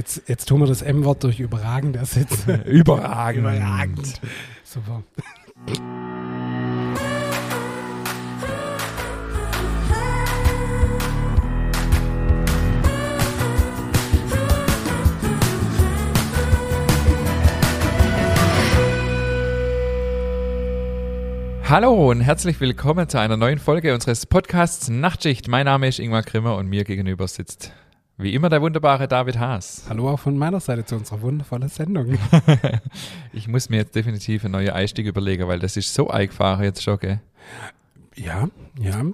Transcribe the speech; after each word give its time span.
Jetzt, 0.00 0.22
jetzt 0.28 0.46
tun 0.46 0.60
wir 0.60 0.66
das 0.66 0.80
M-Wort 0.80 1.22
durch 1.24 1.40
überragend 1.40 1.94
ersetzen. 1.94 2.62
Überragend. 2.64 3.40
überragend. 3.40 4.20
Super. 4.64 5.02
Hallo 21.68 22.10
und 22.10 22.22
herzlich 22.22 22.58
willkommen 22.58 23.06
zu 23.06 23.20
einer 23.20 23.36
neuen 23.36 23.58
Folge 23.58 23.92
unseres 23.92 24.24
Podcasts 24.24 24.88
Nachtschicht. 24.88 25.46
Mein 25.48 25.66
Name 25.66 25.88
ist 25.88 25.98
Ingmar 25.98 26.22
Grimmer 26.22 26.56
und 26.56 26.70
mir 26.70 26.84
gegenüber 26.84 27.28
sitzt 27.28 27.74
wie 28.22 28.34
immer 28.34 28.48
der 28.48 28.60
wunderbare 28.60 29.08
David 29.08 29.38
Haas. 29.38 29.84
Hallo 29.88 30.10
auch 30.10 30.18
von 30.18 30.36
meiner 30.36 30.60
Seite 30.60 30.84
zu 30.84 30.96
unserer 30.96 31.22
wundervollen 31.22 31.68
Sendung. 31.68 32.18
ich 33.32 33.48
muss 33.48 33.70
mir 33.70 33.78
jetzt 33.78 33.94
definitiv 33.94 34.44
einen 34.44 34.52
neuen 34.52 34.70
Einstieg 34.70 35.06
überlegen, 35.06 35.48
weil 35.48 35.58
das 35.58 35.76
ist 35.76 35.94
so 35.94 36.08
eingefahren 36.08 36.64
jetzt 36.64 36.82
schon, 36.82 36.98
gell? 36.98 37.20
Ja, 38.16 38.48
ja. 38.78 39.04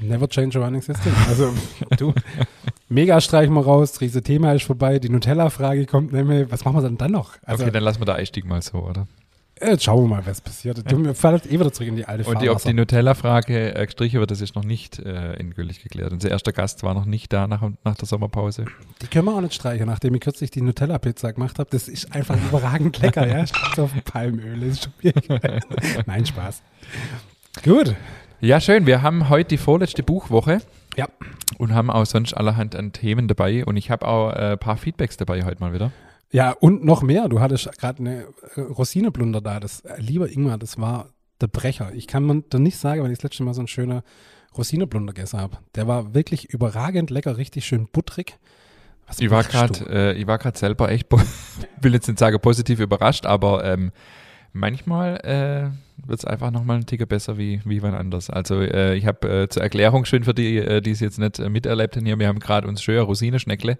Never 0.00 0.28
change 0.28 0.58
a 0.58 0.64
running 0.64 0.82
system. 0.82 1.12
Also, 1.28 1.52
du, 1.98 2.12
mega 2.88 3.20
streichen 3.20 3.54
wir 3.54 3.64
raus, 3.64 4.00
riese 4.00 4.22
Thema 4.22 4.52
ist 4.52 4.64
vorbei, 4.64 4.98
die 4.98 5.08
Nutella-Frage 5.08 5.86
kommt 5.86 6.12
nämlich, 6.12 6.50
was 6.50 6.64
machen 6.64 6.76
wir 6.76 6.82
denn 6.82 6.98
dann 6.98 7.12
noch? 7.12 7.34
Also, 7.42 7.64
okay, 7.64 7.72
dann 7.72 7.82
lassen 7.82 8.00
wir 8.00 8.06
den 8.06 8.16
Einstieg 8.16 8.44
mal 8.44 8.62
so, 8.62 8.78
oder? 8.78 9.06
Jetzt 9.62 9.84
schauen 9.84 10.04
wir 10.04 10.16
mal, 10.16 10.26
was 10.26 10.42
passiert. 10.42 10.90
Du 10.90 11.02
ja. 11.02 11.14
fällt 11.14 11.46
eh 11.46 11.58
wieder 11.58 11.72
zurück 11.72 11.88
in 11.88 11.96
die 11.96 12.04
alte 12.04 12.28
Und 12.28 12.42
die, 12.42 12.50
ob 12.50 12.62
die 12.62 12.74
Nutella-Frage 12.74 13.74
äh, 13.74 13.86
gestrichen 13.86 14.20
wird, 14.20 14.30
das 14.30 14.42
ist 14.42 14.54
noch 14.54 14.64
nicht 14.64 14.98
äh, 14.98 15.32
endgültig 15.34 15.82
geklärt. 15.82 16.12
Unser 16.12 16.30
erster 16.30 16.52
Gast 16.52 16.82
war 16.82 16.92
noch 16.92 17.06
nicht 17.06 17.32
da 17.32 17.46
nach, 17.46 17.62
nach 17.82 17.94
der 17.94 18.06
Sommerpause. 18.06 18.66
Die 19.00 19.06
können 19.06 19.24
wir 19.24 19.34
auch 19.34 19.40
nicht 19.40 19.54
streichen, 19.54 19.86
nachdem 19.86 20.14
ich 20.14 20.20
kürzlich 20.20 20.50
die 20.50 20.60
Nutella-Pizza 20.60 21.32
gemacht 21.32 21.58
habe. 21.58 21.70
Das 21.70 21.88
ist 21.88 22.14
einfach 22.14 22.36
überragend 22.36 22.98
lecker, 23.02 23.26
ja. 23.26 23.46
Steht 23.46 23.78
auf 23.78 23.92
Palmöl. 24.04 24.62
Ist 24.62 24.84
schon 24.84 24.92
Nein, 26.06 26.26
Spaß. 26.26 26.62
Gut. 27.64 27.94
Ja, 28.42 28.60
schön. 28.60 28.84
Wir 28.84 29.00
haben 29.00 29.30
heute 29.30 29.48
die 29.48 29.56
vorletzte 29.56 30.02
Buchwoche. 30.02 30.60
Ja. 30.98 31.08
Und 31.56 31.72
haben 31.72 31.90
auch 31.90 32.04
sonst 32.04 32.34
allerhand 32.34 32.76
an 32.76 32.92
Themen 32.92 33.26
dabei. 33.26 33.64
Und 33.64 33.78
ich 33.78 33.90
habe 33.90 34.06
auch 34.06 34.28
ein 34.32 34.52
äh, 34.52 34.56
paar 34.58 34.76
Feedbacks 34.76 35.16
dabei 35.16 35.44
heute 35.44 35.60
mal 35.60 35.72
wieder. 35.72 35.92
Ja, 36.32 36.52
und 36.52 36.84
noch 36.84 37.02
mehr. 37.02 37.28
Du 37.28 37.40
hattest 37.40 37.70
gerade 37.78 38.00
eine 38.00 38.26
äh, 38.56 38.60
Rosineblunder 38.60 39.40
da. 39.40 39.60
Das, 39.60 39.80
äh, 39.80 40.00
lieber 40.00 40.30
Ingmar, 40.30 40.58
das 40.58 40.78
war 40.78 41.10
der 41.40 41.46
Brecher. 41.46 41.92
Ich 41.94 42.06
kann 42.06 42.24
man 42.24 42.44
da 42.50 42.58
nicht 42.58 42.78
sagen, 42.78 43.02
weil 43.02 43.10
ich 43.10 43.18
das 43.18 43.24
letzte 43.24 43.44
Mal 43.44 43.54
so 43.54 43.60
einen 43.60 43.68
schönen 43.68 44.02
Rosineblunder 44.56 45.12
gegessen 45.12 45.40
habe. 45.40 45.58
Der 45.74 45.86
war 45.86 46.14
wirklich 46.14 46.46
überragend 46.52 47.10
lecker, 47.10 47.36
richtig 47.36 47.66
schön 47.66 47.86
butterig. 47.86 48.38
Was 49.06 49.20
ich 49.20 49.30
war 49.30 49.44
gerade, 49.44 49.86
äh, 49.88 50.12
ich 50.14 50.26
war 50.26 50.38
gerade 50.38 50.58
selber 50.58 50.90
echt, 50.90 51.06
will 51.80 51.94
jetzt 51.94 52.08
nicht 52.08 52.18
sagen 52.18 52.40
positiv 52.40 52.80
überrascht, 52.80 53.24
aber 53.24 53.64
ähm, 53.64 53.92
manchmal 54.52 55.18
äh, 55.18 56.06
wird 56.08 56.18
es 56.18 56.24
einfach 56.24 56.50
nochmal 56.50 56.78
ein 56.78 56.86
Ticker 56.86 57.06
besser 57.06 57.38
wie, 57.38 57.60
wie 57.64 57.82
wann 57.82 57.94
anders. 57.94 58.30
Also 58.30 58.60
äh, 58.60 58.96
ich 58.96 59.06
habe 59.06 59.42
äh, 59.42 59.48
zur 59.48 59.62
Erklärung 59.62 60.06
schön 60.06 60.24
für 60.24 60.34
die, 60.34 60.58
äh, 60.58 60.80
die 60.80 60.90
es 60.90 61.00
jetzt 61.00 61.18
nicht 61.18 61.38
miterlebt 61.38 61.96
haben 61.96 62.04
hier, 62.04 62.18
wir 62.18 62.26
haben 62.26 62.40
gerade 62.40 62.66
uns 62.66 62.82
schön 62.82 62.98
Rosinenschneckle 62.98 63.78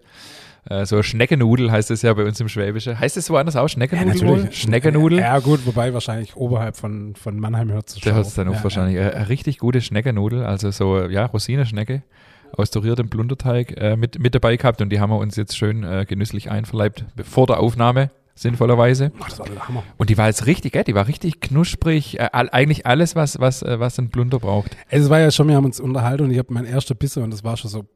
so 0.85 1.03
Schneckenudel 1.03 1.71
heißt 1.71 1.91
es 1.91 2.03
ja 2.03 2.13
bei 2.15 2.25
uns 2.25 2.41
im 2.41 2.49
Schwäbische. 2.49 2.99
Heißt 2.99 3.17
es 3.17 3.31
woanders 3.31 3.57
auch 3.57 3.69
Schneckenudel? 3.69 4.17
Ja, 4.17 4.35
natürlich. 4.37 4.61
Schneckenudel? 4.61 5.19
Ja, 5.21 5.39
gut, 5.39 5.65
wobei 5.65 5.95
wahrscheinlich 5.95 6.37
oberhalb 6.37 6.77
von, 6.77 7.15
von 7.15 7.39
Mannheim 7.39 7.71
hört 7.71 7.89
es 7.89 7.95
schon. 7.95 8.03
Der 8.05 8.15
hört 8.15 8.27
es 8.27 8.35
dann 8.35 8.49
auch 8.49 8.55
ja, 8.55 8.65
wahrscheinlich. 8.65 8.97
Ja. 8.97 9.11
Eine 9.11 9.29
richtig 9.29 9.59
gute 9.59 9.81
Schneckenudel, 9.81 10.45
also 10.45 10.71
so, 10.71 11.07
ja, 11.07 11.27
Rosinenschnecke 11.27 12.03
aus 12.57 12.71
duriertem 12.71 13.09
Blunderteig 13.09 13.77
äh, 13.77 13.97
mit, 13.97 14.19
mit 14.19 14.35
dabei 14.35 14.57
gehabt 14.57 14.81
und 14.81 14.91
die 14.91 15.01
haben 15.01 15.11
wir 15.11 15.19
uns 15.19 15.37
jetzt 15.37 15.57
schön 15.57 15.85
äh, 15.85 16.05
genüsslich 16.09 16.51
einverleibt 16.51 17.05
vor 17.23 17.47
der 17.47 17.61
Aufnahme 17.61 18.11
sinnvollerweise. 18.35 19.13
Ach, 19.19 19.29
das 19.29 19.39
war 19.39 19.47
der 19.47 19.67
Hammer. 19.67 19.83
Und 19.97 20.11
die 20.11 20.19
war 20.19 20.27
jetzt 20.27 20.47
richtig, 20.47 20.77
äh, 20.77 20.85
die 20.85 20.95
war 20.95 21.09
richtig 21.09 21.41
knusprig, 21.41 22.21
äh, 22.21 22.29
eigentlich 22.33 22.87
alles, 22.87 23.17
was, 23.17 23.41
was, 23.41 23.63
äh, 23.63 23.81
was 23.81 23.99
ein 23.99 24.11
Blunder 24.11 24.39
braucht. 24.39 24.77
Es 24.89 25.09
war 25.11 25.19
ja 25.19 25.31
schon, 25.31 25.49
wir 25.49 25.57
haben 25.57 25.65
uns 25.65 25.81
unterhalten 25.81 26.25
und 26.25 26.31
ich 26.31 26.39
habe 26.39 26.53
mein 26.53 26.67
erster 26.67 26.95
Bisse 26.95 27.23
und 27.23 27.31
das 27.31 27.43
war 27.43 27.57
schon 27.57 27.71
so, 27.71 27.87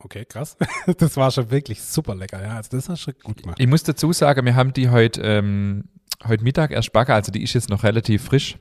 Okay, 0.00 0.24
krass. 0.24 0.56
Das 0.98 1.16
war 1.16 1.30
schon 1.30 1.50
wirklich 1.50 1.82
super 1.82 2.14
lecker. 2.14 2.40
Ja, 2.42 2.56
also 2.56 2.70
das 2.70 2.88
hast 2.88 3.06
du 3.06 3.12
schon 3.12 3.14
gut 3.22 3.42
gemacht. 3.42 3.58
Ich 3.60 3.66
muss 3.66 3.82
dazu 3.82 4.12
sagen, 4.12 4.44
wir 4.46 4.54
haben 4.54 4.72
die 4.72 4.90
heute, 4.90 5.20
ähm, 5.22 5.84
heute 6.26 6.44
Mittag 6.44 6.70
erst 6.70 6.92
backen. 6.92 7.12
Also 7.12 7.32
die 7.32 7.42
ist 7.42 7.52
jetzt 7.54 7.68
noch 7.68 7.82
relativ 7.82 8.24
frisch, 8.24 8.56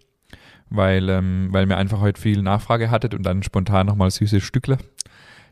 weil, 0.69 1.09
ähm, 1.09 1.49
weil 1.51 1.69
wir 1.69 1.77
einfach 1.77 1.99
heute 1.99 2.19
viel 2.19 2.41
Nachfrage 2.41 2.89
hattet 2.89 3.13
und 3.13 3.23
dann 3.23 3.43
spontan 3.43 3.85
nochmal 3.87 4.09
süße 4.09 4.41
Stückle. 4.41 4.77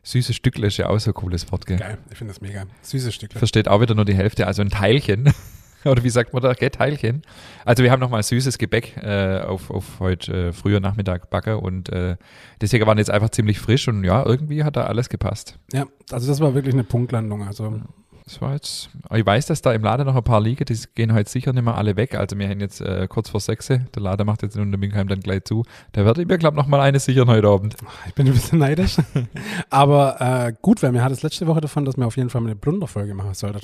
Süße 0.04 0.34
Stückle 0.34 0.68
ist 0.68 0.78
ja 0.78 0.88
auch 0.90 1.00
so 1.00 1.12
ein 1.12 1.16
cooles 1.16 1.52
Wort, 1.52 1.66
gell? 1.66 1.78
Geil, 1.78 1.98
ich 2.12 2.18
finde 2.18 2.34
das 2.34 2.42
mega. 2.42 2.66
Süße 2.82 3.12
Stückle. 3.12 3.40
Versteht 3.40 3.68
auch 3.68 3.82
wieder 3.82 3.96
nur 3.96 4.06
die 4.06 4.14
Hälfte, 4.14 4.46
also 4.48 4.62
ein 4.62 4.70
Teilchen. 4.70 5.34
Oder 5.90 6.04
wie 6.04 6.10
sagt 6.10 6.34
man 6.34 6.42
da? 6.42 6.54
Gell, 6.54 6.70
Teilchen. 6.70 7.22
Also 7.64 7.84
wir 7.84 7.92
haben 7.92 8.00
nochmal 8.00 8.24
süßes 8.24 8.58
Gebäck 8.58 8.98
äh, 8.98 9.42
auf, 9.42 9.70
auf 9.70 10.00
heute 10.00 10.48
äh, 10.48 10.54
früher 10.54 10.80
Nachmittag 10.80 11.30
backe 11.30 11.58
und 11.58 11.90
äh, 11.90 12.18
deswegen 12.62 12.86
waren 12.88 12.98
jetzt 12.98 13.12
einfach 13.12 13.30
ziemlich 13.30 13.60
frisch 13.60 13.88
und 13.88 14.04
ja, 14.04 14.26
irgendwie 14.26 14.64
hat 14.64 14.76
da 14.76 14.86
alles 14.86 15.10
gepasst. 15.10 15.60
Ja, 15.72 15.86
also 16.12 16.28
das 16.28 16.40
war 16.40 16.56
wirklich 16.56 16.74
eine 16.74 16.84
Punktlandung. 16.84 17.44
Also 17.44 17.82
das 18.26 18.42
war 18.42 18.54
jetzt, 18.54 18.90
ich 19.14 19.24
weiß, 19.24 19.46
dass 19.46 19.62
da 19.62 19.72
im 19.72 19.84
Laden 19.84 20.08
noch 20.08 20.16
ein 20.16 20.24
paar 20.24 20.42
liegen, 20.42 20.66
die 20.66 20.76
gehen 20.96 21.14
heute 21.14 21.30
sicher 21.30 21.54
nicht 21.54 21.64
mehr 21.64 21.76
alle 21.76 21.96
weg. 21.96 22.16
Also 22.16 22.36
wir 22.40 22.50
haben 22.50 22.60
jetzt 22.60 22.82
äh, 22.82 23.08
kurz 23.08 23.30
vor 23.30 23.40
sechs, 23.40 23.68
der 23.68 23.82
Laden 23.98 24.26
macht 24.26 24.42
jetzt 24.42 24.56
in 24.56 24.64
Unterminkheim 24.64 25.08
dann 25.08 25.20
gleich 25.20 25.44
zu. 25.44 25.64
Da 25.92 26.06
werde 26.06 26.24
ich 26.24 26.28
mir, 26.28 26.40
glaube 26.40 26.56
ich, 26.56 26.64
noch 26.64 26.68
mal 26.68 26.82
eine 26.82 27.00
sichern 27.00 27.28
heute 27.28 27.48
Abend. 27.48 27.76
Ich 28.08 28.16
bin 28.16 28.26
ein 28.26 28.34
bisschen 28.34 28.58
neidisch. 28.58 28.98
Aber 29.70 30.20
äh, 30.20 30.54
gut, 30.60 30.82
weil 30.82 30.92
mir 30.92 31.04
hat 31.04 31.12
es 31.12 31.22
letzte 31.22 31.46
Woche 31.46 31.62
davon, 31.62 31.86
dass 31.86 31.98
wir 31.98 32.08
auf 32.08 32.18
jeden 32.18 32.32
Fall 32.32 32.42
mal 32.42 32.48
eine 32.48 32.56
Blunderfolge 32.56 33.14
machen 33.14 33.36
sollten. 33.36 33.60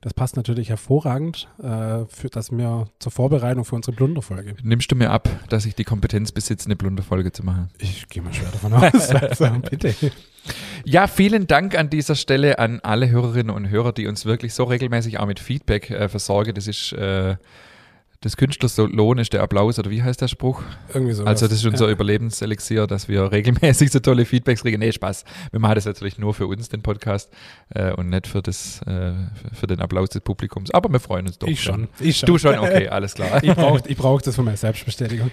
Das 0.00 0.12
passt 0.12 0.36
natürlich 0.36 0.70
hervorragend, 0.70 1.48
äh, 1.62 2.04
für, 2.08 2.30
dass 2.30 2.50
wir 2.50 2.88
zur 2.98 3.12
Vorbereitung 3.12 3.64
für 3.64 3.76
unsere 3.76 3.94
Blunderfolge. 3.94 4.56
Nimmst 4.64 4.90
du 4.90 4.96
mir 4.96 5.10
ab, 5.10 5.28
dass 5.50 5.66
ich 5.66 5.76
die 5.76 5.84
Kompetenz 5.84 6.32
besitze, 6.32 6.66
eine 6.66 6.74
Blunderfolge 6.74 7.30
zu 7.30 7.44
machen? 7.44 7.68
Ich 7.78 8.08
gehe 8.08 8.24
mal 8.24 8.34
schwer 8.34 8.50
davon 8.50 8.72
aus. 8.72 9.10
also, 9.10 9.50
bitte. 9.70 9.94
Ja, 10.84 11.06
vielen 11.06 11.46
Dank 11.46 11.76
an 11.76 11.90
dieser 11.90 12.14
Stelle 12.14 12.58
an 12.58 12.80
alle 12.82 13.10
Hörerinnen 13.10 13.54
und 13.54 13.70
Hörer, 13.70 13.92
die 13.92 14.06
uns 14.06 14.24
wirklich 14.24 14.54
so 14.54 14.64
regelmäßig 14.64 15.18
auch 15.18 15.26
mit 15.26 15.40
Feedback 15.40 15.90
äh, 15.90 16.08
versorgen. 16.08 16.54
Das 16.54 16.66
ist 16.66 16.92
äh, 16.92 17.36
des 18.22 18.36
Künstlers 18.36 18.76
Lohn 18.76 19.16
ist 19.16 19.32
der 19.32 19.42
Applaus 19.42 19.78
oder 19.78 19.90
wie 19.90 20.02
heißt 20.02 20.20
der 20.20 20.28
Spruch? 20.28 20.62
Irgendwie 20.92 21.14
so. 21.14 21.24
Also 21.24 21.46
das 21.46 21.56
ist 21.56 21.64
unser 21.64 21.86
ja. 21.86 21.92
Überlebenselixier, 21.92 22.86
dass 22.86 23.08
wir 23.08 23.32
regelmäßig 23.32 23.90
so 23.90 23.98
tolle 23.98 24.26
Feedbacks 24.26 24.60
kriegen. 24.60 24.78
Nee, 24.78 24.92
Spaß. 24.92 25.24
Wir 25.50 25.58
machen 25.60 25.76
das 25.76 25.86
natürlich 25.86 26.18
nur 26.18 26.34
für 26.34 26.46
uns, 26.46 26.68
den 26.68 26.82
Podcast, 26.82 27.32
äh, 27.70 27.92
und 27.92 28.10
nicht 28.10 28.26
für, 28.26 28.42
das, 28.42 28.82
äh, 28.82 29.12
für 29.54 29.66
den 29.66 29.80
Applaus 29.80 30.10
des 30.10 30.20
Publikums. 30.20 30.70
Aber 30.70 30.90
wir 30.92 31.00
freuen 31.00 31.28
uns 31.28 31.38
doch. 31.38 31.48
Ich 31.48 31.62
schon. 31.62 31.88
Ich 31.98 32.18
schon. 32.18 32.26
Du 32.26 32.36
schon, 32.36 32.58
okay, 32.58 32.88
alles 32.90 33.14
klar. 33.14 33.42
ich 33.42 33.54
brauche 33.54 33.82
ich 33.86 33.96
brauch 33.96 34.20
das 34.20 34.34
für 34.34 34.42
meine 34.42 34.58
Selbstbestätigung. 34.58 35.30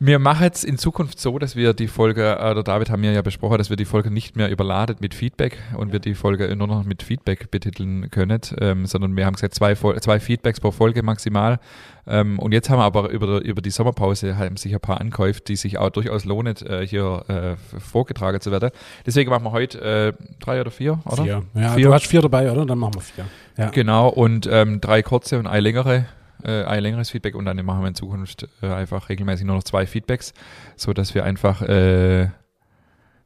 Wir 0.00 0.20
machen 0.20 0.48
es 0.52 0.62
in 0.62 0.78
Zukunft 0.78 1.18
so, 1.18 1.40
dass 1.40 1.56
wir 1.56 1.74
die 1.74 1.88
Folge, 1.88 2.38
äh, 2.38 2.50
oder 2.52 2.62
David 2.62 2.88
haben 2.88 3.02
wir 3.02 3.10
ja 3.10 3.22
besprochen, 3.22 3.58
dass 3.58 3.68
wir 3.68 3.76
die 3.76 3.84
Folge 3.84 4.12
nicht 4.12 4.36
mehr 4.36 4.48
überladet 4.48 5.00
mit 5.00 5.12
Feedback 5.12 5.58
und 5.76 5.90
wir 5.92 5.98
die 5.98 6.14
Folge 6.14 6.54
nur 6.54 6.68
noch 6.68 6.84
mit 6.84 7.02
Feedback 7.02 7.50
betiteln 7.50 8.08
können, 8.10 8.40
ähm, 8.60 8.86
sondern 8.86 9.16
wir 9.16 9.26
haben 9.26 9.34
gesagt, 9.34 9.54
zwei, 9.54 9.74
zwei 9.74 10.20
Feedbacks 10.20 10.60
pro 10.60 10.70
Folge 10.70 11.02
maximal. 11.02 11.58
Ähm, 12.06 12.38
und 12.38 12.52
jetzt 12.52 12.70
haben 12.70 12.78
wir 12.78 12.84
aber 12.84 13.10
über, 13.10 13.42
über 13.42 13.60
die 13.60 13.70
Sommerpause 13.70 14.38
haben 14.38 14.56
sich 14.56 14.72
ein 14.72 14.80
paar 14.80 15.00
Ankäufe, 15.00 15.40
die 15.40 15.56
sich 15.56 15.78
auch 15.78 15.90
durchaus 15.90 16.24
lohnen, 16.24 16.54
äh, 16.64 16.86
hier 16.86 17.24
äh, 17.26 17.80
vorgetragen 17.80 18.40
zu 18.40 18.52
werden. 18.52 18.70
Deswegen 19.04 19.30
machen 19.30 19.42
wir 19.42 19.50
heute 19.50 19.80
äh, 19.80 20.12
drei 20.38 20.60
oder 20.60 20.70
vier, 20.70 21.00
oder? 21.06 21.24
Vier. 21.24 21.42
Ja, 21.54 21.70
vier. 21.70 21.86
du 21.88 21.92
hast 21.92 22.06
vier 22.06 22.22
dabei, 22.22 22.52
oder? 22.52 22.64
Dann 22.64 22.78
machen 22.78 22.94
wir 22.94 23.00
vier. 23.00 23.24
Ja. 23.56 23.70
Genau, 23.70 24.08
und 24.08 24.48
ähm, 24.50 24.80
drei 24.80 25.02
kurze 25.02 25.40
und 25.40 25.48
eine 25.48 25.60
längere 25.60 26.06
äh, 26.44 26.64
ein 26.64 26.82
längeres 26.82 27.10
Feedback 27.10 27.34
und 27.34 27.44
dann 27.44 27.56
machen 27.64 27.80
wir 27.80 27.88
in 27.88 27.94
Zukunft 27.94 28.48
äh, 28.62 28.66
einfach 28.66 29.08
regelmäßig 29.08 29.46
nur 29.46 29.56
noch 29.56 29.64
zwei 29.64 29.86
Feedbacks, 29.86 30.34
so 30.76 30.92
dass 30.92 31.14
wir 31.14 31.24
einfach 31.24 31.62
äh, 31.62 32.28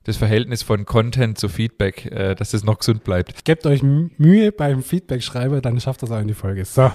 das 0.04 0.16
Verhältnis 0.16 0.62
von 0.62 0.84
Content 0.84 1.38
zu 1.38 1.48
Feedback, 1.48 2.06
äh, 2.06 2.34
dass 2.34 2.54
es 2.54 2.64
noch 2.64 2.78
gesund 2.78 3.04
bleibt. 3.04 3.44
Gebt 3.44 3.66
euch 3.66 3.82
Mühe 3.82 4.52
beim 4.52 4.82
Feedback-Schreiben, 4.82 5.62
dann 5.62 5.80
schafft 5.80 6.02
das 6.02 6.10
auch 6.10 6.20
in 6.20 6.28
die 6.28 6.34
Folge. 6.34 6.64
So. 6.64 6.90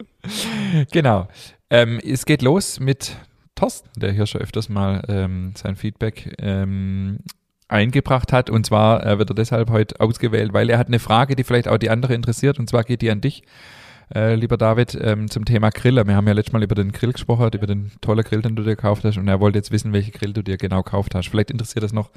genau. 0.90 1.28
Ähm, 1.70 2.00
es 2.02 2.24
geht 2.24 2.42
los 2.42 2.80
mit 2.80 3.16
Thorsten, 3.54 3.88
der 4.00 4.12
hier 4.12 4.26
schon 4.26 4.40
öfters 4.40 4.68
mal 4.68 5.02
ähm, 5.08 5.52
sein 5.56 5.76
Feedback 5.76 6.34
ähm, 6.38 7.18
eingebracht 7.68 8.32
hat. 8.32 8.50
Und 8.50 8.66
zwar 8.66 9.04
äh, 9.06 9.18
wird 9.18 9.30
er 9.30 9.34
deshalb 9.34 9.70
heute 9.70 10.00
ausgewählt, 10.00 10.52
weil 10.52 10.70
er 10.70 10.78
hat 10.78 10.88
eine 10.88 10.98
Frage, 10.98 11.36
die 11.36 11.44
vielleicht 11.44 11.68
auch 11.68 11.78
die 11.78 11.90
andere 11.90 12.14
interessiert. 12.14 12.58
Und 12.58 12.68
zwar 12.68 12.84
geht 12.84 13.02
die 13.02 13.10
an 13.10 13.20
dich. 13.20 13.42
Äh, 14.12 14.34
lieber 14.34 14.56
David, 14.56 14.98
ähm, 15.00 15.30
zum 15.30 15.44
Thema 15.44 15.70
Griller. 15.70 16.06
Wir 16.06 16.16
haben 16.16 16.26
ja 16.26 16.32
letztes 16.32 16.52
Mal 16.52 16.62
über 16.62 16.74
den 16.74 16.92
Grill 16.92 17.12
gesprochen, 17.12 17.50
über 17.52 17.66
den 17.66 17.92
tollen 18.00 18.24
Grill, 18.24 18.42
den 18.42 18.56
du 18.56 18.62
dir 18.62 18.76
gekauft 18.76 19.04
hast. 19.04 19.16
Und 19.18 19.28
er 19.28 19.40
wollte 19.40 19.58
jetzt 19.58 19.70
wissen, 19.70 19.92
welche 19.92 20.10
Grill 20.10 20.32
du 20.32 20.42
dir 20.42 20.56
genau 20.56 20.82
gekauft 20.82 21.14
hast. 21.14 21.28
Vielleicht 21.28 21.50
interessiert 21.50 21.84
das 21.84 21.92
noch 21.92 22.10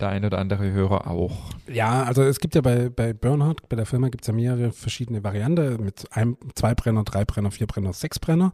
der 0.00 0.08
ein 0.08 0.24
oder 0.24 0.38
andere 0.38 0.70
Hörer 0.70 1.06
auch. 1.06 1.50
Ja, 1.68 2.04
also 2.04 2.22
es 2.22 2.40
gibt 2.40 2.54
ja 2.54 2.60
bei, 2.60 2.88
bei 2.88 3.12
Bernhard, 3.12 3.68
bei 3.68 3.76
der 3.76 3.86
Firma 3.86 4.08
gibt 4.08 4.24
es 4.24 4.28
ja 4.28 4.34
mehrere 4.34 4.72
verschiedene 4.72 5.22
Varianten 5.22 5.82
mit 5.84 6.06
einem, 6.12 6.36
zwei 6.54 6.74
Brenner, 6.74 7.04
drei 7.04 7.24
Brenner, 7.24 7.50
vier 7.50 7.66
Brenner, 7.66 7.92
sechs 7.92 8.18
Brenner. 8.18 8.52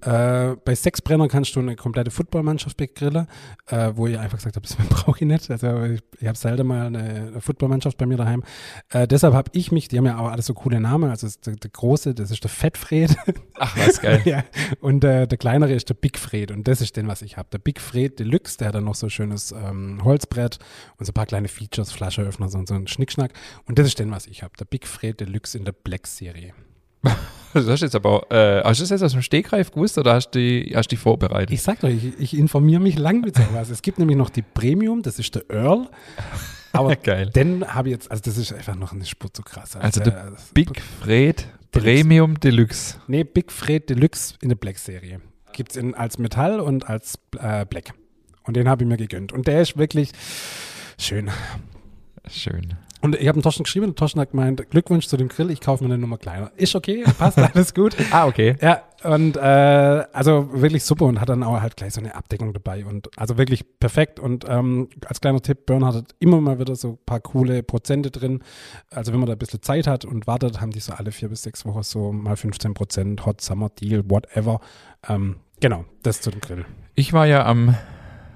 Äh, 0.00 0.56
bei 0.64 0.74
sechs 0.74 1.02
Brenner 1.02 1.28
kannst 1.28 1.54
du 1.56 1.60
eine 1.60 1.76
komplette 1.76 2.10
Footballmannschaft 2.10 2.76
begrillen, 2.76 3.26
äh, 3.66 3.92
wo 3.94 4.06
ich 4.06 4.18
einfach 4.18 4.38
gesagt 4.38 4.56
habe, 4.56 4.66
das 4.76 4.76
brauche 4.88 5.18
ich 5.20 5.26
nicht. 5.26 5.50
Also 5.50 5.82
ich, 5.84 6.00
ich 6.18 6.26
habe 6.26 6.38
selten 6.38 6.66
mal 6.66 6.86
eine, 6.86 7.40
Footballmannschaft 7.40 7.98
bei 7.98 8.06
mir 8.06 8.16
daheim. 8.16 8.42
Äh, 8.90 9.06
deshalb 9.06 9.34
habe 9.34 9.50
ich 9.52 9.72
mich, 9.72 9.88
die 9.88 9.98
haben 9.98 10.06
ja 10.06 10.18
auch 10.18 10.30
alles 10.30 10.46
so 10.46 10.54
coole 10.54 10.80
Namen, 10.80 11.10
also 11.10 11.28
der, 11.44 11.56
der 11.56 11.70
große, 11.70 12.14
das 12.14 12.25
ist 12.30 12.42
der 12.42 12.50
Fettfred. 12.50 13.16
Ach, 13.54 13.76
was 13.76 14.00
geil. 14.00 14.22
ja, 14.24 14.44
und 14.80 15.04
äh, 15.04 15.26
der 15.26 15.38
kleinere 15.38 15.72
ist 15.72 15.88
der 15.88 15.94
Big 15.94 16.18
Fred 16.18 16.50
und 16.50 16.66
das 16.68 16.80
ist 16.80 16.96
den, 16.96 17.08
was 17.08 17.22
ich 17.22 17.36
habe. 17.36 17.48
Der 17.52 17.58
Big 17.58 17.80
Fred 17.80 18.18
Deluxe, 18.18 18.58
der 18.58 18.68
hat 18.68 18.74
dann 18.74 18.84
noch 18.84 18.94
so 18.94 19.06
ein 19.06 19.10
schönes 19.10 19.52
ähm, 19.52 20.00
Holzbrett 20.04 20.58
und 20.98 21.06
so 21.06 21.10
ein 21.10 21.14
paar 21.14 21.26
kleine 21.26 21.48
Features, 21.48 21.92
Flascheöffner, 21.92 22.48
so, 22.48 22.64
so 22.66 22.74
ein 22.74 22.86
Schnickschnack. 22.86 23.32
Und 23.66 23.78
das 23.78 23.86
ist 23.86 23.98
den, 23.98 24.10
was 24.10 24.26
ich 24.26 24.42
habe. 24.42 24.54
Der 24.58 24.64
Big 24.64 24.86
Fred 24.86 25.20
Deluxe 25.20 25.56
in 25.58 25.64
der 25.64 25.72
Black-Serie. 25.72 26.52
Das 27.54 27.66
hast 27.66 27.80
du 27.80 27.86
jetzt 27.86 27.94
aber, 27.94 28.30
äh, 28.30 28.62
hast 28.64 28.80
du 28.80 28.82
das 28.82 28.90
jetzt 28.90 29.02
aus 29.02 29.12
dem 29.12 29.22
Stegreif 29.22 29.70
gewusst 29.70 29.96
oder 29.96 30.12
hast 30.12 30.32
du 30.32 30.38
die, 30.38 30.74
hast 30.76 30.88
die 30.88 30.96
vorbereitet? 30.96 31.52
Ich 31.52 31.62
sag 31.62 31.80
doch, 31.80 31.88
ich, 31.88 32.18
ich 32.18 32.36
informiere 32.36 32.82
mich 32.82 32.98
lang 32.98 33.22
mit 33.22 33.34
sowas. 33.34 33.70
es 33.70 33.80
gibt 33.80 33.98
nämlich 33.98 34.18
noch 34.18 34.28
die 34.28 34.42
Premium, 34.42 35.00
das 35.00 35.18
ist 35.18 35.34
der 35.34 35.48
Earl. 35.48 35.88
Aber 36.72 36.96
Geil. 36.96 37.30
den 37.30 37.66
habe 37.66 37.88
ich 37.88 37.92
jetzt, 37.94 38.10
also 38.10 38.22
das 38.22 38.36
ist 38.36 38.52
einfach 38.52 38.74
noch 38.74 38.92
eine 38.92 39.06
Spur 39.06 39.32
zu 39.32 39.42
krass. 39.42 39.76
Also 39.76 40.00
der, 40.00 40.12
der 40.12 40.32
Big 40.52 40.80
Fred 40.80 41.46
Premium 41.78 42.40
Deluxe. 42.40 42.98
Nee, 43.06 43.24
Big 43.24 43.52
Fred 43.52 43.90
Deluxe 43.90 44.34
in 44.40 44.48
der 44.48 44.56
Black-Serie. 44.56 45.20
Gibt 45.52 45.76
es 45.76 45.94
als 45.94 46.18
Metall 46.18 46.58
und 46.60 46.88
als 46.88 47.18
äh, 47.38 47.66
Black. 47.66 47.92
Und 48.44 48.56
den 48.56 48.68
habe 48.68 48.84
ich 48.84 48.88
mir 48.88 48.96
gegönnt. 48.96 49.32
Und 49.32 49.46
der 49.46 49.60
ist 49.60 49.76
wirklich 49.76 50.12
schön. 50.98 51.30
Schön. 52.30 52.74
Und 53.02 53.14
ich 53.16 53.28
habe 53.28 53.36
einen 53.36 53.42
Torsten 53.42 53.64
geschrieben 53.64 53.86
und 53.86 53.98
Torsten 53.98 54.20
hat 54.20 54.30
gemeint, 54.30 54.70
Glückwunsch 54.70 55.06
zu 55.06 55.18
dem 55.18 55.28
Grill, 55.28 55.50
ich 55.50 55.60
kaufe 55.60 55.84
mir 55.84 55.92
eine 55.92 55.98
Nummer 55.98 56.16
kleiner. 56.16 56.50
Ist 56.56 56.74
okay, 56.74 57.04
passt, 57.18 57.38
alles 57.54 57.74
gut. 57.74 57.94
Ah, 58.10 58.26
okay. 58.26 58.56
Ja, 58.60 58.82
und 59.02 59.36
äh, 59.36 59.40
also 59.40 60.48
wirklich 60.52 60.84
super 60.84 61.04
und 61.04 61.20
hat 61.20 61.28
dann 61.28 61.42
auch 61.42 61.60
halt 61.60 61.76
gleich 61.76 61.92
so 61.94 62.00
eine 62.00 62.14
Abdeckung 62.14 62.52
dabei 62.52 62.84
und 62.84 63.08
also 63.16 63.38
wirklich 63.38 63.78
perfekt. 63.78 64.18
Und 64.18 64.44
ähm, 64.48 64.88
als 65.06 65.20
kleiner 65.20 65.40
Tipp, 65.40 65.66
Burn 65.66 65.84
hat 65.84 66.14
immer 66.18 66.40
mal 66.40 66.58
wieder 66.58 66.74
so 66.74 66.90
ein 66.90 66.98
paar 67.04 67.20
coole 67.20 67.62
Prozente 67.62 68.10
drin. 68.10 68.42
Also 68.90 69.12
wenn 69.12 69.20
man 69.20 69.26
da 69.26 69.32
ein 69.34 69.38
bisschen 69.38 69.62
Zeit 69.62 69.86
hat 69.86 70.04
und 70.04 70.26
wartet, 70.26 70.60
haben 70.60 70.70
die 70.70 70.80
so 70.80 70.92
alle 70.92 71.12
vier 71.12 71.28
bis 71.28 71.42
sechs 71.42 71.64
Wochen 71.64 71.82
so 71.82 72.12
mal 72.12 72.36
15 72.36 72.74
Prozent, 72.74 73.26
Hot 73.26 73.40
Summer 73.40 73.68
Deal, 73.68 74.02
whatever. 74.08 74.60
Ähm, 75.08 75.36
genau, 75.60 75.84
das 76.02 76.20
zu 76.20 76.30
dem 76.30 76.40
Grill. 76.40 76.64
Ich 76.94 77.12
war 77.12 77.26
ja 77.26 77.44
am 77.44 77.76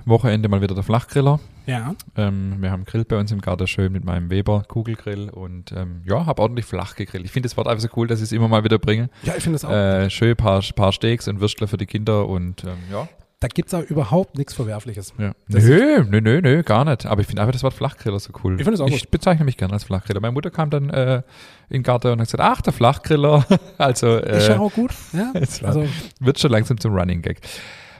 Wochenende 0.04 0.48
mal 0.48 0.62
wieder 0.62 0.74
der 0.74 0.84
Flachgriller. 0.84 1.40
Ja. 1.66 1.94
Ähm, 2.16 2.56
wir 2.60 2.70
haben 2.70 2.84
Grill 2.84 3.04
bei 3.04 3.18
uns 3.18 3.30
im 3.32 3.40
Garten 3.40 3.66
schön 3.66 3.92
mit 3.92 4.04
meinem 4.04 4.30
Weber 4.30 4.64
Kugelgrill 4.66 5.30
und 5.30 5.72
ähm, 5.72 6.02
ja, 6.04 6.26
habe 6.26 6.42
ordentlich 6.42 6.66
flach 6.66 6.96
gegrillt. 6.96 7.24
Ich 7.24 7.32
finde 7.32 7.48
das 7.48 7.56
Wort 7.56 7.68
einfach 7.68 7.82
so 7.82 7.88
cool, 7.96 8.06
dass 8.06 8.20
ich 8.20 8.24
es 8.24 8.32
immer 8.32 8.48
mal 8.48 8.64
wieder 8.64 8.78
bringe. 8.78 9.10
Ja, 9.22 9.34
ich 9.36 9.42
finde 9.42 9.56
es 9.56 9.64
auch. 9.64 9.70
Äh, 9.70 10.10
schön 10.10 10.36
paar, 10.36 10.62
paar 10.74 10.92
Steaks 10.92 11.28
und 11.28 11.40
Würstler 11.40 11.68
für 11.68 11.76
die 11.76 11.86
Kinder 11.86 12.28
und 12.28 12.64
ähm, 12.64 12.78
ja. 12.90 13.08
Da 13.40 13.48
gibt 13.48 13.68
es 13.68 13.74
auch 13.74 13.82
überhaupt 13.82 14.36
nichts 14.36 14.52
Verwerfliches. 14.52 15.14
ja. 15.16 15.32
Das 15.48 15.64
Nö, 15.64 16.04
nö, 16.06 16.20
nö, 16.20 16.42
nö, 16.42 16.62
gar 16.62 16.84
nicht. 16.84 17.06
Aber 17.06 17.22
ich 17.22 17.26
finde 17.26 17.40
einfach 17.40 17.54
das 17.54 17.62
Wort 17.62 17.72
Flachgriller 17.72 18.20
so 18.20 18.34
cool. 18.44 18.56
Ich 18.60 18.64
finde 18.64 18.74
es 18.74 18.80
auch 18.82 18.88
Ich 18.88 19.08
bezeichne 19.08 19.46
mich 19.46 19.56
gerne 19.56 19.72
als 19.72 19.84
Flachgriller. 19.84 20.20
Meine 20.20 20.32
Mutter 20.32 20.50
kam 20.50 20.68
dann 20.68 20.90
äh, 20.90 21.22
in 21.70 21.78
den 21.78 21.82
Garten 21.82 22.08
und 22.08 22.20
hat 22.20 22.26
gesagt, 22.26 22.42
ach, 22.42 22.60
der 22.60 22.74
Flachgriller. 22.74 23.46
also 23.78 24.18
Ist 24.18 24.48
ja 24.48 24.56
äh, 24.56 24.58
auch 24.58 24.70
gut. 24.70 24.90
Ja, 25.14 25.32
also 25.62 25.86
wird 26.20 26.38
schon 26.38 26.50
langsam 26.50 26.78
zum 26.78 26.94
Running 26.94 27.22
Gag. 27.22 27.40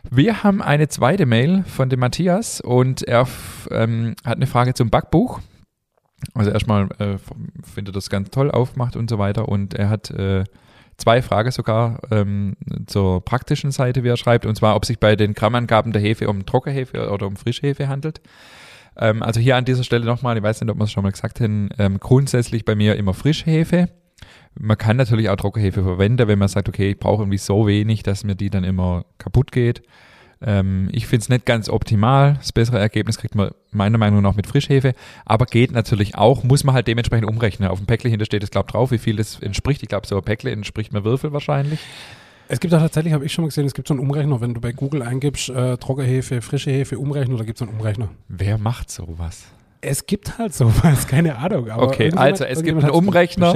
Wir 0.08 0.42
haben 0.42 0.62
eine 0.62 0.88
zweite 0.88 1.26
Mail 1.26 1.64
von 1.64 1.90
dem 1.90 2.00
Matthias 2.00 2.60
und 2.60 3.02
er 3.02 3.26
ähm, 3.70 4.14
hat 4.24 4.36
eine 4.36 4.46
Frage 4.46 4.74
zum 4.74 4.90
Backbuch. 4.90 5.40
Also 6.34 6.50
erstmal 6.50 6.88
äh, 6.98 7.16
findet 7.62 7.96
das 7.96 8.10
ganz 8.10 8.30
toll 8.30 8.50
aufgemacht 8.50 8.96
und 8.96 9.10
so 9.10 9.18
weiter 9.18 9.48
und 9.48 9.74
er 9.74 9.88
hat 9.88 10.10
äh, 10.10 10.44
zwei 10.96 11.22
Fragen 11.22 11.50
sogar 11.50 12.00
ähm, 12.10 12.56
zur 12.86 13.24
praktischen 13.24 13.72
Seite, 13.72 14.04
wie 14.04 14.08
er 14.08 14.16
schreibt, 14.16 14.46
und 14.46 14.54
zwar, 14.54 14.76
ob 14.76 14.84
sich 14.84 14.98
bei 14.98 15.16
den 15.16 15.34
Grammangaben 15.34 15.92
der 15.92 16.02
Hefe 16.02 16.28
um 16.28 16.46
Trockenhefe 16.46 17.10
oder 17.10 17.26
um 17.26 17.36
Frischhefe 17.36 17.88
handelt. 17.88 18.20
Ähm, 18.96 19.22
also 19.22 19.40
hier 19.40 19.56
an 19.56 19.64
dieser 19.64 19.84
Stelle 19.84 20.04
nochmal, 20.04 20.36
ich 20.36 20.42
weiß 20.42 20.60
nicht, 20.60 20.70
ob 20.70 20.78
wir 20.78 20.84
es 20.84 20.92
schon 20.92 21.02
mal 21.02 21.12
gesagt 21.12 21.40
haben, 21.40 21.70
ähm, 21.78 21.98
grundsätzlich 21.98 22.64
bei 22.64 22.74
mir 22.74 22.96
immer 22.96 23.14
Frischhefe. 23.14 23.88
Man 24.58 24.76
kann 24.76 24.96
natürlich 24.96 25.28
auch 25.28 25.36
Trockenhefe 25.36 25.82
verwenden, 25.82 26.28
wenn 26.28 26.38
man 26.38 26.48
sagt, 26.48 26.68
okay, 26.68 26.90
ich 26.90 26.98
brauche 26.98 27.22
irgendwie 27.22 27.38
so 27.38 27.66
wenig, 27.66 28.02
dass 28.02 28.24
mir 28.24 28.34
die 28.34 28.50
dann 28.50 28.64
immer 28.64 29.04
kaputt 29.18 29.52
geht. 29.52 29.82
Ähm, 30.42 30.88
ich 30.92 31.06
finde 31.06 31.22
es 31.22 31.28
nicht 31.28 31.46
ganz 31.46 31.68
optimal. 31.68 32.34
Das 32.34 32.52
bessere 32.52 32.78
Ergebnis 32.78 33.18
kriegt 33.18 33.34
man 33.34 33.50
meiner 33.70 33.98
Meinung 33.98 34.22
nach 34.22 34.34
mit 34.34 34.46
Frischhefe, 34.46 34.94
aber 35.24 35.46
geht 35.46 35.72
natürlich 35.72 36.16
auch, 36.16 36.42
muss 36.44 36.64
man 36.64 36.74
halt 36.74 36.88
dementsprechend 36.88 37.28
umrechnen. 37.28 37.68
Auf 37.68 37.78
dem 37.78 37.86
Päckle 37.86 38.10
hinter 38.10 38.24
steht 38.24 38.42
es, 38.42 38.50
glaube 38.50 38.70
drauf, 38.70 38.90
wie 38.90 38.98
viel 38.98 39.16
das 39.16 39.38
entspricht. 39.40 39.82
Ich 39.82 39.88
glaube, 39.88 40.06
so 40.06 40.16
ein 40.16 40.22
Päckle 40.24 40.50
entspricht 40.50 40.92
mir 40.92 41.04
Würfel 41.04 41.32
wahrscheinlich. 41.32 41.80
Es 42.48 42.58
gibt 42.58 42.74
auch 42.74 42.80
tatsächlich, 42.80 43.12
habe 43.12 43.24
ich 43.24 43.32
schon 43.32 43.44
mal 43.44 43.48
gesehen, 43.48 43.66
es 43.66 43.74
gibt 43.74 43.86
so 43.86 43.94
einen 43.94 44.00
Umrechner, 44.00 44.40
wenn 44.40 44.54
du 44.54 44.60
bei 44.60 44.72
Google 44.72 45.02
eingibst, 45.02 45.50
äh, 45.50 45.76
Trockenhefe, 45.76 46.42
frische 46.42 46.72
Hefe, 46.72 46.98
Umrechner, 46.98 47.36
da 47.36 47.44
gibt 47.44 47.60
es 47.60 47.62
einen 47.62 47.76
Umrechner. 47.76 48.08
Wer 48.26 48.58
macht 48.58 48.90
sowas? 48.90 49.52
Es 49.80 50.06
gibt 50.06 50.38
halt 50.38 50.54
sowas, 50.54 51.06
keine 51.08 51.36
Ahnung. 51.36 51.70
Aber 51.70 51.84
Okay, 51.84 52.12
also 52.14 52.44
es 52.44 52.62
gibt 52.62 52.82
einen 52.82 52.90
Umrechner. 52.90 53.54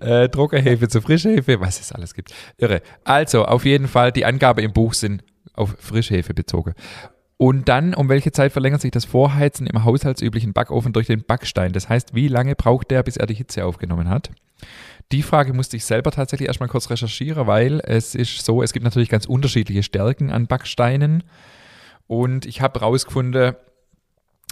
Äh, 0.00 0.28
Druckerhefe 0.28 0.88
zu 0.88 1.00
Frischhefe, 1.00 1.60
was 1.60 1.80
es 1.80 1.92
alles 1.92 2.14
gibt. 2.14 2.34
Irre. 2.58 2.82
Also, 3.04 3.44
auf 3.44 3.64
jeden 3.64 3.88
Fall, 3.88 4.12
die 4.12 4.24
Angabe 4.24 4.62
im 4.62 4.72
Buch 4.72 4.94
sind 4.94 5.22
auf 5.54 5.74
Frischhefe 5.78 6.34
bezogen. 6.34 6.74
Und 7.38 7.68
dann, 7.68 7.94
um 7.94 8.08
welche 8.08 8.32
Zeit 8.32 8.52
verlängert 8.52 8.80
sich 8.80 8.90
das 8.90 9.04
Vorheizen 9.04 9.66
im 9.66 9.84
haushaltsüblichen 9.84 10.52
Backofen 10.52 10.92
durch 10.92 11.06
den 11.06 11.24
Backstein? 11.24 11.72
Das 11.72 11.88
heißt, 11.88 12.14
wie 12.14 12.28
lange 12.28 12.54
braucht 12.54 12.90
der, 12.90 13.02
bis 13.02 13.16
er 13.16 13.26
die 13.26 13.34
Hitze 13.34 13.64
aufgenommen 13.64 14.08
hat? 14.08 14.30
Die 15.12 15.22
Frage 15.22 15.52
musste 15.52 15.76
ich 15.76 15.84
selber 15.84 16.10
tatsächlich 16.10 16.48
erstmal 16.48 16.70
kurz 16.70 16.88
recherchieren, 16.88 17.46
weil 17.46 17.80
es 17.84 18.14
ist 18.14 18.44
so, 18.44 18.62
es 18.62 18.72
gibt 18.72 18.84
natürlich 18.84 19.10
ganz 19.10 19.26
unterschiedliche 19.26 19.82
Stärken 19.82 20.30
an 20.30 20.46
Backsteinen. 20.46 21.24
Und 22.06 22.46
ich 22.46 22.62
habe 22.62 22.80
rausgefunden, 22.80 23.54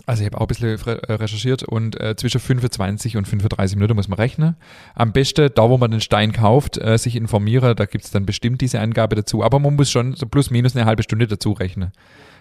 also 0.07 0.23
ich 0.23 0.27
habe 0.27 0.39
auch 0.39 0.43
ein 0.43 0.49
bisschen 0.49 0.69
äh, 0.69 1.13
recherchiert 1.13 1.63
und 1.63 1.99
äh, 2.01 2.15
zwischen 2.17 2.41
25 2.41 3.17
und 3.17 3.27
35 3.27 3.77
Minuten 3.77 3.95
muss 3.95 4.09
man 4.09 4.19
rechnen. 4.19 4.57
Am 4.95 5.13
besten, 5.13 5.51
da 5.55 5.71
wo 5.71 5.79
man 5.79 5.91
den 5.91 6.01
Stein 6.01 6.33
kauft, 6.33 6.77
äh, 6.79 6.99
sich 6.99 7.17
informieren, 7.17 7.75
da 7.77 7.87
gibt 7.87 8.05
es 8.05 8.11
dann 8.11 8.27
bestimmt 8.27 8.61
diese 8.61 8.81
Angabe 8.81 9.17
dazu. 9.17 9.43
Aber 9.43 9.59
man 9.61 9.77
muss 9.77 9.91
schon 9.91 10.15
so 10.15 10.27
plus 10.27 10.51
minus 10.51 10.77
eine 10.77 10.85
halbe 10.85 11.03
Stunde 11.03 11.27
dazu 11.27 11.53
rechnen. 11.53 11.93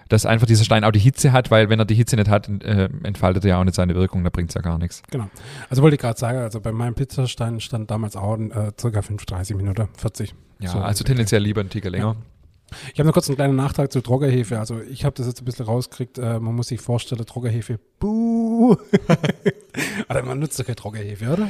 Dass 0.10 0.26
einfach 0.26 0.48
dieser 0.48 0.66
Stein 0.66 0.84
auch 0.84 0.92
die 0.92 1.00
Hitze 1.00 1.32
hat, 1.32 1.52
weil 1.52 1.70
wenn 1.70 1.80
er 1.80 1.86
die 1.86 1.96
Hitze 1.96 2.18
nicht 2.18 2.28
hat, 2.28 2.50
äh, 2.64 2.90
entfaltet 3.04 3.46
er 3.46 3.50
ja 3.50 3.60
auch 3.60 3.64
nicht 3.64 3.76
seine 3.76 3.96
Wirkung, 3.96 4.24
da 4.24 4.30
bringt 4.30 4.50
es 4.50 4.56
ja 4.56 4.62
gar 4.62 4.78
nichts. 4.78 5.02
Genau. 5.10 5.30
Also 5.70 5.82
wollte 5.82 5.96
ich 5.96 6.02
gerade 6.02 6.20
sagen, 6.20 6.40
also 6.40 6.60
bei 6.60 6.74
meinem 6.74 6.96
Pizzastein 6.96 7.62
stand 7.62 7.90
damals 7.90 8.18
auch 8.18 8.38
äh, 8.38 8.72
circa 8.80 9.02
35 9.02 9.56
Minuten, 9.56 9.88
40. 9.96 10.36
Ja, 10.60 10.70
So, 10.70 10.80
also 10.80 11.04
tendenziell 11.06 11.42
lieber 11.42 11.62
einen 11.62 11.70
Ticker 11.70 11.90
länger. 11.90 12.18
Ich 12.94 13.00
habe 13.00 13.08
noch 13.08 13.14
kurz 13.14 13.28
einen 13.30 13.36
kleinen 13.36 13.56
Nachtrag 13.56 13.92
zu 13.92 14.02
Trockenhefe. 14.02 14.60
Also 14.60 14.82
ich 14.82 15.06
habe 15.06 15.16
das 15.16 15.28
jetzt 15.28 15.42
ein 15.42 15.46
bisschen 15.46 15.66
rausgekriegt. 15.66 16.18
Äh, 16.18 16.40
man 16.40 16.56
muss 16.56 16.68
sich 16.68 16.82
vorstellen, 16.82 17.26
Trockenhefe, 17.26 17.80
buh. 18.00 18.76
Oder 20.10 20.24
man 20.26 20.40
nutzt 20.40 20.60
doch 20.60 20.66
keine 20.66 20.76
Trockenhefe, 20.76 21.30
oder? 21.32 21.50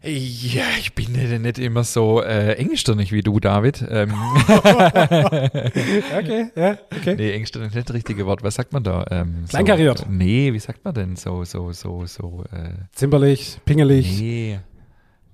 Ja, 0.00 0.62
ich 0.78 0.94
bin 0.94 1.12
ja 1.16 1.38
nicht 1.40 1.58
immer 1.58 1.82
so 1.82 2.22
äh, 2.22 2.52
engstirnig 2.52 3.10
wie 3.10 3.20
du, 3.22 3.40
David. 3.40 3.84
Ähm, 3.90 4.10
Okay, 6.18 6.46
ja, 6.54 6.78
okay. 6.96 7.14
nee, 7.16 7.32
engstirnig 7.32 7.70
ist 7.70 7.74
nicht 7.74 7.88
das 7.88 7.94
richtige 7.96 8.24
Wort. 8.26 8.44
Was 8.44 8.54
sagt 8.54 8.72
man 8.72 8.84
da? 8.84 9.04
Ähm, 9.10 9.42
so, 9.46 9.48
Kleinkariert. 9.50 10.02
äh, 10.02 10.06
nee, 10.08 10.52
wie 10.52 10.58
sagt 10.60 10.84
man 10.84 10.94
denn 10.94 11.16
so, 11.16 11.42
so, 11.44 11.72
so, 11.72 12.06
so, 12.06 12.44
äh, 12.52 12.74
Zimperlich, 12.92 13.58
pingelig. 13.64 14.20
Nee. 14.20 14.60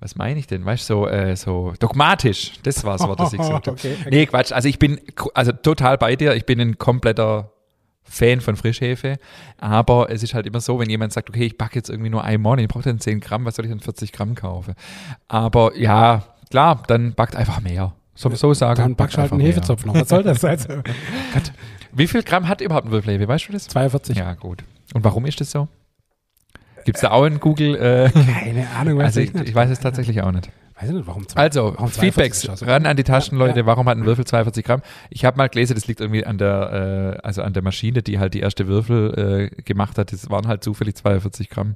Was 0.05 0.15
meine 0.15 0.39
ich 0.39 0.45
denn? 0.45 0.63
Weißt 0.63 0.87
du, 0.87 0.93
so, 0.93 1.07
äh, 1.07 1.35
so 1.35 1.73
dogmatisch. 1.79 2.51
Das 2.61 2.83
war 2.83 2.95
das 2.95 3.07
Wort, 3.07 3.19
das 3.19 3.33
ich 3.33 3.39
gesucht 3.39 3.53
habe. 3.65 3.71
Okay, 3.71 3.97
okay. 3.99 4.09
Nee, 4.11 4.27
Quatsch. 4.27 4.51
Also 4.51 4.69
ich 4.69 4.77
bin 4.77 5.01
also 5.33 5.51
total 5.51 5.97
bei 5.97 6.15
dir. 6.15 6.35
Ich 6.35 6.45
bin 6.45 6.61
ein 6.61 6.77
kompletter 6.77 7.51
Fan 8.03 8.39
von 8.39 8.55
Frischhefe. 8.55 9.17
Aber 9.57 10.11
es 10.11 10.21
ist 10.21 10.35
halt 10.35 10.45
immer 10.45 10.61
so, 10.61 10.77
wenn 10.77 10.91
jemand 10.91 11.11
sagt, 11.11 11.29
okay, 11.29 11.45
ich 11.47 11.57
backe 11.57 11.73
jetzt 11.77 11.89
irgendwie 11.89 12.11
nur 12.11 12.23
einmal, 12.23 12.59
ich 12.59 12.67
brauche 12.67 12.83
dann 12.83 12.99
10 12.99 13.19
Gramm, 13.19 13.45
was 13.45 13.55
soll 13.55 13.65
ich 13.65 13.71
denn 13.71 13.79
40 13.79 14.11
Gramm 14.11 14.35
kaufen? 14.35 14.75
Aber 15.27 15.75
ja, 15.75 16.23
klar, 16.51 16.83
dann 16.85 17.15
backt 17.15 17.35
einfach 17.35 17.61
mehr. 17.61 17.93
So, 18.13 18.29
so 18.29 18.53
sagen. 18.53 18.79
Dann 18.79 18.95
backst 18.95 19.17
du 19.17 19.21
halt 19.21 19.31
einen. 19.31 19.41
Hefezopf 19.41 19.85
noch. 19.85 19.95
Was 19.95 20.09
soll 20.09 20.21
das? 20.21 20.45
Also, 20.45 20.83
Wie 21.93 22.05
viel 22.05 22.21
Gramm 22.21 22.47
hat 22.47 22.61
überhaupt 22.61 22.85
ein 22.85 22.91
Würfelhefe? 22.91 23.27
Weißt 23.27 23.47
du 23.47 23.53
das? 23.53 23.67
42. 23.69 24.15
Ja, 24.15 24.35
gut. 24.35 24.63
Und 24.93 25.03
warum 25.03 25.25
ist 25.25 25.41
das 25.41 25.49
so? 25.49 25.67
Gibt 26.85 26.97
es 26.97 27.01
da 27.01 27.11
auch 27.11 27.25
in 27.25 27.39
Google? 27.41 27.75
Äh, 27.75 28.09
Keine 28.11 28.69
Ahnung, 28.69 28.97
weiß 28.99 29.05
also 29.07 29.19
ich 29.19 29.27
ich, 29.29 29.33
nicht. 29.33 29.49
ich 29.49 29.55
weiß 29.55 29.69
es 29.69 29.79
tatsächlich 29.79 30.21
auch 30.21 30.31
nicht. 30.31 30.49
Weiß 30.79 30.89
ich 30.89 30.95
nicht, 30.95 31.07
warum 31.07 31.27
zwei- 31.27 31.39
Also, 31.41 31.73
warum 31.75 31.91
42 31.91 32.01
Feedbacks 32.51 32.61
ran 32.67 32.85
an 32.85 32.95
die 32.97 33.03
Taschen, 33.03 33.37
Ja, 33.39 33.45
Leute. 33.45 33.59
ja. 33.61 33.65
Warum 33.65 33.87
hat 33.89 33.97
ein 33.97 34.05
Würfel 34.05 34.25
42 34.25 34.63
Gramm? 34.65 34.81
Ich 35.09 35.25
habe 35.25 35.37
mal 35.37 35.47
gelesen, 35.49 35.73
das 35.75 35.87
liegt 35.87 35.99
irgendwie 36.01 36.25
an 36.25 36.37
der, 36.37 37.17
äh, 37.21 37.25
also 37.25 37.41
an 37.43 37.53
der 37.53 37.63
Maschine, 37.63 38.03
die 38.03 38.19
halt 38.19 38.33
die 38.33 38.39
erste 38.41 38.67
Würfel 38.67 39.49
äh, 39.55 39.61
gemacht 39.63 39.97
hat. 39.97 40.11
Das 40.13 40.29
waren 40.29 40.47
halt 40.47 40.63
zufällig 40.63 40.95
42 40.95 41.49
Gramm. 41.49 41.75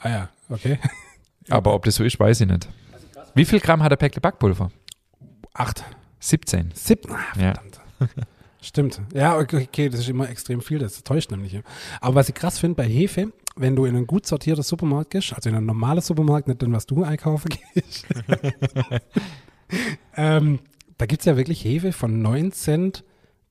Ah 0.00 0.08
ja, 0.10 0.28
okay. 0.50 0.78
Aber 1.50 1.74
ob 1.74 1.84
das 1.84 1.94
so 1.96 2.04
ist, 2.04 2.20
weiß 2.20 2.42
ich 2.42 2.46
nicht. 2.46 2.68
Wie 3.34 3.44
viel 3.44 3.60
Gramm 3.60 3.82
hat 3.82 3.90
der 3.90 3.96
Päckle 3.96 4.20
Backpulver? 4.20 4.70
Acht. 5.54 5.84
17. 6.20 6.70
Sieben. 6.74 7.10
Ah, 7.12 7.18
Ja. 7.40 7.54
verdammt. 7.54 7.80
Stimmt. 8.60 9.00
Ja, 9.14 9.36
okay, 9.38 9.88
das 9.88 10.00
ist 10.00 10.08
immer 10.08 10.28
extrem 10.28 10.60
viel, 10.60 10.78
das 10.80 11.02
täuscht 11.04 11.30
nämlich. 11.30 11.52
ja. 11.52 11.60
Aber 12.00 12.16
was 12.16 12.28
ich 12.28 12.34
krass 12.34 12.58
finde 12.58 12.74
bei 12.74 12.86
Hefe, 12.88 13.32
wenn 13.58 13.76
du 13.76 13.84
in 13.84 13.96
einen 13.96 14.06
gut 14.06 14.26
sortierten 14.26 14.62
Supermarkt 14.62 15.10
gehst, 15.10 15.32
also 15.32 15.48
in 15.48 15.56
einen 15.56 15.66
normalen 15.66 16.00
Supermarkt, 16.00 16.48
nicht 16.48 16.62
den, 16.62 16.72
was 16.72 16.86
du 16.86 17.02
einkaufen 17.02 17.50
gehst, 17.74 18.06
ähm, 20.16 20.60
da 20.96 21.06
gibt 21.06 21.22
es 21.22 21.26
ja 21.26 21.36
wirklich 21.36 21.64
Hefe 21.64 21.92
von 21.92 22.22
9 22.22 22.52
Cent 22.52 23.04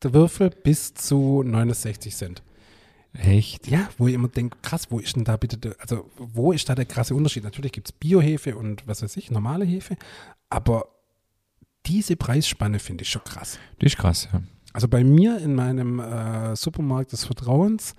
der 0.03 0.13
Würfel 0.13 0.49
bis 0.49 0.93
zu 0.93 1.43
69 1.43 2.15
Cent. 2.15 2.43
Echt? 3.13 3.67
Ja, 3.67 3.89
wo 3.97 4.07
ich 4.07 4.13
immer 4.13 4.27
denke, 4.27 4.57
krass, 4.61 4.91
wo 4.91 4.99
ist 4.99 5.15
denn 5.15 5.23
da 5.23 5.37
bitte, 5.37 5.57
der, 5.57 5.75
also 5.79 6.09
wo 6.17 6.51
ist 6.51 6.69
da 6.69 6.75
der 6.75 6.85
krasse 6.85 7.15
Unterschied? 7.15 7.43
Natürlich 7.43 7.71
gibt 7.71 7.87
es 7.87 7.91
Biohefe 7.91 8.55
und 8.55 8.87
was 8.87 9.01
weiß 9.01 9.17
ich, 9.17 9.31
normale 9.31 9.65
Hefe, 9.65 9.97
aber 10.49 10.89
diese 11.85 12.15
Preisspanne 12.15 12.79
finde 12.79 13.03
ich 13.03 13.09
schon 13.09 13.23
krass. 13.23 13.57
Die 13.81 13.85
ist 13.85 13.97
krass, 13.97 14.27
ja. 14.31 14.41
Also 14.73 14.87
bei 14.87 15.03
mir 15.03 15.39
in 15.39 15.55
meinem 15.55 15.99
äh, 15.99 16.55
Supermarkt 16.55 17.11
des 17.11 17.25
Vertrauens, 17.25 17.95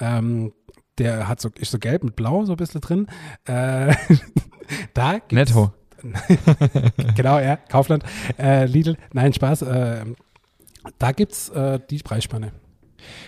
ähm, 0.00 0.52
der 1.00 1.26
hat 1.28 1.40
so, 1.40 1.50
ist 1.58 1.72
so 1.72 1.78
gelb 1.78 2.04
mit 2.04 2.14
blau 2.14 2.44
so 2.44 2.52
ein 2.52 2.56
bisschen 2.56 2.80
drin, 2.80 3.06
äh, 3.46 3.94
da 4.94 5.14
gibt's, 5.14 5.32
Netto. 5.32 5.72
genau, 7.16 7.38
ja, 7.38 7.56
Kaufland, 7.56 8.04
äh, 8.38 8.66
Lidl, 8.66 8.96
nein, 9.12 9.32
Spaß, 9.32 9.62
äh, 9.62 10.04
da 10.98 11.12
gibt 11.12 11.32
es 11.32 11.52
die 11.90 11.98
Preisspanne. 11.98 12.52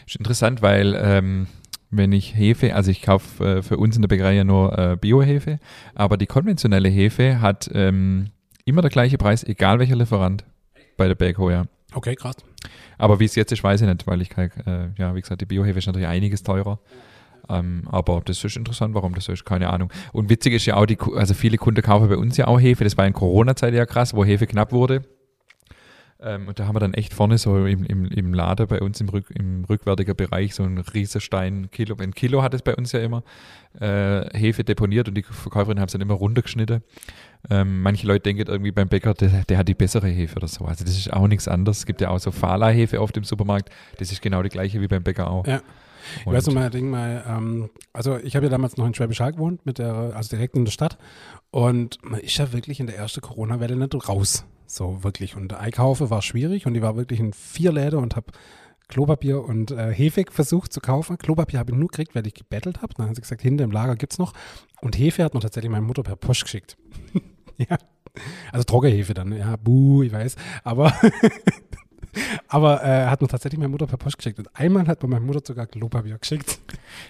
Ist 0.06 0.16
interessant, 0.16 0.62
weil 0.62 0.98
ähm, 0.98 1.48
wenn 1.92 2.10
ich 2.12 2.34
Hefe, 2.34 2.74
also 2.74 2.90
ich 2.90 3.02
kaufe 3.02 3.58
äh, 3.58 3.62
für 3.62 3.76
uns 3.76 3.94
in 3.94 4.02
der 4.02 4.08
Bäckerei 4.08 4.32
ja 4.32 4.44
nur 4.44 4.76
äh, 4.76 4.96
Biohefe, 4.96 5.58
aber 5.94 6.16
die 6.16 6.26
konventionelle 6.26 6.88
Hefe 6.88 7.40
hat 7.40 7.70
ähm, 7.72 8.30
immer 8.64 8.80
der 8.80 8.90
gleiche 8.90 9.18
Preis, 9.18 9.44
egal 9.44 9.78
welcher 9.78 9.96
Lieferant 9.96 10.44
bei 10.96 11.06
der 11.06 11.14
Bäckerei. 11.14 11.52
Ja. 11.52 11.64
Okay, 11.92 12.16
krass. 12.16 12.36
Aber 12.96 13.20
wie 13.20 13.26
es 13.26 13.34
jetzt 13.34 13.52
ist, 13.52 13.62
weiß 13.62 13.82
ich 13.82 13.86
nicht, 13.86 14.06
weil 14.06 14.22
ich, 14.22 14.30
äh, 14.38 14.48
ja, 14.96 15.14
wie 15.14 15.20
gesagt, 15.20 15.42
die 15.42 15.46
Biohefe 15.46 15.78
ist 15.78 15.86
natürlich 15.86 16.08
einiges 16.08 16.42
teurer. 16.42 16.78
Ähm, 17.48 17.82
aber 17.90 18.22
das 18.24 18.42
ist 18.44 18.56
interessant, 18.56 18.94
warum 18.94 19.14
das 19.14 19.24
so 19.24 19.32
ist, 19.32 19.44
keine 19.44 19.70
Ahnung. 19.70 19.92
Und 20.12 20.30
witzig 20.30 20.54
ist 20.54 20.66
ja 20.66 20.76
auch, 20.76 20.86
die, 20.86 20.98
also 21.16 21.34
viele 21.34 21.58
Kunden 21.58 21.82
kaufen 21.82 22.08
bei 22.08 22.16
uns 22.16 22.36
ja 22.36 22.46
auch 22.46 22.60
Hefe. 22.60 22.84
Das 22.84 22.96
war 22.96 23.06
in 23.06 23.12
Corona-Zeit 23.12 23.74
ja 23.74 23.86
krass, 23.86 24.14
wo 24.14 24.24
Hefe 24.24 24.46
knapp 24.46 24.72
wurde. 24.72 25.02
Ähm, 26.22 26.46
und 26.46 26.58
da 26.58 26.66
haben 26.66 26.76
wir 26.76 26.80
dann 26.80 26.94
echt 26.94 27.12
vorne 27.12 27.36
so 27.36 27.66
im, 27.66 27.84
im, 27.84 28.06
im 28.06 28.32
Lader 28.32 28.66
bei 28.66 28.80
uns 28.80 29.00
im, 29.00 29.08
Rück, 29.08 29.26
im 29.30 29.64
rückwärtigen 29.64 30.14
Bereich 30.14 30.54
so 30.54 30.62
einen 30.62 30.78
Riesenstein, 30.78 31.70
Kilo, 31.70 31.96
ein 31.98 32.14
Kilo 32.14 32.42
hat 32.42 32.54
es 32.54 32.62
bei 32.62 32.76
uns 32.76 32.92
ja 32.92 33.00
immer, 33.00 33.24
äh, 33.80 34.26
Hefe 34.38 34.62
deponiert 34.62 35.08
und 35.08 35.14
die 35.14 35.24
Verkäuferin 35.24 35.80
haben 35.80 35.86
es 35.86 35.92
dann 35.92 36.00
immer 36.00 36.14
runtergeschnitten. 36.14 36.82
Ähm, 37.50 37.82
manche 37.82 38.06
Leute 38.06 38.20
denken 38.20 38.46
irgendwie 38.46 38.70
beim 38.70 38.88
Bäcker, 38.88 39.14
der, 39.14 39.44
der 39.44 39.58
hat 39.58 39.66
die 39.66 39.74
bessere 39.74 40.06
Hefe 40.06 40.36
oder 40.36 40.46
so. 40.46 40.64
Also 40.64 40.84
das 40.84 40.96
ist 40.96 41.12
auch 41.12 41.26
nichts 41.26 41.48
anderes. 41.48 41.78
Es 41.78 41.86
gibt 41.86 42.00
ja 42.00 42.10
auch 42.10 42.20
so 42.20 42.30
Fala-Hefe 42.30 43.00
auf 43.00 43.10
dem 43.10 43.24
Supermarkt. 43.24 43.70
Das 43.98 44.12
ist 44.12 44.22
genau 44.22 44.44
die 44.44 44.48
gleiche 44.48 44.80
wie 44.80 44.86
beim 44.86 45.02
Bäcker 45.02 45.28
auch. 45.28 45.46
Ja. 45.46 45.60
Ich 46.20 46.26
weiß 46.26 46.46
noch 46.46 46.54
mal, 46.54 46.70
Ding 46.70 46.90
mal, 46.90 47.24
ähm, 47.26 47.70
also 47.92 48.16
ich 48.18 48.36
habe 48.36 48.46
ja 48.46 48.50
damals 48.50 48.76
noch 48.76 48.86
in 48.86 48.94
Schwäbisch 48.94 49.20
Hall 49.20 49.32
gewohnt, 49.32 49.64
mit 49.66 49.78
der, 49.78 50.12
also 50.14 50.30
direkt 50.30 50.56
in 50.56 50.64
der 50.64 50.72
Stadt. 50.72 50.98
Und 51.50 51.98
man 52.02 52.20
ist 52.20 52.36
ja 52.36 52.52
wirklich 52.52 52.80
in 52.80 52.86
der 52.86 52.96
ersten 52.96 53.20
Corona-Welle 53.20 53.76
nicht 53.76 54.08
raus. 54.08 54.44
So 54.66 55.04
wirklich. 55.04 55.36
Und 55.36 55.52
Einkaufe 55.52 56.10
war 56.10 56.22
schwierig 56.22 56.66
und 56.66 56.74
ich 56.74 56.82
war 56.82 56.96
wirklich 56.96 57.20
in 57.20 57.32
vier 57.32 57.72
Läden 57.72 57.98
und 57.98 58.16
habe 58.16 58.32
Klopapier 58.88 59.42
und 59.42 59.70
äh, 59.70 59.92
Hefe 59.92 60.24
versucht 60.30 60.72
zu 60.72 60.80
kaufen. 60.80 61.18
Klopapier 61.18 61.58
habe 61.58 61.72
ich 61.72 61.78
nur 61.78 61.88
gekriegt, 61.88 62.14
weil 62.14 62.26
ich 62.26 62.34
gebettelt 62.34 62.82
habe. 62.82 62.92
Dann 62.94 63.08
hat 63.08 63.16
sie 63.16 63.22
gesagt, 63.22 63.42
hinter 63.42 63.64
im 63.64 63.70
Lager 63.70 63.96
gibt's 63.96 64.18
noch. 64.18 64.32
Und 64.80 64.98
Hefe 64.98 65.24
hat 65.24 65.34
mir 65.34 65.40
tatsächlich 65.40 65.70
meine 65.70 65.86
Mutter 65.86 66.02
per 66.02 66.16
Post 66.16 66.44
geschickt. 66.44 66.76
ja. 67.56 67.78
Also 68.50 68.64
Trockenhefe 68.64 69.14
dann, 69.14 69.32
ja, 69.32 69.56
buh, 69.56 70.02
ich 70.02 70.12
weiß. 70.12 70.36
Aber 70.64 70.92
Aber 72.48 72.84
äh, 72.84 73.06
hat 73.06 73.22
mir 73.22 73.28
tatsächlich 73.28 73.58
meine 73.58 73.70
Mutter 73.70 73.86
per 73.86 73.96
Post 73.96 74.18
geschickt. 74.18 74.38
Und 74.38 74.48
einmal 74.54 74.86
hat 74.86 75.02
mir 75.02 75.08
meine 75.08 75.24
Mutter 75.24 75.40
sogar 75.44 75.66
Klopapier 75.66 76.18
geschickt. 76.18 76.58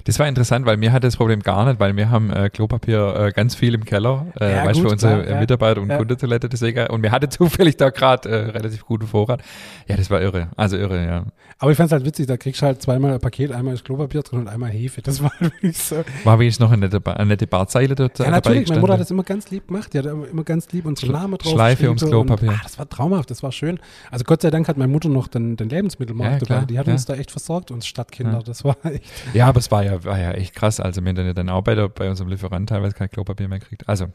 Das 0.05 0.19
war 0.19 0.29
interessant, 0.29 0.65
weil 0.67 0.77
mir 0.77 0.93
hat 0.93 1.03
das 1.05 1.17
Problem 1.17 1.41
gar 1.41 1.65
nicht, 1.67 1.81
weil 1.81 1.97
wir 1.97 2.11
haben 2.11 2.31
äh, 2.31 2.51
Klopapier 2.51 3.15
äh, 3.17 3.33
ganz 3.33 3.55
viel 3.55 3.75
im 3.75 3.85
Keller, 3.85 4.27
äh, 4.41 4.53
Ja, 4.57 4.65
weißt 4.65 4.79
du, 4.79 4.85
für 4.85 4.91
unsere 4.91 5.15
klar, 5.15 5.27
äh, 5.27 5.31
ja. 5.33 5.41
Mitarbeiter 5.41 5.81
und 5.81 5.91
Ja. 5.91 5.99
Kundentoilette, 5.99 6.49
deswegen, 6.49 6.87
und 6.89 7.03
wir 7.03 7.11
hatten 7.11 7.31
zufällig 7.31 7.77
da 7.77 7.91
gerade 7.91 8.29
äh, 8.29 8.35
relativ 8.51 8.85
guten 8.85 9.07
Vorrat. 9.07 9.43
Ja, 9.89 9.97
das 9.97 10.09
war 10.11 10.21
irre, 10.21 10.49
also 10.57 10.77
irre, 10.77 11.05
ja. 11.05 11.25
Aber 11.59 11.71
ich 11.71 11.77
fand 11.77 11.89
es 11.89 11.93
halt 11.93 12.05
witzig, 12.05 12.27
da 12.27 12.37
kriegst 12.37 12.61
du 12.63 12.67
halt 12.67 12.81
zweimal 12.83 13.13
ein 13.15 13.21
Paket, 13.21 13.53
einmal 13.53 13.75
ist 13.75 13.85
Klopapier 13.85 14.23
drin 14.23 14.41
und 14.41 14.49
einmal 14.49 14.71
Hefe. 14.71 15.03
Das 15.03 15.23
war 15.23 15.33
wirklich 15.41 15.79
so. 15.79 15.97
War 16.25 16.39
wenigstens 16.39 16.63
noch 16.65 16.71
eine 16.73 16.83
nette, 16.87 17.01
Ba- 17.01 17.13
eine 17.15 17.27
nette 17.27 17.47
Barzeile 17.47 17.95
dort 17.95 18.19
Ja, 18.19 18.27
dabei 18.27 18.37
natürlich, 18.37 18.69
meine 18.69 18.81
Mutter 18.81 18.93
hat 18.95 19.01
das 19.01 19.11
immer 19.11 19.23
ganz 19.25 19.51
lieb 19.51 19.67
gemacht. 19.69 19.93
Die 19.93 19.99
hat 19.99 20.07
immer 20.07 20.45
ganz 20.45 20.71
lieb 20.73 20.87
unsere 20.87 21.13
Namen 21.13 21.39
drauf. 21.39 21.53
Schleife 21.53 21.87
ums 21.89 22.05
Klopapier. 22.05 22.49
Und, 22.51 22.55
ah, 22.57 22.61
das 22.63 22.79
war 22.79 22.89
traumhaft, 22.89 23.31
das 23.31 23.43
war 23.43 23.53
schön. 23.53 23.79
Also 24.11 24.25
Gott 24.25 24.43
sei 24.43 24.51
Dank 24.51 24.69
hat 24.69 24.77
meine 24.77 24.92
Mutter 24.93 25.09
noch 25.09 25.29
den, 25.29 25.57
den 25.57 25.69
Lebensmittelmarkt 25.69 26.43
Ja, 26.43 26.47
klar, 26.47 26.67
Die 26.67 26.79
hat 26.79 26.87
ja. 26.87 26.93
uns 26.93 27.05
da 27.07 27.15
echt 27.15 27.31
versorgt, 27.31 27.71
uns 27.71 27.87
Stadtkinder. 27.87 28.35
Ja. 28.35 28.43
Das 28.43 28.65
war 28.65 28.77
echt. 28.85 29.05
Ja, 29.35 29.47
aber 29.47 29.59
es 29.59 29.71
war 29.71 29.85
ja, 29.85 30.05
war 30.05 30.19
ja 30.19 30.33
echt 30.33 30.55
krass. 30.55 30.79
Also, 30.81 31.05
wenn 31.05 31.15
dann, 31.17 31.35
dann 31.35 31.49
auch 31.49 31.63
bei, 31.63 31.75
der, 31.75 31.89
bei 31.89 32.09
unserem 32.09 32.31
Lieferant 32.31 32.69
teilweise 32.69 32.95
kein 32.95 33.11
Klopapier 33.11 33.49
mehr 33.49 33.61
kriegt. 33.61 33.89
Also, 33.89 34.07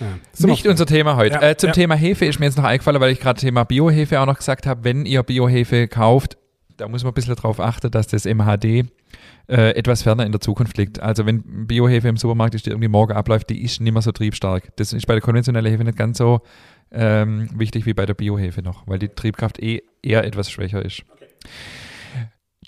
Ja. 0.00 0.46
Nicht 0.46 0.66
unser 0.66 0.86
Thema 0.86 1.16
heute. 1.16 1.40
Äh, 1.40 1.56
zum. 1.56 1.72
Thema 1.72 1.94
Hefe 1.94 2.26
ist 2.26 2.38
mir 2.38 2.46
jetzt 2.46 2.56
noch 2.56 2.64
eingefallen, 2.64 3.00
weil 3.00 3.10
ich 3.12 3.20
gerade 3.20 3.40
Thema 3.40 3.64
Biohefe 3.64 4.20
auch 4.20 4.26
noch 4.26 4.38
gesagt 4.38 4.66
habe. 4.66 4.84
Wenn 4.84 5.06
ihr 5.06 5.22
Biohefe 5.22 5.88
kauft, 5.88 6.36
da 6.76 6.88
muss 6.88 7.04
man 7.04 7.12
ein 7.12 7.14
bisschen 7.14 7.34
darauf 7.34 7.60
achten, 7.60 7.90
dass 7.90 8.06
das 8.06 8.24
MHD 8.24 8.86
äh, 9.48 9.70
etwas 9.76 10.02
ferner 10.02 10.24
in 10.24 10.32
der 10.32 10.40
Zukunft 10.40 10.76
liegt. 10.78 11.00
Also 11.00 11.26
wenn 11.26 11.66
Biohefe 11.66 12.08
im 12.08 12.16
Supermarkt 12.16 12.54
ist, 12.54 12.66
die 12.66 12.70
irgendwie 12.70 12.88
morgen 12.88 13.12
abläuft, 13.12 13.50
die 13.50 13.62
ist 13.62 13.80
nicht 13.80 13.92
mehr 13.92 14.02
so 14.02 14.12
triebstark. 14.12 14.74
Das 14.76 14.92
ist 14.92 15.06
bei 15.06 15.14
der 15.14 15.20
konventionellen 15.20 15.70
Hefe 15.70 15.84
nicht 15.84 15.98
ganz 15.98 16.18
so 16.18 16.40
ähm, 16.90 17.48
wichtig 17.54 17.86
wie 17.86 17.94
bei 17.94 18.06
der 18.06 18.14
Biohefe 18.14 18.62
noch, 18.62 18.86
weil 18.86 18.98
die 18.98 19.08
Triebkraft 19.08 19.62
eh 19.62 19.82
eher 20.02 20.24
etwas 20.24 20.50
schwächer 20.50 20.84
ist. 20.84 21.02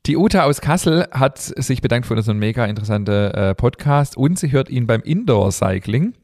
Die 0.06 0.16
Uta 0.16 0.44
aus 0.44 0.60
Kassel 0.60 1.08
hat 1.10 1.38
sich 1.38 1.82
bedankt 1.82 2.06
für 2.06 2.14
unseren 2.14 2.38
mega 2.38 2.64
interessanten 2.64 3.32
äh, 3.32 3.54
Podcast 3.54 4.16
und 4.16 4.38
sie 4.38 4.52
hört 4.52 4.68
ihn 4.68 4.86
beim 4.86 5.00
Indoor-Cycling. 5.00 6.14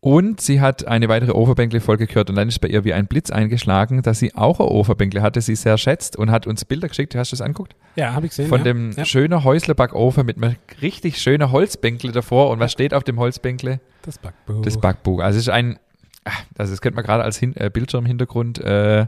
Und 0.00 0.40
sie 0.40 0.60
hat 0.60 0.86
eine 0.86 1.08
weitere 1.08 1.32
Overbänkle-Folge 1.32 2.06
gehört 2.06 2.30
und 2.30 2.36
dann 2.36 2.46
ist 2.46 2.60
bei 2.60 2.68
ihr 2.68 2.84
wie 2.84 2.92
ein 2.92 3.06
Blitz 3.06 3.30
eingeschlagen, 3.30 4.02
dass 4.02 4.20
sie 4.20 4.34
auch 4.36 4.60
eine 4.60 4.68
Overbänkle 4.68 5.20
hatte, 5.20 5.40
sie 5.40 5.56
sehr 5.56 5.76
schätzt 5.78 6.16
und 6.16 6.30
hat 6.30 6.46
uns 6.46 6.64
Bilder 6.64 6.86
geschickt. 6.88 7.14
Hast 7.16 7.32
du 7.32 7.36
das 7.36 7.44
anguckt? 7.44 7.74
Ja, 7.96 8.14
habe 8.14 8.26
ich 8.26 8.30
gesehen. 8.30 8.48
Von 8.48 8.58
ja. 8.58 8.64
dem 8.64 8.92
ja. 8.92 9.04
schönen 9.04 9.42
Häuslebackofen 9.42 10.24
mit 10.24 10.36
einem 10.36 10.54
richtig 10.80 11.20
schönen 11.20 11.50
Holzbänkle 11.50 12.12
davor. 12.12 12.50
Und 12.50 12.60
was 12.60 12.70
steht 12.72 12.94
auf 12.94 13.02
dem 13.02 13.18
Holzbänkle? 13.18 13.80
Das 14.02 14.18
Backbuch. 14.18 14.62
Das 14.62 14.78
Backbuch. 14.78 15.20
Also 15.20 15.38
es 15.38 15.46
ist 15.46 15.52
ein, 15.52 15.78
also 16.58 16.72
das 16.72 16.80
könnte 16.80 16.96
man 16.96 17.04
gerade 17.04 17.22
als 17.22 17.38
Hin 17.38 17.54
äh, 17.56 17.70
Bildschirmhintergrund 17.70 18.58
äh, 18.58 19.06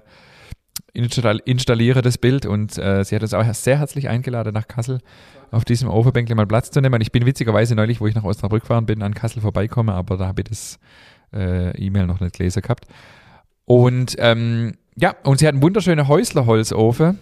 install 0.92 1.40
installieren, 1.44 2.02
das 2.02 2.18
Bild. 2.18 2.46
Und 2.46 2.78
äh, 2.78 3.04
sie 3.04 3.14
hat 3.14 3.22
uns 3.22 3.34
auch 3.34 3.44
sehr 3.54 3.78
herzlich 3.78 4.08
eingeladen, 4.08 4.52
nach 4.54 4.68
Kassel 4.68 5.00
auf 5.50 5.64
diesem 5.64 5.88
Overbänkle 5.88 6.34
mal 6.34 6.46
Platz 6.46 6.70
zu 6.70 6.80
nehmen. 6.80 6.94
Und 6.94 7.00
ich 7.00 7.12
bin 7.12 7.26
witzigerweise 7.26 7.74
neulich, 7.74 8.00
wo 8.00 8.06
ich 8.06 8.14
nach 8.14 8.24
Osnabrück 8.24 8.62
gefahren 8.62 8.86
bin, 8.86 9.02
an 9.02 9.14
Kassel 9.14 9.40
vorbeikommen, 9.40 9.90
aber 9.90 10.16
da 10.16 10.26
habe 10.26 10.42
ich 10.42 10.48
das 10.48 10.78
äh, 11.32 11.76
E-Mail 11.76 12.06
noch 12.06 12.20
nicht 12.20 12.36
gelesen 12.36 12.62
gehabt. 12.62 12.86
Und 13.64 14.16
ähm, 14.18 14.74
ja, 14.96 15.14
und 15.24 15.38
sie 15.38 15.46
hat 15.46 15.54
einen 15.54 15.62
wunderschönen 15.62 16.08
Häuslerholzofen, 16.08 17.18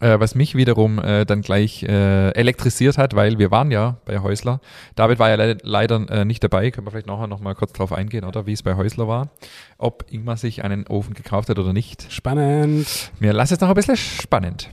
äh, 0.00 0.18
was 0.20 0.34
mich 0.34 0.54
wiederum 0.54 0.98
äh, 0.98 1.24
dann 1.24 1.42
gleich 1.42 1.82
äh, 1.82 2.30
elektrisiert 2.30 2.98
hat, 2.98 3.14
weil 3.14 3.38
wir 3.38 3.50
waren 3.50 3.70
ja 3.70 3.96
bei 4.04 4.20
Häusler. 4.20 4.60
David 4.94 5.18
war 5.18 5.28
ja 5.28 5.34
le 5.36 5.58
leider 5.62 6.08
äh, 6.10 6.24
nicht 6.24 6.42
dabei. 6.44 6.70
Können 6.70 6.86
wir 6.86 6.90
vielleicht 6.92 7.06
nachher 7.06 7.26
noch 7.26 7.40
mal 7.40 7.54
kurz 7.54 7.72
drauf 7.72 7.92
eingehen, 7.92 8.24
oder 8.24 8.46
wie 8.46 8.52
es 8.52 8.62
bei 8.62 8.74
Häusler 8.76 9.08
war. 9.08 9.30
Ob 9.78 10.04
Ingmar 10.10 10.36
sich 10.36 10.64
einen 10.64 10.86
Ofen 10.86 11.14
gekauft 11.14 11.48
hat 11.48 11.58
oder 11.58 11.72
nicht. 11.72 12.10
Spannend. 12.12 12.86
Mir 13.18 13.32
lass 13.32 13.50
es 13.50 13.60
noch 13.60 13.68
ein 13.68 13.74
bisschen 13.74 13.96
spannend. 13.96 14.70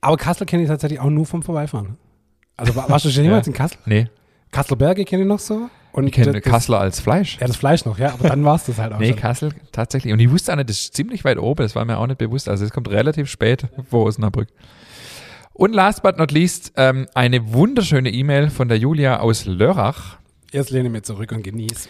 Aber 0.00 0.16
Kassel 0.16 0.46
kenne 0.46 0.62
ich 0.62 0.68
tatsächlich 0.68 1.00
auch 1.00 1.10
nur 1.10 1.26
vom 1.26 1.42
Vorbeifahren. 1.42 1.96
Also 2.56 2.74
war- 2.76 2.88
warst 2.88 3.04
du 3.04 3.10
schon 3.10 3.24
jemals 3.24 3.46
in 3.46 3.52
Kassel? 3.52 3.78
Nee, 3.86 4.06
Kasselberge 4.50 5.04
kenne 5.04 5.22
ich 5.22 5.28
noch 5.28 5.38
so. 5.38 5.68
Und 5.92 6.06
ich 6.06 6.12
kenne 6.12 6.40
Kassler 6.40 6.80
als 6.80 7.00
Fleisch. 7.00 7.38
Ja, 7.40 7.46
das 7.46 7.56
Fleisch 7.56 7.84
noch, 7.84 7.98
ja, 7.98 8.12
aber 8.12 8.28
dann 8.28 8.44
war 8.44 8.56
es 8.56 8.64
das 8.64 8.78
halt 8.78 8.92
auch 8.92 8.98
Nee, 9.00 9.10
schon. 9.10 9.16
Kassel 9.16 9.50
tatsächlich. 9.72 10.12
Und 10.12 10.20
ich 10.20 10.30
wusste 10.30 10.52
auch 10.52 10.56
nicht, 10.56 10.68
das 10.68 10.78
ist 10.78 10.94
ziemlich 10.94 11.24
weit 11.24 11.38
oben, 11.38 11.62
das 11.62 11.74
war 11.74 11.84
mir 11.84 11.98
auch 11.98 12.06
nicht 12.06 12.18
bewusst. 12.18 12.48
Also 12.48 12.64
es 12.64 12.70
kommt 12.70 12.88
relativ 12.90 13.28
spät 13.28 13.66
vor 13.88 14.06
Osnabrück. 14.06 14.48
Und 15.52 15.74
last 15.74 16.02
but 16.02 16.16
not 16.16 16.30
least, 16.30 16.72
ähm, 16.76 17.06
eine 17.14 17.52
wunderschöne 17.52 18.10
E-Mail 18.10 18.50
von 18.50 18.68
der 18.68 18.78
Julia 18.78 19.20
aus 19.20 19.44
Lörrach. 19.44 20.16
Jetzt 20.52 20.70
lehne 20.70 20.86
ich 20.86 20.92
mir 20.92 21.02
zurück 21.02 21.32
und 21.32 21.42
genieße. 21.42 21.88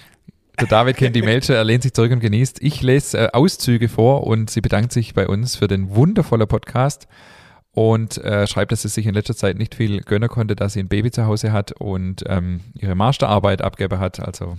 Der 0.59 0.67
David 0.67 0.97
kennt 0.97 1.17
die 1.17 1.23
Mail 1.23 1.43
schon, 1.43 1.55
er 1.55 1.65
lehnt 1.65 1.83
sich 1.83 1.95
zurück 1.95 2.13
und 2.13 2.21
genießt. 2.21 2.63
Ich 2.63 2.83
lese 2.83 3.19
äh, 3.19 3.29
Auszüge 3.33 3.89
vor 3.89 4.27
und 4.27 4.51
sie 4.51 4.61
bedankt 4.61 4.93
sich 4.93 5.15
bei 5.15 5.27
uns 5.27 5.57
für 5.57 5.69
den 5.69 5.95
wundervollen 5.95 6.49
Podcast 6.49 7.07
und 7.73 8.19
äh, 8.19 8.47
schreibt, 8.47 8.73
dass 8.73 8.83
sie 8.83 8.89
sich 8.89 9.07
in 9.07 9.15
letzter 9.15 9.37
Zeit 9.37 9.57
nicht 9.57 9.75
viel 9.75 10.01
gönnen 10.01 10.29
konnte, 10.29 10.57
dass 10.57 10.73
sie 10.73 10.81
ein 10.81 10.89
Baby 10.89 11.11
zu 11.11 11.27
Hause 11.27 11.53
hat 11.53 11.73
und 11.73 12.25
ähm, 12.27 12.61
ihre 12.75 12.95
Masterarbeit 12.95 13.63
abgeben 13.63 14.01
hat. 14.01 14.21
Also 14.21 14.59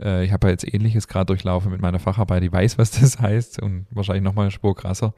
äh, 0.00 0.24
ich 0.24 0.32
habe 0.32 0.46
ja 0.46 0.52
jetzt 0.52 0.72
ähnliches 0.72 1.08
gerade 1.08 1.26
durchlaufen 1.26 1.70
mit 1.70 1.80
meiner 1.80 1.98
Facharbeit. 1.98 2.42
Ich 2.42 2.52
weiß, 2.52 2.78
was 2.78 2.90
das 3.00 3.20
heißt 3.20 3.60
und 3.60 3.86
wahrscheinlich 3.90 4.24
nochmal 4.24 4.44
eine 4.44 4.50
Spur 4.50 4.74
krasser. 4.74 5.14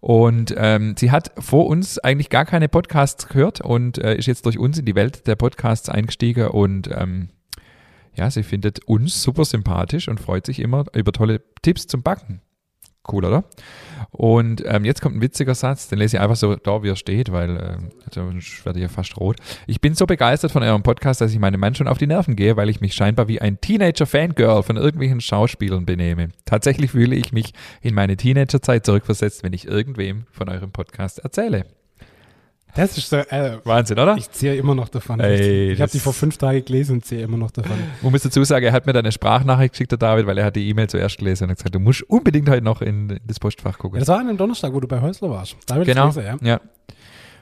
Und 0.00 0.54
ähm, 0.56 0.94
sie 0.96 1.10
hat 1.10 1.32
vor 1.38 1.66
uns 1.66 1.98
eigentlich 1.98 2.30
gar 2.30 2.44
keine 2.44 2.68
Podcasts 2.68 3.28
gehört 3.28 3.60
und 3.60 3.98
äh, 3.98 4.16
ist 4.16 4.26
jetzt 4.26 4.46
durch 4.46 4.58
uns 4.58 4.78
in 4.78 4.84
die 4.84 4.94
Welt 4.94 5.26
der 5.26 5.36
Podcasts 5.36 5.88
eingestiegen 5.88 6.48
und 6.48 6.88
ähm, 6.92 7.30
ja, 8.14 8.30
sie 8.30 8.42
findet 8.42 8.84
uns 8.86 9.22
super 9.22 9.44
sympathisch 9.44 10.08
und 10.08 10.20
freut 10.20 10.46
sich 10.46 10.60
immer 10.60 10.84
über 10.94 11.12
tolle 11.12 11.42
Tipps 11.62 11.86
zum 11.86 12.02
Backen. 12.02 12.40
Cool, 13.10 13.24
oder? 13.24 13.44
Und 14.10 14.62
ähm, 14.66 14.84
jetzt 14.84 15.02
kommt 15.02 15.16
ein 15.16 15.20
witziger 15.20 15.54
Satz, 15.54 15.88
den 15.88 15.98
lese 15.98 16.16
ich 16.16 16.22
einfach 16.22 16.36
so 16.36 16.56
da, 16.56 16.82
wie 16.82 16.88
er 16.88 16.96
steht, 16.96 17.32
weil 17.32 17.90
ähm, 18.14 18.38
ich 18.38 18.64
werde 18.64 18.80
ja 18.80 18.88
fast 18.88 19.16
rot. 19.18 19.36
Ich 19.66 19.80
bin 19.80 19.94
so 19.94 20.06
begeistert 20.06 20.52
von 20.52 20.62
eurem 20.62 20.82
Podcast, 20.82 21.20
dass 21.20 21.32
ich 21.32 21.38
meinem 21.38 21.60
Mann 21.60 21.74
schon 21.74 21.88
auf 21.88 21.98
die 21.98 22.06
Nerven 22.06 22.36
gehe, 22.36 22.56
weil 22.56 22.70
ich 22.70 22.80
mich 22.80 22.94
scheinbar 22.94 23.28
wie 23.28 23.40
ein 23.40 23.60
Teenager-Fangirl 23.60 24.62
von 24.62 24.76
irgendwelchen 24.76 25.20
Schauspielern 25.20 25.84
benehme. 25.86 26.28
Tatsächlich 26.44 26.92
fühle 26.92 27.16
ich 27.16 27.32
mich 27.32 27.52
in 27.82 27.94
meine 27.94 28.16
Teenagerzeit 28.16 28.86
zurückversetzt, 28.86 29.42
wenn 29.42 29.52
ich 29.52 29.66
irgendwem 29.66 30.24
von 30.30 30.48
eurem 30.48 30.72
Podcast 30.72 31.18
erzähle. 31.18 31.66
Das 32.74 32.98
ist 32.98 33.08
so, 33.08 33.16
äh, 33.16 33.58
Wahnsinn, 33.64 33.98
oder? 33.98 34.16
Ich 34.18 34.30
ziehe 34.30 34.54
immer 34.54 34.74
noch 34.74 34.90
davon. 34.90 35.18
Ey, 35.20 35.72
ich 35.72 35.80
habe 35.80 35.90
die 35.90 35.98
vor 35.98 36.12
fünf 36.12 36.36
Tagen 36.36 36.62
gelesen 36.62 36.96
und 36.96 37.06
ziehe 37.06 37.22
immer 37.22 37.38
noch 37.38 37.50
davon. 37.50 37.76
Man 38.02 38.12
muss 38.12 38.22
dazu 38.22 38.44
sagen, 38.44 38.66
er 38.66 38.72
hat 38.72 38.84
mir 38.86 38.92
dann 38.92 39.04
eine 39.06 39.12
Sprachnachricht 39.12 39.72
geschickt, 39.72 39.92
der 39.92 39.98
David, 39.98 40.26
weil 40.26 40.36
er 40.36 40.44
hat 40.44 40.56
die 40.56 40.68
E-Mail 40.68 40.86
zuerst 40.88 41.16
gelesen 41.16 41.44
und 41.44 41.50
hat 41.50 41.56
gesagt, 41.56 41.74
du 41.74 41.78
musst 41.80 42.02
unbedingt 42.02 42.50
heute 42.50 42.62
noch 42.62 42.82
in, 42.82 43.08
in 43.08 43.20
das 43.26 43.40
Postfach 43.40 43.78
gucken. 43.78 43.96
Ja, 43.96 44.00
das 44.00 44.08
war 44.08 44.18
an 44.18 44.28
einem 44.28 44.36
Donnerstag, 44.36 44.74
wo 44.74 44.80
du 44.80 44.88
bei 44.88 45.00
Häusler 45.00 45.30
warst. 45.30 45.56
Da 45.66 45.74
habe 45.76 45.84
ich 45.84 45.88
Genau, 45.88 46.10
gelesen, 46.10 46.38
ja. 46.42 46.48
ja. 46.48 46.60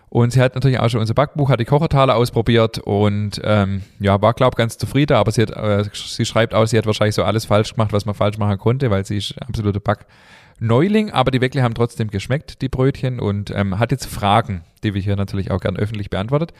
Und 0.08 0.30
sie 0.32 0.40
hat 0.40 0.54
natürlich 0.54 0.78
auch 0.78 0.88
schon 0.88 1.00
unser 1.00 1.14
Backbuch, 1.14 1.48
hat 1.50 1.58
die 1.58 1.64
Kochertaler 1.64 2.14
ausprobiert 2.14 2.78
und 2.78 3.40
ähm, 3.42 3.82
ja, 3.98 4.22
war, 4.22 4.34
glaube 4.34 4.52
ich, 4.54 4.56
ganz 4.56 4.78
zufrieden, 4.78 5.16
aber 5.16 5.32
sie, 5.32 5.42
hat, 5.42 5.50
äh, 5.50 5.82
sie 5.92 6.24
schreibt 6.24 6.54
auch, 6.54 6.66
sie 6.66 6.78
hat 6.78 6.86
wahrscheinlich 6.86 7.16
so 7.16 7.24
alles 7.24 7.46
falsch 7.46 7.72
gemacht, 7.74 7.92
was 7.92 8.06
man 8.06 8.14
falsch 8.14 8.38
machen 8.38 8.58
konnte, 8.58 8.92
weil 8.92 9.04
sie 9.04 9.16
ist 9.16 9.34
absolute 9.42 9.80
Backneuling, 9.80 11.10
aber 11.10 11.32
die 11.32 11.40
Weckle 11.40 11.64
haben 11.64 11.74
trotzdem 11.74 12.10
geschmeckt, 12.10 12.62
die 12.62 12.68
Brötchen, 12.68 13.18
und 13.18 13.50
ähm, 13.50 13.80
hat 13.80 13.90
jetzt 13.90 14.06
Fragen, 14.06 14.62
die 14.84 14.94
wir 14.94 15.02
hier 15.02 15.16
natürlich 15.16 15.50
auch 15.50 15.60
gern 15.60 15.76
öffentlich 15.76 16.10
beantwortet. 16.10 16.52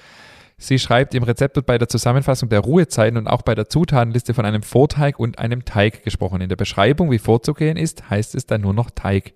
Sie 0.56 0.78
schreibt, 0.78 1.14
im 1.14 1.24
Rezept 1.24 1.56
wird 1.56 1.66
bei 1.66 1.78
der 1.78 1.88
Zusammenfassung 1.88 2.48
der 2.48 2.60
Ruhezeiten 2.60 3.18
und 3.18 3.26
auch 3.26 3.42
bei 3.42 3.54
der 3.54 3.68
Zutatenliste 3.68 4.34
von 4.34 4.44
einem 4.44 4.62
Vorteig 4.62 5.18
und 5.18 5.38
einem 5.38 5.64
Teig 5.64 6.04
gesprochen. 6.04 6.40
In 6.40 6.48
der 6.48 6.56
Beschreibung, 6.56 7.10
wie 7.10 7.18
vorzugehen 7.18 7.76
ist, 7.76 8.08
heißt 8.08 8.34
es 8.34 8.46
dann 8.46 8.60
nur 8.60 8.72
noch 8.72 8.90
Teig. 8.90 9.34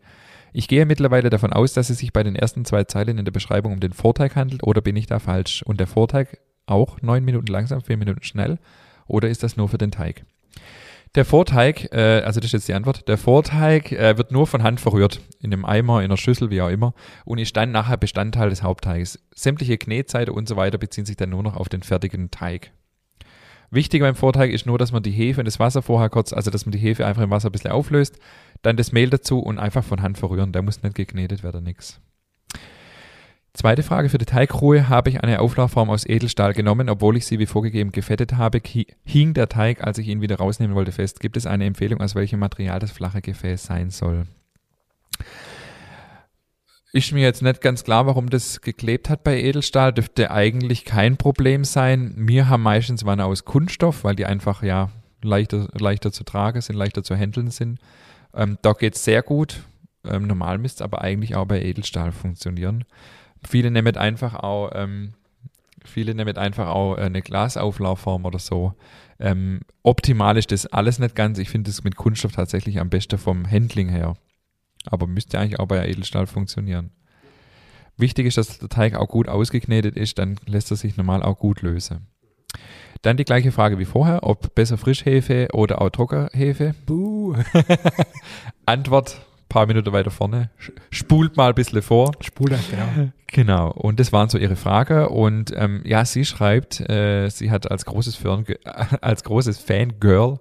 Ich 0.52 0.68
gehe 0.68 0.86
mittlerweile 0.86 1.28
davon 1.28 1.52
aus, 1.52 1.72
dass 1.72 1.90
es 1.90 1.98
sich 1.98 2.12
bei 2.12 2.22
den 2.22 2.36
ersten 2.36 2.64
zwei 2.64 2.84
Zeilen 2.84 3.18
in 3.18 3.24
der 3.24 3.32
Beschreibung 3.32 3.72
um 3.72 3.80
den 3.80 3.92
Vorteig 3.92 4.36
handelt, 4.36 4.62
oder 4.62 4.80
bin 4.80 4.96
ich 4.96 5.06
da 5.06 5.18
falsch? 5.18 5.62
Und 5.62 5.80
der 5.80 5.86
Vorteig 5.86 6.38
auch 6.66 7.02
neun 7.02 7.24
Minuten 7.24 7.48
langsam, 7.48 7.82
vier 7.82 7.96
Minuten 7.96 8.22
schnell, 8.22 8.58
oder 9.06 9.28
ist 9.28 9.42
das 9.42 9.56
nur 9.56 9.68
für 9.68 9.78
den 9.78 9.90
Teig? 9.90 10.24
Der 11.14 11.24
Vorteig, 11.24 11.92
äh, 11.92 12.20
also 12.20 12.38
das 12.38 12.48
ist 12.48 12.52
jetzt 12.52 12.68
die 12.68 12.74
Antwort, 12.74 13.08
der 13.08 13.16
Vorteig 13.16 13.92
äh, 13.92 14.18
wird 14.18 14.30
nur 14.30 14.46
von 14.46 14.62
Hand 14.62 14.80
verrührt, 14.80 15.20
in 15.40 15.52
einem 15.52 15.64
Eimer, 15.64 16.00
in 16.00 16.06
einer 16.06 16.16
Schüssel, 16.16 16.50
wie 16.50 16.60
auch 16.60 16.68
immer, 16.68 16.94
und 17.24 17.38
ist 17.38 17.56
dann 17.56 17.72
nachher 17.72 17.96
Bestandteil 17.96 18.50
des 18.50 18.62
Hauptteiges. 18.62 19.18
Sämtliche 19.34 19.78
Knetseite 19.78 20.32
und 20.32 20.48
so 20.48 20.56
weiter 20.56 20.78
beziehen 20.78 21.06
sich 21.06 21.16
dann 21.16 21.30
nur 21.30 21.42
noch 21.42 21.56
auf 21.56 21.68
den 21.68 21.82
fertigen 21.82 22.30
Teig. 22.30 22.72
Wichtig 23.70 24.00
beim 24.00 24.14
Vorteig 24.14 24.50
ist 24.50 24.66
nur, 24.66 24.78
dass 24.78 24.92
man 24.92 25.02
die 25.02 25.10
Hefe 25.10 25.40
und 25.40 25.44
das 25.44 25.58
Wasser 25.58 25.82
vorher 25.82 26.08
kurz, 26.08 26.32
also 26.32 26.50
dass 26.50 26.64
man 26.64 26.72
die 26.72 26.78
Hefe 26.78 27.06
einfach 27.06 27.22
im 27.22 27.30
Wasser 27.30 27.48
ein 27.48 27.52
bisschen 27.52 27.70
auflöst, 27.70 28.18
dann 28.62 28.76
das 28.76 28.92
Mehl 28.92 29.10
dazu 29.10 29.40
und 29.40 29.58
einfach 29.58 29.84
von 29.84 30.02
Hand 30.02 30.18
verrühren. 30.18 30.52
Da 30.52 30.62
muss 30.62 30.82
nicht 30.82 30.94
geknetet 30.94 31.42
werden, 31.42 31.64
nix. 31.64 32.00
Zweite 33.54 33.82
Frage 33.82 34.08
für 34.08 34.18
die 34.18 34.24
Teigruhe. 34.24 34.88
Habe 34.88 35.10
ich 35.10 35.22
eine 35.22 35.40
Auflaufform 35.40 35.90
aus 35.90 36.06
Edelstahl 36.06 36.52
genommen, 36.54 36.88
obwohl 36.88 37.16
ich 37.16 37.26
sie 37.26 37.38
wie 37.38 37.46
vorgegeben 37.46 37.90
gefettet 37.90 38.36
habe, 38.36 38.58
hi- 38.58 38.86
hing 39.04 39.34
der 39.34 39.48
Teig, 39.48 39.82
als 39.82 39.98
ich 39.98 40.06
ihn 40.06 40.20
wieder 40.20 40.36
rausnehmen 40.36 40.76
wollte, 40.76 40.92
fest. 40.92 41.18
Gibt 41.18 41.36
es 41.36 41.46
eine 41.46 41.64
Empfehlung, 41.64 42.00
aus 42.00 42.14
welchem 42.14 42.38
Material 42.38 42.78
das 42.78 42.92
flache 42.92 43.20
Gefäß 43.20 43.64
sein 43.64 43.90
soll? 43.90 44.26
Ist 46.92 47.12
mir 47.12 47.22
jetzt 47.22 47.42
nicht 47.42 47.60
ganz 47.60 47.84
klar, 47.84 48.06
warum 48.06 48.30
das 48.30 48.60
geklebt 48.60 49.10
hat 49.10 49.24
bei 49.24 49.38
Edelstahl. 49.40 49.92
Dürfte 49.92 50.30
eigentlich 50.30 50.84
kein 50.84 51.16
Problem 51.16 51.64
sein. 51.64 52.14
Wir 52.16 52.48
haben 52.48 52.62
meistens 52.62 53.04
Wanne 53.04 53.24
aus 53.24 53.44
Kunststoff, 53.44 54.04
weil 54.04 54.14
die 54.14 54.24
einfach 54.24 54.62
ja 54.62 54.90
leichter, 55.22 55.68
leichter 55.78 56.12
zu 56.12 56.24
tragen 56.24 56.60
sind, 56.60 56.76
leichter 56.76 57.02
zu 57.02 57.16
handeln 57.16 57.50
sind. 57.50 57.80
Ähm, 58.34 58.56
da 58.62 58.72
geht 58.72 58.94
es 58.94 59.04
sehr 59.04 59.22
gut. 59.22 59.64
Ähm, 60.04 60.26
normal 60.26 60.58
müsste 60.58 60.82
es 60.82 60.84
aber 60.84 61.02
eigentlich 61.02 61.34
auch 61.34 61.46
bei 61.46 61.60
Edelstahl 61.60 62.12
funktionieren. 62.12 62.84
Viele 63.46 63.70
nehmen 63.70 63.96
einfach 63.96 64.34
auch, 64.34 64.70
ähm, 64.74 65.14
viele 65.84 66.14
nehmen 66.14 66.36
einfach 66.36 66.68
auch 66.68 66.96
äh, 66.96 67.02
eine 67.02 67.22
Glasauflaufform 67.22 68.24
oder 68.24 68.38
so. 68.38 68.74
Ähm, 69.20 69.60
optimal 69.82 70.36
ist 70.36 70.52
das 70.52 70.66
alles 70.66 70.98
nicht 70.98 71.14
ganz. 71.14 71.38
Ich 71.38 71.50
finde 71.50 71.70
es 71.70 71.84
mit 71.84 71.96
Kunststoff 71.96 72.32
tatsächlich 72.32 72.80
am 72.80 72.90
besten 72.90 73.18
vom 73.18 73.50
Handling 73.50 73.88
her. 73.88 74.14
Aber 74.86 75.06
müsste 75.06 75.38
eigentlich 75.38 75.58
auch 75.58 75.66
bei 75.66 75.86
Edelstahl 75.86 76.26
funktionieren. 76.26 76.90
Wichtig 77.96 78.26
ist, 78.26 78.38
dass 78.38 78.58
der 78.58 78.68
Teig 78.68 78.94
auch 78.94 79.08
gut 79.08 79.28
ausgeknetet 79.28 79.96
ist, 79.96 80.18
dann 80.18 80.36
lässt 80.46 80.70
er 80.70 80.76
sich 80.76 80.96
normal 80.96 81.22
auch 81.22 81.36
gut 81.36 81.62
lösen. 81.62 82.06
Dann 83.02 83.16
die 83.16 83.24
gleiche 83.24 83.52
Frage 83.52 83.78
wie 83.78 83.84
vorher, 83.84 84.22
ob 84.22 84.54
besser 84.54 84.78
Frischhefe 84.78 85.48
oder 85.52 85.80
auch 85.80 85.90
Trockenhefe. 85.90 86.74
Buh. 86.86 87.36
Antwort, 88.66 89.20
paar 89.48 89.66
Minuten 89.66 89.92
weiter 89.92 90.10
vorne, 90.10 90.50
spult 90.90 91.36
mal 91.36 91.48
ein 91.48 91.54
bisschen 91.54 91.82
vor. 91.82 92.12
Spule, 92.20 92.58
genau. 92.70 93.10
Genau, 93.30 93.70
und 93.72 94.00
das 94.00 94.10
waren 94.10 94.30
so 94.30 94.38
ihre 94.38 94.56
Fragen. 94.56 95.06
Und 95.08 95.52
ähm, 95.54 95.82
ja, 95.84 96.06
sie 96.06 96.24
schreibt, 96.24 96.80
äh, 96.88 97.28
sie 97.28 97.50
hat 97.50 97.70
als 97.70 97.84
großes, 97.84 98.16
Fan, 98.16 98.46
als 99.02 99.22
großes 99.22 99.58
Fangirl 99.58 100.38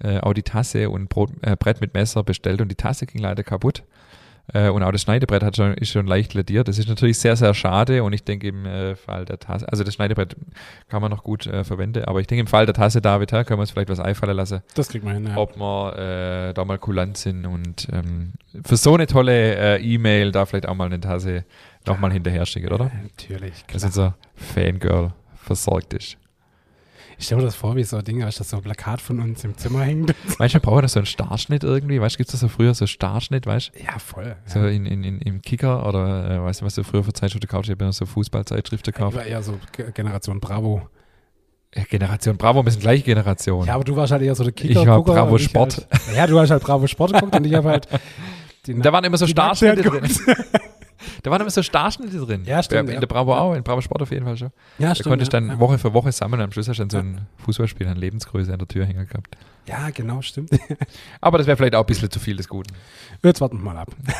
äh, 0.00 0.18
auch 0.18 0.32
die 0.32 0.42
Tasse 0.42 0.90
und 0.90 1.08
Brot, 1.08 1.30
äh, 1.42 1.54
Brett 1.54 1.80
mit 1.80 1.94
Messer 1.94 2.24
bestellt 2.24 2.60
und 2.60 2.68
die 2.70 2.74
Tasse 2.74 3.06
ging 3.06 3.22
leider 3.22 3.44
kaputt. 3.44 3.84
Äh, 4.52 4.68
und 4.68 4.82
auch 4.82 4.92
das 4.92 5.02
Schneidebrett 5.02 5.42
hat 5.42 5.56
schon, 5.56 5.74
ist 5.74 5.90
schon 5.90 6.06
leicht 6.06 6.34
lediert. 6.34 6.68
Das 6.68 6.78
ist 6.78 6.88
natürlich 6.88 7.18
sehr, 7.18 7.36
sehr 7.36 7.54
schade 7.54 8.02
und 8.02 8.12
ich 8.12 8.24
denke 8.24 8.48
im 8.48 8.66
äh, 8.66 8.94
Fall 8.94 9.24
der 9.24 9.38
Tasse, 9.38 9.66
also 9.68 9.84
das 9.84 9.94
Schneidebrett 9.94 10.36
kann 10.88 11.00
man 11.00 11.10
noch 11.10 11.22
gut 11.22 11.46
äh, 11.46 11.64
verwenden, 11.64 12.04
aber 12.04 12.20
ich 12.20 12.26
denke 12.26 12.40
im 12.40 12.46
Fall 12.46 12.66
der 12.66 12.74
Tasse, 12.74 13.00
David, 13.00 13.32
ja, 13.32 13.44
können 13.44 13.58
wir 13.58 13.62
uns 13.62 13.70
vielleicht 13.70 13.88
was 13.88 14.00
einfallen 14.00 14.36
lassen 14.36 14.60
Das 14.74 14.88
kriegt 14.88 15.04
man 15.04 15.14
hin, 15.14 15.26
ja. 15.28 15.36
ob 15.36 15.56
wir 15.56 16.48
äh, 16.50 16.54
da 16.54 16.64
mal 16.64 16.78
kulant 16.78 17.16
sind 17.16 17.46
und 17.46 17.88
ähm, 17.92 18.34
für 18.64 18.76
so 18.76 18.94
eine 18.94 19.06
tolle 19.06 19.78
äh, 19.78 19.82
E-Mail 19.82 20.30
da 20.32 20.44
vielleicht 20.44 20.68
auch 20.68 20.74
mal 20.74 20.86
eine 20.86 21.00
Tasse 21.00 21.44
nochmal 21.86 22.12
hinterher 22.12 22.44
schicken, 22.46 22.72
oder? 22.72 22.90
Natürlich, 23.02 23.64
Dass 23.72 23.82
klar. 23.82 23.84
unser 23.84 24.16
Fangirl 24.34 25.12
versorgt 25.36 25.94
ist. 25.94 26.16
Ich 27.18 27.26
stelle 27.26 27.40
mir 27.40 27.46
das 27.46 27.54
vor, 27.54 27.76
wie 27.76 27.84
so 27.84 28.00
Dinge, 28.02 28.24
als 28.26 28.36
das 28.36 28.50
so 28.50 28.56
ein 28.56 28.62
Plakat 28.62 29.00
von 29.00 29.20
uns 29.20 29.44
im 29.44 29.56
Zimmer 29.56 29.82
hängt. 29.82 30.14
Manchmal 30.38 30.60
brauchen 30.60 30.78
wir 30.78 30.82
da 30.82 30.88
so 30.88 30.98
einen 31.00 31.06
Starschnitt 31.06 31.62
irgendwie, 31.64 32.00
weißt 32.00 32.16
du, 32.16 32.18
gibt 32.18 32.28
es 32.28 32.32
da 32.32 32.38
so 32.38 32.48
früher 32.48 32.74
so 32.74 32.86
Starschnitt, 32.86 33.46
weißt 33.46 33.72
du? 33.74 33.82
Ja, 33.84 33.98
voll. 33.98 34.36
So 34.46 34.60
Ja. 34.60 34.68
in, 34.68 34.86
in, 34.86 35.04
in, 35.04 35.18
im 35.20 35.42
Kicker 35.42 35.86
oder 35.86 36.30
äh, 36.30 36.42
weißt 36.42 36.60
du, 36.60 36.64
was 36.64 36.74
du 36.74 36.82
früher 36.84 37.04
für 37.04 37.12
Zeitschriften 37.12 37.46
gekauft 37.46 37.64
hast? 37.64 37.68
Ich 37.70 37.76
habe 37.76 37.84
mir 37.86 37.92
so 37.92 38.06
Fußballzeitschriften 38.06 38.90
Ich 38.90 38.94
gekauft. 38.96 39.16
war 39.16 39.24
eher 39.24 39.42
so 39.42 39.58
Ge- 39.72 39.90
Generation 39.92 40.40
Bravo. 40.40 40.88
Ja, 41.76 41.82
Generation 41.90 42.36
Bravo, 42.36 42.64
wir 42.64 42.70
sind 42.70 42.80
gleiche 42.82 43.02
Generation. 43.04 43.66
Ja, 43.66 43.74
aber 43.74 43.84
du 43.84 43.96
warst 43.96 44.12
halt 44.12 44.22
eher 44.22 44.34
so 44.34 44.44
der 44.44 44.52
Kicker. 44.52 44.80
Ich 44.82 44.86
war 44.86 45.02
Bravo 45.02 45.36
ich 45.36 45.44
Sport. 45.44 45.86
Halt, 45.90 46.16
ja, 46.16 46.26
du 46.26 46.38
hast 46.38 46.50
halt 46.50 46.62
Bravo 46.62 46.86
Sport 46.86 47.12
geguckt 47.14 47.34
und 47.34 47.44
ich 47.46 47.54
habe 47.54 47.68
halt. 47.70 47.88
Die 48.66 48.78
da 48.80 48.92
waren 48.92 49.04
immer 49.04 49.18
so 49.18 49.26
Starschnitte 49.26 49.82
drin. 49.82 50.08
Da 51.24 51.30
waren 51.30 51.40
immer 51.40 51.50
so 51.50 51.62
Starschnitte 51.62 52.18
drin. 52.18 52.42
Ja, 52.44 52.62
stimmt, 52.62 52.90
In 52.90 53.00
der 53.00 53.06
Bravo 53.08 53.34
auch, 53.34 53.54
in 53.54 53.62
Bravo 53.64 53.80
Sport 53.80 54.02
auf 54.02 54.10
jeden 54.12 54.24
Fall 54.24 54.36
schon. 54.36 54.50
Ja, 54.78 54.90
Da 54.90 54.94
stimmt. 54.94 55.08
konntest 55.08 55.32
du 55.32 55.36
dann. 55.40 55.58
Woche 55.58 55.78
für 55.78 55.92
Woche 55.92 56.12
sammeln 56.12 56.40
und 56.40 56.44
am 56.44 56.52
Schluss 56.52 56.68
hast 56.68 56.76
du 56.78 56.82
dann 56.82 56.90
so 56.90 56.98
ein 56.98 57.26
Fußballspiel 57.44 57.88
an 57.88 57.96
Lebensgröße 57.96 58.52
an 58.52 58.58
der 58.58 58.68
Tür 58.68 58.84
hängen 58.86 59.06
gehabt. 59.08 59.36
Ja, 59.66 59.90
genau, 59.90 60.20
stimmt. 60.22 60.50
Aber 61.20 61.38
das 61.38 61.46
wäre 61.46 61.56
vielleicht 61.56 61.74
auch 61.74 61.80
ein 61.80 61.86
bisschen 61.86 62.10
zu 62.10 62.20
viel 62.20 62.36
des 62.36 62.46
Guten. 62.46 62.72
Jetzt 63.22 63.40
warten 63.40 63.56
wir 63.58 63.64
mal 63.64 63.76
ab. 63.78 63.90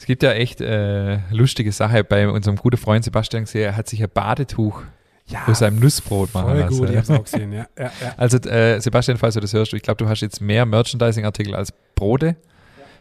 Es 0.00 0.06
gibt 0.06 0.22
ja 0.22 0.32
echt 0.32 0.60
äh, 0.60 1.18
lustige 1.32 1.72
Sache 1.72 2.04
bei 2.04 2.28
unserem 2.28 2.56
guten 2.56 2.76
Freund 2.76 3.04
Sebastian 3.04 3.44
gesehen, 3.44 3.62
er 3.64 3.76
hat 3.76 3.88
sich 3.88 4.00
ein 4.02 4.08
Badetuch 4.08 4.82
Ja, 5.26 5.46
aus 5.48 5.58
seinem 5.58 5.80
Nussbrot 5.80 6.32
machen 6.32 6.50
voll 6.50 6.58
lassen. 6.60 6.78
gut, 6.78 6.90
ich 6.90 6.96
hab's 6.96 7.10
auch 7.10 7.24
gesehen, 7.24 7.52
ja. 7.52 7.66
ja, 7.76 7.90
ja. 8.00 8.14
Also 8.16 8.38
äh, 8.48 8.80
Sebastian, 8.80 9.18
falls 9.18 9.34
du 9.34 9.40
das 9.40 9.52
hörst, 9.52 9.72
ich 9.74 9.82
glaube, 9.82 9.98
du 9.98 10.08
hast 10.08 10.20
jetzt 10.20 10.40
mehr 10.40 10.64
Merchandising-Artikel 10.66 11.54
als 11.54 11.72
Brote. 11.96 12.36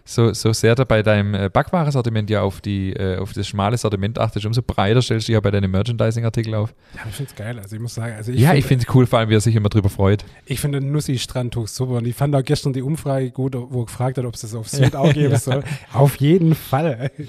So, 0.10 0.32
so 0.32 0.54
sehr 0.54 0.74
du 0.74 0.86
bei 0.86 1.04
deinem 1.04 1.34
äh, 1.34 1.50
Backwarensortiment 1.50 2.30
ja 2.30 2.41
auf, 2.41 2.62
die, 2.62 2.93
äh, 2.93 3.17
auf 3.17 3.34
das 3.34 3.46
schmale 3.46 3.78
Sortiment 3.78 4.17
achtest, 4.17 4.46
umso 4.46 4.62
breiter 4.62 5.02
stellst 5.02 5.28
du 5.28 5.34
ja 5.34 5.41
bei 5.41 5.52
deinen 5.52 5.70
Merchandising-Artikel 5.70 6.56
auf. 6.56 6.74
Ja, 6.96 7.02
ich 7.10 7.15
find's 7.15 7.36
geil. 7.36 7.60
Also 7.60 7.76
ich 7.76 7.82
muss 7.82 7.93
sagen, 7.96 8.15
also 8.15 8.32
ich 8.32 8.39
ja, 8.39 8.52
find- 8.52 8.60
ich 8.60 8.65
finde 8.65 8.86
es 8.88 8.96
cool, 8.96 9.06
vor 9.06 9.20
allem, 9.20 9.28
wie 9.30 9.36
er 9.36 9.41
sich 9.41 9.54
immer 9.54 9.67
drüber 9.67 9.89
freut. 9.89 10.24
Ich 10.46 10.62
finde 10.62 10.80
Nussi-Strandtuch 10.80 11.67
super 11.67 11.96
und 11.96 12.08
ich 12.08 12.15
fand 12.15 12.34
auch 12.38 12.43
gestern 12.43 12.72
die 12.72 12.82
Umfrage 12.84 13.32
gut, 13.32 13.54
wo 13.56 13.82
er 13.82 13.86
gefragt 13.86 14.17
hat, 14.17 14.24
ob 14.24 14.34
es 14.36 14.41
das 14.41 14.56
auf 14.56 14.70
Süd 14.70 14.96
auch 14.96 15.12
geben 15.12 15.36
soll. 15.39 15.63
Auf 15.91 16.15
jeden 16.15 16.56
Fall. 16.56 17.12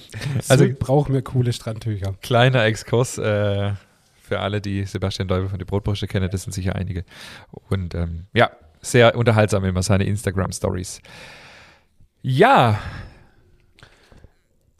Also- 0.48 0.64
Also 0.64 0.74
brauchen 0.78 1.14
wir 1.14 1.22
coole 1.22 1.52
Strandtücher. 1.52 2.14
Kleiner 2.22 2.64
Exkurs 2.64 3.18
äh, 3.18 3.72
für 4.22 4.38
alle, 4.38 4.60
die 4.60 4.84
Sebastian 4.84 5.26
Däubel 5.26 5.48
von 5.48 5.58
die 5.58 5.64
Brotbrüste 5.64 6.06
kennen, 6.06 6.28
das 6.30 6.42
sind 6.44 6.52
sicher 6.52 6.76
einige. 6.76 7.04
Und 7.70 7.96
ähm, 7.96 8.26
ja, 8.34 8.50
sehr 8.80 9.16
unterhaltsam 9.16 9.64
immer 9.64 9.82
seine 9.82 10.04
Instagram-Stories. 10.04 11.00
Ja, 12.30 12.78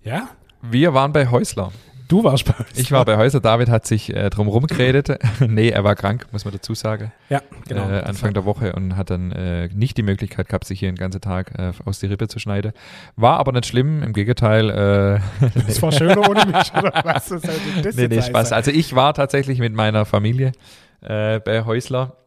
Ja? 0.05 0.29
wir 0.61 0.93
waren 0.93 1.15
bei 1.15 1.29
Häusler. 1.29 1.73
Du 2.07 2.23
warst 2.23 2.45
bei 2.45 2.53
uns. 2.53 2.79
Ich 2.79 2.93
war 2.93 3.07
bei 3.07 3.17
Häusler. 3.17 3.41
David 3.41 3.71
hat 3.71 3.87
sich 3.87 4.15
äh, 4.15 4.29
drum 4.29 4.49
rumgeredet. 4.49 5.19
nee, 5.41 5.71
er 5.71 5.83
war 5.83 5.95
krank, 5.95 6.27
muss 6.31 6.45
man 6.45 6.53
dazu 6.53 6.75
sagen. 6.75 7.11
Ja, 7.31 7.41
genau. 7.67 7.89
äh, 7.89 8.01
Anfang 8.01 8.35
der 8.35 8.45
Woche 8.45 8.75
und 8.75 8.99
hat 8.99 9.09
dann 9.09 9.33
äh, 9.33 9.69
nicht 9.69 9.97
die 9.97 10.03
Möglichkeit 10.03 10.49
gehabt, 10.51 10.67
sich 10.67 10.81
hier 10.81 10.91
den 10.93 10.97
ganzen 10.97 11.23
Tag 11.23 11.59
äh, 11.59 11.73
aus 11.87 12.01
die 12.01 12.07
Rippe 12.07 12.29
zu 12.29 12.39
schneiden. 12.39 12.73
War 13.17 13.39
aber 13.39 13.53
nicht 13.53 13.65
schlimm, 13.65 14.03
im 14.03 14.13
Gegenteil. 14.13 14.69
Äh, 14.69 15.49
Das 15.67 15.81
war 15.81 15.91
schöner 15.91 16.29
ohne 16.29 16.45
mich, 16.45 16.71
oder 16.75 17.01
was? 17.03 17.29
Das 17.29 17.43
nee, 17.45 17.83
jetzt 17.83 17.97
nee, 17.97 18.09
heißen? 18.11 18.25
Spaß. 18.25 18.53
Also 18.53 18.73
ich 18.73 18.95
war 18.95 19.15
tatsächlich 19.15 19.59
mit 19.59 19.73
meiner 19.73 20.05
Familie 20.05 20.53
äh, 21.01 21.41
bei 21.41 21.65
Häusler 21.65 22.18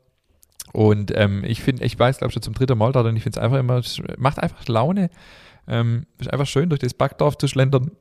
Und 0.73 1.11
ähm, 1.15 1.43
ich 1.45 1.61
finde, 1.61 1.83
ich 1.83 1.97
weiß, 1.97 2.19
glaube 2.19 2.31
schon 2.31 2.41
zum 2.41 2.53
dritten 2.53 2.77
Mal 2.77 2.91
da, 2.91 3.01
und 3.01 3.15
ich 3.15 3.23
finde 3.23 3.39
es 3.39 3.43
einfach 3.43 3.59
immer, 3.59 3.81
macht 4.17 4.39
einfach 4.39 4.67
Laune. 4.67 5.09
Ähm, 5.67 6.05
ist 6.17 6.31
einfach 6.31 6.47
schön, 6.47 6.69
durch 6.69 6.79
das 6.79 6.93
Backdorf 6.93 7.37
zu 7.37 7.47
schlendern. 7.47 7.91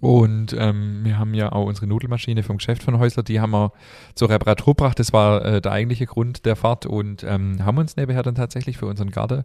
Und 0.00 0.54
ähm, 0.56 1.00
wir 1.02 1.18
haben 1.18 1.34
ja 1.34 1.50
auch 1.50 1.64
unsere 1.66 1.86
Nudelmaschine 1.86 2.42
vom 2.42 2.58
Geschäft 2.58 2.82
von 2.82 2.98
Häusler, 2.98 3.22
die 3.22 3.40
haben 3.40 3.50
wir 3.50 3.72
zur 4.14 4.30
Reparatur 4.30 4.74
gebracht. 4.74 4.98
Das 4.98 5.12
war 5.12 5.44
äh, 5.44 5.60
der 5.60 5.72
eigentliche 5.72 6.06
Grund 6.06 6.46
der 6.46 6.56
Fahrt 6.56 6.86
und 6.86 7.24
ähm, 7.24 7.64
haben 7.64 7.78
uns 7.78 7.96
nebenher 7.96 8.22
dann 8.22 8.36
tatsächlich 8.36 8.78
für 8.78 8.86
unseren 8.86 9.10
Garten 9.10 9.42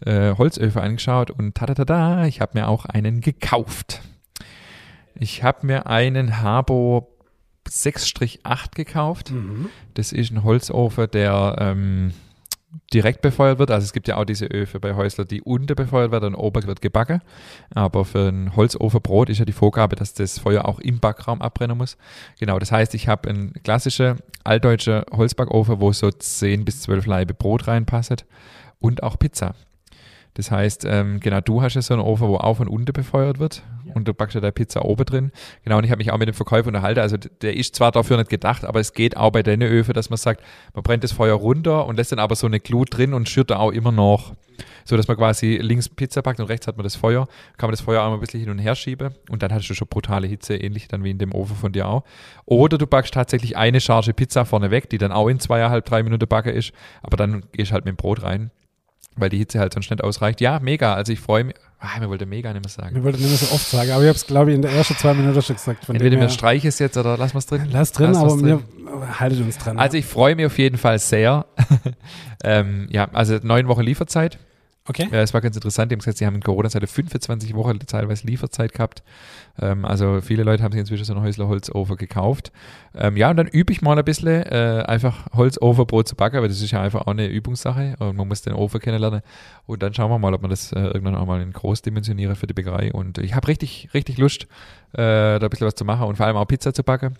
äh, 0.00 0.34
Holzöfe 0.36 0.80
angeschaut 0.80 1.30
und 1.30 1.54
tada, 1.54 2.24
ich 2.24 2.40
habe 2.40 2.58
mir 2.58 2.68
auch 2.68 2.86
einen 2.86 3.20
gekauft. 3.20 4.00
Ich 5.14 5.42
habe 5.42 5.66
mir 5.66 5.86
einen 5.86 6.40
Habo 6.40 7.08
6-8 7.68 8.74
gekauft. 8.74 9.30
Mhm. 9.30 9.68
Das 9.94 10.12
ist 10.12 10.30
ein 10.30 10.44
Holzofen, 10.44 11.08
der 11.12 11.56
ähm, 11.58 12.12
direkt 12.92 13.22
befeuert 13.22 13.58
wird. 13.58 13.70
Also 13.70 13.84
es 13.84 13.92
gibt 13.92 14.08
ja 14.08 14.16
auch 14.16 14.24
diese 14.24 14.46
Öfe 14.46 14.80
bei 14.80 14.94
Häusler, 14.94 15.24
die 15.24 15.42
unter 15.42 15.74
befeuert 15.74 16.10
werden 16.10 16.34
und 16.34 16.40
oben 16.40 16.66
wird 16.66 16.80
gebacken. 16.80 17.20
Aber 17.74 18.04
für 18.04 18.28
ein 18.28 18.56
Holzofenbrot 18.56 19.28
ist 19.28 19.38
ja 19.38 19.44
die 19.44 19.52
Vorgabe, 19.52 19.96
dass 19.96 20.14
das 20.14 20.38
Feuer 20.38 20.64
auch 20.64 20.78
im 20.78 21.00
Backraum 21.00 21.42
abbrennen 21.42 21.76
muss. 21.76 21.96
Genau, 22.38 22.58
das 22.58 22.72
heißt, 22.72 22.94
ich 22.94 23.08
habe 23.08 23.28
einen 23.28 23.52
klassischen 23.62 24.18
altdeutscher 24.44 25.04
Holzbackofen, 25.12 25.80
wo 25.80 25.92
so 25.92 26.10
10 26.10 26.64
bis 26.64 26.82
12 26.82 27.06
Laibe 27.06 27.34
Brot 27.34 27.66
reinpasset 27.66 28.24
und 28.78 29.02
auch 29.02 29.18
Pizza. 29.18 29.54
Das 30.34 30.50
heißt, 30.50 30.86
ähm, 30.86 31.20
genau, 31.20 31.40
du 31.40 31.60
hast 31.60 31.74
ja 31.74 31.82
so 31.82 31.92
einen 31.92 32.02
Ofen, 32.02 32.28
wo 32.28 32.36
auf 32.36 32.58
und 32.60 32.68
unter 32.68 32.94
befeuert 32.94 33.38
wird 33.38 33.62
und 33.94 34.08
du 34.08 34.14
backst 34.14 34.34
ja 34.34 34.40
deine 34.40 34.52
Pizza 34.52 34.84
oben 34.84 35.04
drin. 35.04 35.32
Genau, 35.64 35.78
und 35.78 35.84
ich 35.84 35.90
habe 35.90 35.98
mich 35.98 36.12
auch 36.12 36.18
mit 36.18 36.28
dem 36.28 36.34
Verkäufer 36.34 36.68
unterhalten. 36.68 37.00
Also 37.00 37.16
der 37.16 37.56
ist 37.56 37.76
zwar 37.76 37.92
dafür 37.92 38.16
nicht 38.16 38.30
gedacht, 38.30 38.64
aber 38.64 38.80
es 38.80 38.92
geht 38.92 39.16
auch 39.16 39.30
bei 39.30 39.42
den 39.42 39.62
Öfen, 39.62 39.94
dass 39.94 40.10
man 40.10 40.16
sagt, 40.16 40.42
man 40.74 40.82
brennt 40.82 41.04
das 41.04 41.12
Feuer 41.12 41.34
runter 41.34 41.86
und 41.86 41.96
lässt 41.96 42.12
dann 42.12 42.18
aber 42.18 42.36
so 42.36 42.46
eine 42.46 42.60
Glut 42.60 42.96
drin 42.96 43.14
und 43.14 43.28
schürt 43.28 43.50
da 43.50 43.58
auch 43.58 43.72
immer 43.72 43.92
noch. 43.92 44.34
So 44.84 44.96
dass 44.96 45.08
man 45.08 45.16
quasi 45.16 45.58
links 45.60 45.88
Pizza 45.88 46.22
packt 46.22 46.40
und 46.40 46.46
rechts 46.46 46.66
hat 46.66 46.76
man 46.76 46.84
das 46.84 46.96
Feuer. 46.96 47.26
Kann 47.56 47.68
man 47.68 47.72
das 47.72 47.80
Feuer 47.80 48.02
auch 48.02 48.08
mal 48.08 48.14
ein 48.14 48.20
bisschen 48.20 48.40
hin 48.40 48.50
und 48.50 48.58
her 48.58 48.74
schieben 48.74 49.14
und 49.30 49.42
dann 49.42 49.52
hast 49.52 49.68
du 49.68 49.74
schon 49.74 49.88
brutale 49.88 50.26
Hitze, 50.26 50.56
ähnlich 50.56 50.88
dann 50.88 51.04
wie 51.04 51.10
in 51.10 51.18
dem 51.18 51.32
Ofen 51.34 51.56
von 51.56 51.72
dir 51.72 51.88
auch. 51.88 52.04
Oder 52.44 52.78
du 52.78 52.86
backst 52.86 53.14
tatsächlich 53.14 53.56
eine 53.56 53.80
Charge 53.80 54.12
Pizza 54.12 54.44
vorne 54.44 54.70
weg, 54.70 54.90
die 54.90 54.98
dann 54.98 55.12
auch 55.12 55.28
in 55.28 55.40
zweieinhalb, 55.40 55.84
drei 55.84 56.02
Minuten 56.02 56.26
backen 56.26 56.52
ist, 56.52 56.72
aber 57.02 57.16
dann 57.16 57.44
gehst 57.52 57.72
halt 57.72 57.84
mit 57.84 57.94
dem 57.94 57.96
Brot 57.96 58.22
rein 58.22 58.50
weil 59.16 59.28
die 59.28 59.38
Hitze 59.38 59.58
halt 59.58 59.72
sonst 59.72 59.90
nicht 59.90 60.02
ausreicht. 60.02 60.40
Ja, 60.40 60.58
mega. 60.60 60.94
Also 60.94 61.12
ich 61.12 61.20
freue 61.20 61.44
mich. 61.44 61.56
Ah, 61.84 61.98
mir 61.98 62.08
wollte 62.08 62.26
mega 62.26 62.52
nicht 62.52 62.64
mehr 62.64 62.70
sagen. 62.70 62.94
Mir 62.96 63.02
wollte 63.02 63.18
nicht 63.18 63.28
mehr 63.28 63.36
so 63.36 63.52
oft 63.52 63.68
sagen, 63.68 63.90
aber 63.90 64.02
ich 64.02 64.08
habe 64.08 64.16
es, 64.16 64.24
glaube 64.26 64.50
ich, 64.50 64.54
in 64.54 64.62
der 64.62 64.70
ersten 64.70 64.96
zwei 64.96 65.14
Minuten 65.14 65.42
schon 65.42 65.56
gesagt. 65.56 65.84
Von 65.84 65.96
Entweder 65.96 66.16
her- 66.16 66.28
streichen 66.28 66.68
es 66.68 66.78
jetzt 66.78 66.96
oder 66.96 67.16
lassen 67.16 67.34
wir 67.34 67.38
es 67.40 67.46
drin. 67.46 67.68
Lass 67.72 67.90
drin, 67.90 68.06
Lass 68.12 68.18
aber 68.18 68.26
was 68.28 68.36
mir 68.40 68.60
haltet 69.18 69.40
uns 69.40 69.58
dran. 69.58 69.78
Also 69.80 69.96
ich 69.96 70.06
freue 70.06 70.36
mich 70.36 70.46
auf 70.46 70.58
jeden 70.58 70.78
Fall 70.78 71.00
sehr. 71.00 71.44
ähm, 72.44 72.86
ja, 72.90 73.08
also 73.12 73.38
neun 73.42 73.66
Wochen 73.66 73.82
Lieferzeit. 73.82 74.38
Okay. 74.88 75.08
Ja, 75.10 75.20
es 75.20 75.34
war 75.34 75.40
ganz 75.40 75.56
interessant. 75.56 75.90
Die 75.90 75.94
haben 75.94 76.00
gesagt, 76.00 76.18
sie 76.18 76.26
haben 76.26 76.34
in 76.34 76.42
Corona-Zeit 76.42 76.88
25 76.88 77.54
Wochen 77.54 77.78
teilweise 77.80 78.26
Lieferzeit 78.26 78.72
gehabt. 78.72 79.02
Ähm, 79.60 79.84
also 79.84 80.20
viele 80.20 80.42
Leute 80.42 80.62
haben 80.62 80.72
sich 80.72 80.80
inzwischen 80.80 81.04
so 81.04 81.12
einen 81.14 81.22
Häusler 81.22 81.48
Holzofen 81.48 81.96
gekauft. 81.96 82.52
Ähm, 82.94 83.16
ja, 83.16 83.30
und 83.30 83.36
dann 83.36 83.46
übe 83.46 83.72
ich 83.72 83.82
mal 83.82 83.98
ein 83.98 84.04
bisschen, 84.04 84.42
äh, 84.42 84.84
einfach 84.86 85.26
Holzofenbrot 85.32 86.08
zu 86.08 86.16
backen, 86.16 86.40
weil 86.40 86.48
das 86.48 86.60
ist 86.60 86.70
ja 86.70 86.82
einfach 86.82 87.02
auch 87.02 87.12
eine 87.12 87.26
Übungssache 87.26 87.96
und 87.98 88.16
man 88.16 88.28
muss 88.28 88.42
den 88.42 88.54
Ofen 88.54 88.80
kennenlernen. 88.80 89.22
Und 89.66 89.82
dann 89.82 89.94
schauen 89.94 90.10
wir 90.10 90.18
mal, 90.18 90.34
ob 90.34 90.42
man 90.42 90.50
das 90.50 90.72
äh, 90.72 90.80
irgendwann 90.80 91.14
auch 91.14 91.26
mal 91.26 91.40
in 91.40 91.52
groß 91.52 91.82
dimensionieren 91.82 92.36
für 92.36 92.46
die 92.46 92.54
Bäckerei. 92.54 92.92
Und 92.92 93.18
ich 93.18 93.34
habe 93.34 93.48
richtig, 93.48 93.90
richtig 93.94 94.18
Lust, 94.18 94.46
äh, 94.92 95.38
da 95.38 95.38
ein 95.38 95.50
bisschen 95.50 95.66
was 95.66 95.74
zu 95.74 95.84
machen 95.84 96.06
und 96.06 96.16
vor 96.16 96.26
allem 96.26 96.36
auch 96.36 96.46
Pizza 96.46 96.74
zu 96.74 96.82
backen. 96.82 97.14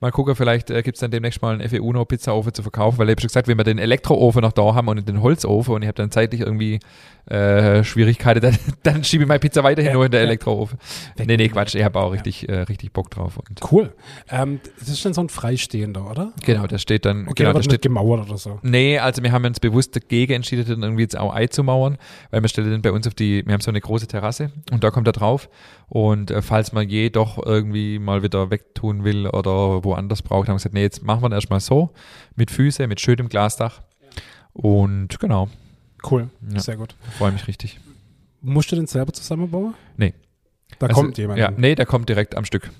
Mal 0.00 0.10
gucken, 0.10 0.34
vielleicht 0.36 0.70
äh, 0.70 0.82
gibt 0.82 0.96
es 0.96 1.00
dann 1.00 1.10
demnächst 1.10 1.42
mal 1.42 1.54
einen 1.54 1.68
FE 1.68 1.82
Uno 1.82 2.04
Pizzaofen 2.04 2.54
zu 2.54 2.62
verkaufen, 2.62 2.98
weil 2.98 3.08
ich 3.08 3.12
habe 3.12 3.20
schon 3.20 3.28
gesagt, 3.28 3.48
wenn 3.48 3.58
wir 3.58 3.64
den 3.64 3.78
Elektroofen 3.78 4.42
noch 4.42 4.52
da 4.52 4.74
haben 4.74 4.88
und 4.88 5.06
den 5.06 5.22
Holzofen 5.22 5.74
und 5.74 5.82
ich 5.82 5.88
habe 5.88 5.96
dann 5.96 6.10
zeitlich 6.10 6.40
irgendwie 6.40 6.80
äh, 7.26 7.84
Schwierigkeiten, 7.84 8.40
dann, 8.42 8.56
dann 8.82 9.04
schiebe 9.04 9.24
ich 9.24 9.28
meine 9.28 9.38
Pizza 9.38 9.62
weiterhin 9.62 9.90
Ja, 9.90 9.94
nur 9.94 10.06
in 10.06 10.10
der 10.10 10.20
ja. 10.20 10.26
Elektroofen. 10.26 10.78
Nee, 11.16 11.36
nee, 11.36 11.48
Quatsch, 11.48 11.74
ich 11.74 11.84
habe 11.84 11.98
auch 12.00 12.12
richtig, 12.12 12.48
äh, 12.48 12.62
richtig 12.62 12.92
Bock 12.92 13.10
drauf. 13.10 13.38
Cool. 13.70 13.92
Ähm, 14.28 14.60
das 14.78 14.88
ist 14.88 15.04
dann 15.04 15.14
so 15.14 15.20
ein 15.20 15.28
Freistehender, 15.28 16.10
oder? 16.10 16.32
genau, 16.44 16.66
der 16.66 16.78
steht 16.78 17.04
dann, 17.04 17.28
Okay, 17.28 17.34
genau, 17.36 17.50
aber 17.50 17.62
steht 17.62 17.82
gemauert 17.82 18.28
oder 18.28 18.36
so. 18.36 18.58
Nee, 18.62 18.98
also 18.98 19.22
wir 19.22 19.32
haben 19.32 19.44
uns 19.44 19.60
bewusst 19.60 19.94
dagegen 19.94 20.34
entschieden, 20.34 20.64
den 20.64 20.82
irgendwie 20.82 21.02
jetzt 21.02 21.16
auch 21.16 21.32
einzumauern, 21.32 21.98
weil 22.30 22.42
wir 22.42 22.48
stellen 22.48 22.70
den 22.70 22.82
bei 22.82 22.92
uns 22.92 23.06
auf 23.06 23.14
die, 23.14 23.44
wir 23.46 23.52
haben 23.52 23.60
so 23.60 23.70
eine 23.70 23.80
große 23.80 24.06
Terrasse 24.06 24.50
und 24.72 24.82
da 24.82 24.90
kommt 24.90 25.06
er 25.06 25.12
drauf 25.12 25.48
und 25.88 26.30
äh, 26.30 26.42
falls 26.42 26.72
man 26.72 26.88
je 26.88 27.10
doch 27.10 27.44
irgendwie 27.44 27.98
mal 27.98 28.22
wieder 28.22 28.50
wegtun 28.50 29.04
will 29.04 29.26
oder 29.28 29.84
woanders 29.84 30.22
braucht, 30.22 30.48
haben 30.48 30.54
wir 30.54 30.58
gesagt, 30.58 30.74
nee, 30.74 30.82
jetzt 30.82 31.02
machen 31.04 31.22
wir 31.22 31.28
ihn 31.28 31.32
erstmal 31.32 31.60
so, 31.60 31.90
mit 32.34 32.50
Füße, 32.50 32.86
mit 32.86 33.00
schönem 33.00 33.28
Glasdach 33.28 33.82
und 34.52 35.18
genau, 35.20 35.48
Cool. 36.08 36.30
Ja. 36.52 36.60
Sehr 36.60 36.76
gut. 36.76 36.94
freue 37.18 37.32
mich 37.32 37.46
richtig. 37.48 37.78
Musst 38.40 38.72
du 38.72 38.76
den 38.76 38.86
selber 38.86 39.12
zusammenbauen? 39.12 39.74
Nee. 39.96 40.14
Da 40.78 40.86
Also, 40.86 41.02
kommt 41.02 41.18
jemand. 41.18 41.38
Ja, 41.38 41.50
nee, 41.50 41.74
der 41.74 41.86
kommt 41.86 42.08
direkt 42.08 42.36
am 42.36 42.44
Stück. 42.44 42.70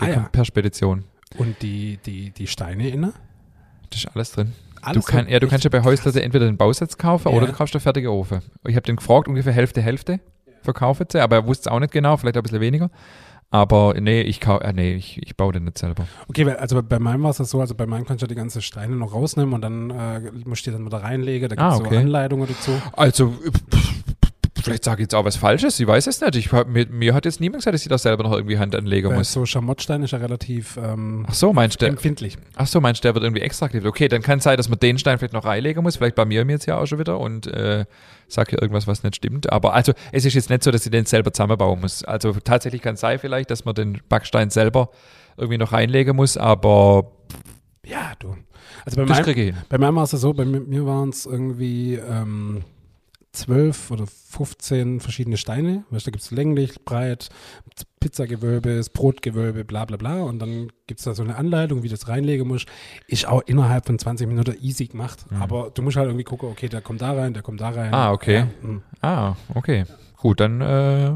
Der 0.00 0.02
Ah, 0.08 0.10
ja. 0.10 0.28
per 0.30 0.44
Spedition. 0.44 1.04
Und 1.38 1.62
die, 1.62 1.98
die, 2.04 2.30
die 2.30 2.46
Steine 2.46 2.88
inne? 2.88 3.12
Das 3.90 4.00
ist 4.00 4.06
alles 4.14 4.32
drin. 4.32 4.52
Alles 4.82 5.04
du, 5.04 5.10
kann, 5.10 5.28
ja, 5.28 5.40
du 5.40 5.48
kannst 5.48 5.64
ja 5.64 5.70
bei 5.70 5.82
Häusler 5.82 6.14
entweder 6.22 6.46
den 6.46 6.56
Bausatz 6.56 6.98
kaufen 6.98 7.28
oder 7.28 7.46
Ja. 7.46 7.52
du 7.52 7.56
kaufst 7.56 7.74
einen 7.74 7.80
fertigen 7.80 8.10
Ofen. 8.10 8.42
Ich 8.66 8.76
habe 8.76 8.84
den 8.86 8.96
gefragt, 8.96 9.26
ungefähr 9.28 9.52
Hälfte, 9.52 9.80
Hälfte 9.80 10.20
verkaufen 10.62 11.06
sie, 11.10 11.20
aber 11.20 11.36
er 11.36 11.46
wusste 11.46 11.68
es 11.68 11.72
auch 11.72 11.80
nicht 11.80 11.92
genau, 11.92 12.16
vielleicht 12.16 12.36
ein 12.36 12.42
bisschen 12.42 12.60
weniger. 12.60 12.90
Aber 13.50 13.94
nee, 14.00 14.22
ich, 14.22 14.40
kau 14.40 14.58
äh, 14.58 14.72
nee, 14.72 14.94
ich, 14.94 15.22
ich 15.22 15.36
baue 15.36 15.52
den 15.52 15.64
nicht 15.64 15.78
selber. 15.78 16.08
Okay, 16.28 16.48
also 16.50 16.82
bei 16.82 16.98
meinem 16.98 17.22
war 17.22 17.30
es 17.30 17.36
so, 17.36 17.60
also 17.60 17.74
bei 17.74 17.86
meinem 17.86 18.04
kannst 18.04 18.22
du 18.22 18.26
die 18.26 18.34
ganzen 18.34 18.62
Steine 18.62 18.96
noch 18.96 19.12
rausnehmen 19.14 19.54
und 19.54 19.62
dann 19.62 19.90
äh, 19.90 20.20
musst 20.44 20.66
du 20.66 20.70
die 20.70 20.76
dann 20.76 20.84
wieder 20.86 20.98
reinlegen. 21.02 21.48
Da 21.48 21.54
gibt 21.54 21.60
es 21.68 21.74
Ah, 21.74 21.76
so 21.78 21.84
okay. 21.84 21.98
Anleitungen 21.98 22.48
dazu. 22.48 22.72
Also, 22.94 23.34
vielleicht 24.62 24.82
sage 24.84 25.02
ich 25.02 25.04
jetzt 25.04 25.14
auch 25.14 25.24
was 25.24 25.36
Falsches, 25.36 25.78
ich 25.78 25.86
weiß 25.86 26.06
es 26.06 26.20
nicht. 26.20 26.36
Ich, 26.36 26.50
mir, 26.52 26.86
mir 26.88 27.14
hat 27.14 27.26
jetzt 27.26 27.38
niemand 27.40 27.60
gesagt, 27.60 27.74
dass 27.74 27.82
ich 27.82 27.88
da 27.88 27.98
selber 27.98 28.24
noch 28.24 28.32
irgendwie 28.32 28.58
Hand 28.58 28.74
anlegen 28.74 29.10
Weil 29.10 29.18
muss. 29.18 29.32
so 29.32 29.44
Schamottstein 29.46 30.02
ist 30.02 30.10
ja 30.12 30.18
relativ 30.18 30.76
ähm, 30.82 31.26
Ach 31.28 31.34
so, 31.34 31.52
meinst 31.52 31.80
du, 31.82 31.86
empfindlich. 31.86 32.36
ach 32.56 32.66
so, 32.66 32.80
meinst 32.80 33.04
du, 33.04 33.08
der 33.08 33.14
wird 33.14 33.24
irgendwie 33.24 33.42
extra 33.42 33.66
aktiv? 33.66 33.84
Okay, 33.84 34.08
dann 34.08 34.22
kann 34.22 34.38
es 34.38 34.44
sein, 34.44 34.56
dass 34.56 34.68
man 34.68 34.78
den 34.78 34.98
Stein 34.98 35.18
vielleicht 35.18 35.34
noch 35.34 35.44
reinlegen 35.44 35.82
muss. 35.82 35.96
Vielleicht 35.96 36.16
bei 36.16 36.24
mir 36.24 36.44
jetzt 36.48 36.66
ja 36.66 36.78
auch 36.78 36.86
schon 36.86 36.98
wieder 36.98 37.20
und 37.20 37.46
äh, 37.46 37.84
sage 38.28 38.50
hier 38.50 38.62
irgendwas, 38.62 38.86
was 38.86 39.02
nicht 39.02 39.16
stimmt. 39.16 39.52
Aber 39.52 39.74
also, 39.74 39.92
es 40.12 40.24
ist 40.24 40.34
jetzt 40.34 40.50
nicht 40.50 40.62
so, 40.62 40.70
dass 40.70 40.84
ich 40.84 40.90
den 40.92 41.06
selber 41.06 41.32
zusammenbauen 41.32 41.80
muss. 41.80 42.04
Also 42.04 42.32
tatsächlich 42.32 42.82
kann 42.82 42.94
es 42.94 43.00
sein 43.00 43.18
vielleicht, 43.18 43.50
dass 43.50 43.64
man 43.64 43.74
den 43.74 44.00
Backstein 44.08 44.50
selber 44.50 44.90
irgendwie 45.36 45.58
noch 45.58 45.72
reinlegen 45.72 46.16
muss, 46.16 46.36
aber 46.36 47.10
Ja, 47.84 48.12
du. 48.18 48.36
Also 48.84 48.96
bei 48.96 49.04
das 49.04 49.26
hin. 49.26 49.56
bei 49.68 49.78
meinem 49.78 49.96
war 49.96 50.04
es 50.04 50.12
ja 50.12 50.18
so, 50.18 50.32
bei 50.32 50.44
mir, 50.44 50.60
mir 50.60 50.86
waren 50.86 51.10
es 51.10 51.26
irgendwie 51.26 51.94
ähm, 51.94 52.64
zwölf 53.34 53.90
oder 53.90 54.06
15 54.06 55.00
verschiedene 55.00 55.36
Steine. 55.36 55.84
Weißt, 55.90 56.06
du, 56.06 56.10
da 56.10 56.12
gibt 56.12 56.22
es 56.24 56.30
länglich, 56.30 56.84
breit, 56.84 57.28
Pizzagewölbe, 58.00 58.80
Brotgewölbe, 58.92 59.64
bla 59.64 59.84
bla 59.84 59.96
bla. 59.96 60.22
Und 60.22 60.38
dann 60.38 60.70
gibt 60.86 61.00
es 61.00 61.04
da 61.04 61.14
so 61.14 61.22
eine 61.22 61.36
Anleitung, 61.36 61.82
wie 61.82 61.88
du 61.88 61.94
das 61.94 62.08
reinlegen 62.08 62.46
musst. 62.46 62.66
Ist 63.08 63.26
auch 63.26 63.42
innerhalb 63.46 63.86
von 63.86 63.98
20 63.98 64.26
Minuten 64.28 64.54
easy 64.60 64.86
gemacht. 64.86 65.24
Mhm. 65.30 65.42
Aber 65.42 65.70
du 65.70 65.82
musst 65.82 65.96
halt 65.96 66.06
irgendwie 66.08 66.24
gucken, 66.24 66.48
okay, 66.50 66.68
der 66.68 66.80
kommt 66.80 67.00
da 67.02 67.12
rein, 67.12 67.32
der 67.34 67.42
kommt 67.42 67.60
da 67.60 67.70
rein. 67.70 67.92
Ah, 67.94 68.12
okay. 68.12 68.34
Ja, 68.36 68.48
hm. 68.62 68.82
Ah, 69.00 69.34
okay. 69.54 69.84
Gut, 70.18 70.40
dann 70.40 70.60
äh, 70.60 71.12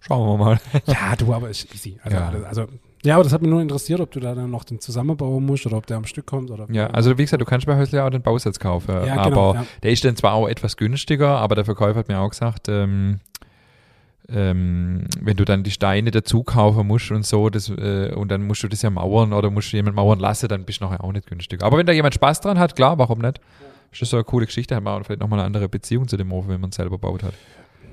schauen 0.00 0.28
wir 0.28 0.36
mal. 0.44 0.60
ja 0.86 1.16
du, 1.16 1.32
aber 1.34 1.50
ist 1.50 1.72
easy. 1.74 1.98
Also, 2.02 2.16
Ja. 2.16 2.28
alles- 2.28 2.44
also, 2.44 2.66
ja, 3.04 3.14
aber 3.14 3.24
das 3.24 3.32
hat 3.32 3.42
mich 3.42 3.50
nur 3.50 3.60
interessiert, 3.60 4.00
ob 4.00 4.10
du 4.10 4.20
da 4.20 4.34
dann 4.34 4.50
noch 4.50 4.64
den 4.64 4.80
zusammenbauen 4.80 5.44
musst 5.44 5.66
oder 5.66 5.76
ob 5.76 5.86
der 5.86 5.96
am 5.96 6.06
Stück 6.06 6.26
kommt. 6.26 6.50
Oder 6.50 6.66
Ja, 6.70 6.88
also 6.88 7.16
wie 7.18 7.22
gesagt, 7.22 7.40
du 7.40 7.44
kannst 7.44 7.66
bei 7.66 7.76
Häusler 7.76 8.04
auch 8.04 8.10
den 8.10 8.22
Bausatz 8.22 8.58
kaufen. 8.58 8.90
Ja, 9.06 9.14
aber 9.14 9.30
genau, 9.30 9.54
ja. 9.54 9.66
der 9.82 9.92
ist 9.92 10.04
dann 10.04 10.16
zwar 10.16 10.32
auch 10.32 10.48
etwas 10.48 10.76
günstiger, 10.76 11.38
aber 11.38 11.54
der 11.54 11.64
Verkäufer 11.64 11.98
hat 12.00 12.08
mir 12.08 12.18
auch 12.18 12.30
gesagt, 12.30 12.68
ähm, 12.68 13.20
ähm, 14.28 15.04
wenn 15.20 15.36
du 15.36 15.44
dann 15.44 15.62
die 15.62 15.70
Steine 15.70 16.10
dazu 16.10 16.42
kaufen 16.42 16.86
musst 16.86 17.10
und 17.12 17.24
so, 17.24 17.48
das, 17.48 17.68
äh, 17.68 18.12
und 18.14 18.28
dann 18.28 18.46
musst 18.46 18.62
du 18.62 18.68
das 18.68 18.82
ja 18.82 18.90
mauern 18.90 19.32
oder 19.32 19.50
musst 19.50 19.72
du 19.72 19.76
jemand 19.76 19.94
mauern 19.96 20.18
lassen, 20.18 20.48
dann 20.48 20.64
bist 20.64 20.80
du 20.80 20.84
nachher 20.84 21.04
auch 21.04 21.12
nicht 21.12 21.26
günstiger. 21.26 21.64
Aber 21.64 21.78
wenn 21.78 21.86
da 21.86 21.92
jemand 21.92 22.14
Spaß 22.14 22.40
dran 22.40 22.58
hat, 22.58 22.74
klar, 22.74 22.98
warum 22.98 23.20
nicht? 23.20 23.40
Ist 23.92 24.02
das 24.02 24.10
so 24.10 24.16
eine 24.16 24.24
coole 24.24 24.46
Geschichte, 24.46 24.74
hat 24.74 24.82
man 24.82 25.00
auch 25.00 25.06
vielleicht 25.06 25.20
nochmal 25.20 25.38
eine 25.38 25.46
andere 25.46 25.68
Beziehung 25.68 26.08
zu 26.08 26.16
dem 26.16 26.32
Ofen, 26.32 26.50
wenn 26.50 26.60
man 26.60 26.70
es 26.70 26.76
selber 26.76 26.98
baut 26.98 27.22
hat. 27.22 27.34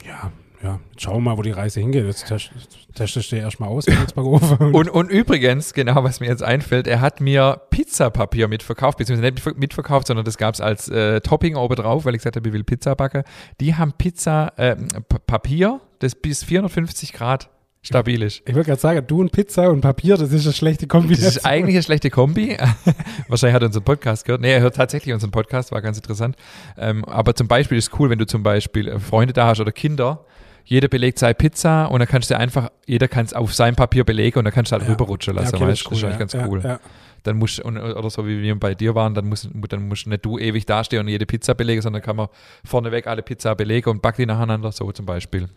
Ja, 0.05 0.31
ja. 0.63 0.79
Schauen 0.97 1.15
wir 1.17 1.31
mal, 1.31 1.37
wo 1.37 1.41
die 1.41 1.51
Reise 1.51 1.79
hingeht. 1.81 2.05
Jetzt 2.05 2.27
test- 2.27 2.51
testest 2.95 3.31
du 3.31 3.35
erstmal 3.35 3.69
aus. 3.69 3.85
Und, 4.59 4.89
und 4.89 5.09
übrigens, 5.09 5.73
genau, 5.73 6.03
was 6.03 6.19
mir 6.19 6.27
jetzt 6.27 6.43
einfällt, 6.43 6.87
er 6.87 7.01
hat 7.01 7.19
mir 7.21 7.61
Pizzapapier 7.69 8.47
mitverkauft, 8.47 8.97
beziehungsweise 8.97 9.33
nicht 9.33 9.57
mitverkauft, 9.59 10.07
sondern 10.07 10.25
das 10.25 10.37
gab 10.37 10.53
es 10.53 10.61
als 10.61 10.87
äh, 10.89 11.19
Topping 11.21 11.55
oben 11.55 11.75
drauf, 11.75 12.05
weil 12.05 12.13
ich 12.15 12.19
gesagt 12.19 12.35
habe, 12.35 12.47
ich 12.47 12.53
will 12.53 12.63
Pizza 12.63 12.95
backen. 12.95 13.23
Die 13.59 13.75
haben 13.75 13.93
Pizza, 13.97 14.53
äh, 14.57 14.75
Papier, 15.27 15.81
das 15.99 16.15
bis 16.15 16.43
450 16.43 17.13
Grad 17.13 17.49
stabil 17.85 18.21
ist. 18.21 18.41
Ich 18.47 18.55
wollte 18.55 18.67
gerade 18.69 18.79
sagen, 18.81 19.05
du 19.05 19.19
und 19.19 19.31
Pizza 19.33 19.69
und 19.69 19.81
Papier, 19.81 20.15
das 20.15 20.31
ist 20.31 20.45
eine 20.45 20.53
schlechte 20.53 20.87
Das 20.87 20.91
Kombination. 20.91 21.27
ist 21.27 21.45
eigentlich 21.45 21.75
eine 21.75 21.83
schlechte 21.83 22.09
Kombi. 22.09 22.55
Wahrscheinlich 23.27 23.55
hat 23.55 23.61
er 23.63 23.65
unseren 23.67 23.83
Podcast 23.83 24.23
gehört. 24.25 24.39
Nee, 24.41 24.53
er 24.53 24.61
hört 24.61 24.75
tatsächlich 24.77 25.13
unseren 25.13 25.31
Podcast, 25.31 25.71
war 25.73 25.81
ganz 25.81 25.97
interessant. 25.97 26.37
Ähm, 26.77 27.03
aber 27.05 27.35
zum 27.35 27.47
Beispiel 27.49 27.77
ist 27.77 27.91
es 27.91 27.99
cool, 27.99 28.09
wenn 28.09 28.19
du 28.19 28.25
zum 28.25 28.41
Beispiel 28.43 28.87
äh, 28.87 28.99
Freunde 28.99 29.33
da 29.33 29.47
hast 29.47 29.59
oder 29.59 29.73
Kinder. 29.73 30.23
Jeder 30.65 30.87
belegt 30.87 31.19
seine 31.19 31.33
Pizza 31.33 31.85
und 31.85 31.99
dann 31.99 32.07
kannst 32.07 32.31
du 32.31 32.37
einfach, 32.37 32.69
jeder 32.85 33.07
kann 33.07 33.25
es 33.25 33.33
auf 33.33 33.53
sein 33.53 33.75
Papier 33.75 34.03
belegen 34.03 34.39
und 34.39 34.45
dann 34.45 34.53
kannst 34.53 34.71
du 34.71 34.73
halt 34.77 34.83
Ja. 34.83 34.89
rüberrutschen 34.91 35.35
Ja, 35.35 35.41
lassen. 35.41 35.55
okay, 35.55 35.65
das 35.65 35.71
weißt 35.71 35.85
du? 35.85 35.89
das 35.89 35.97
ist 35.97 36.01
ja. 36.03 36.07
eigentlich 36.09 36.19
ganz 36.19 36.33
ja, 36.33 36.47
cool. 36.47 36.61
Ja. 36.63 36.79
dann 37.23 37.37
musst 37.37 37.59
und, 37.61 37.77
oder 37.77 38.09
so 38.09 38.25
wie 38.27 38.41
wir 38.41 38.59
bei 38.59 38.75
dir 38.75 38.95
waren, 38.95 39.13
dann 39.13 39.27
musst, 39.27 39.49
dann 39.69 39.87
musst 39.87 40.07
nicht 40.07 40.25
du 40.25 40.37
ewig 40.39 40.65
dastehen 40.65 41.01
und 41.01 41.07
jede 41.07 41.25
Pizza 41.25 41.53
belegen, 41.55 41.81
sondern 41.81 42.01
kann 42.01 42.15
man 42.15 42.27
vorneweg 42.65 43.07
alle 43.07 43.21
Pizza 43.21 43.55
belegen 43.55 43.89
und 43.89 44.01
backen 44.01 44.21
die 44.21 44.25
nacheinander, 44.25 44.71
so 44.71 44.91
zum 44.91 45.05
Beispiel. 45.05 45.47